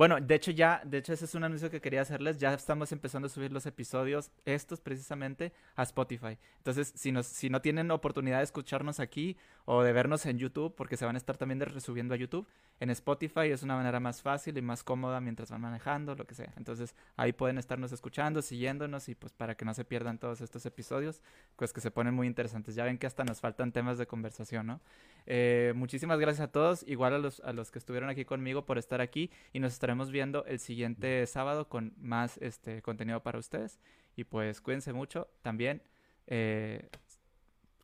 [0.01, 2.91] bueno, de hecho ya, de hecho ese es un anuncio que quería hacerles, ya estamos
[2.91, 6.39] empezando a subir los episodios, estos precisamente, a Spotify.
[6.57, 10.73] Entonces, si, nos, si no tienen oportunidad de escucharnos aquí o de vernos en YouTube,
[10.73, 12.47] porque se van a estar también resubiendo a YouTube,
[12.81, 16.33] en Spotify es una manera más fácil y más cómoda mientras van manejando, lo que
[16.33, 16.51] sea.
[16.57, 20.65] Entonces, ahí pueden estarnos escuchando, siguiéndonos y pues para que no se pierdan todos estos
[20.65, 21.21] episodios,
[21.57, 22.73] pues que se ponen muy interesantes.
[22.73, 24.81] Ya ven que hasta nos faltan temas de conversación, ¿no?
[25.27, 28.79] Eh, muchísimas gracias a todos, igual a los, a los que estuvieron aquí conmigo por
[28.79, 33.79] estar aquí y nos estaremos viendo el siguiente sábado con más este contenido para ustedes.
[34.15, 35.83] Y pues cuídense mucho también.
[36.25, 36.89] Eh,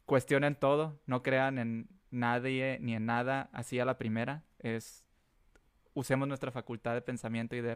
[0.08, 4.44] cuestionen todo, no crean en nadie ni en nada así a la primera.
[4.60, 5.08] Es
[5.98, 7.76] usemos nuestra facultad de pensamiento y de,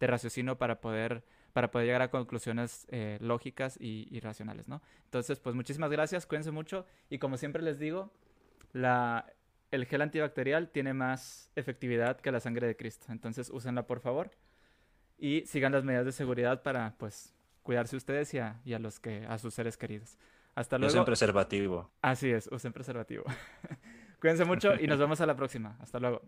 [0.00, 1.22] raciocinio para poder,
[1.52, 4.80] para poder llegar a conclusiones eh, lógicas y, y, racionales, ¿no?
[5.04, 8.10] Entonces, pues muchísimas gracias, cuídense mucho y como siempre les digo,
[8.72, 9.26] la,
[9.70, 13.06] el gel antibacterial tiene más efectividad que la sangre de Cristo.
[13.10, 14.30] Entonces, úsenla por favor
[15.18, 19.26] y sigan las medidas de seguridad para, pues, cuidarse ustedes y y a los que,
[19.26, 20.16] a sus seres queridos.
[20.54, 20.92] Hasta luego.
[20.92, 21.92] Usen preservativo.
[22.02, 23.24] Así es, usen preservativo.
[24.20, 25.76] Cuídense mucho y nos vemos a la próxima.
[25.80, 26.22] Hasta luego.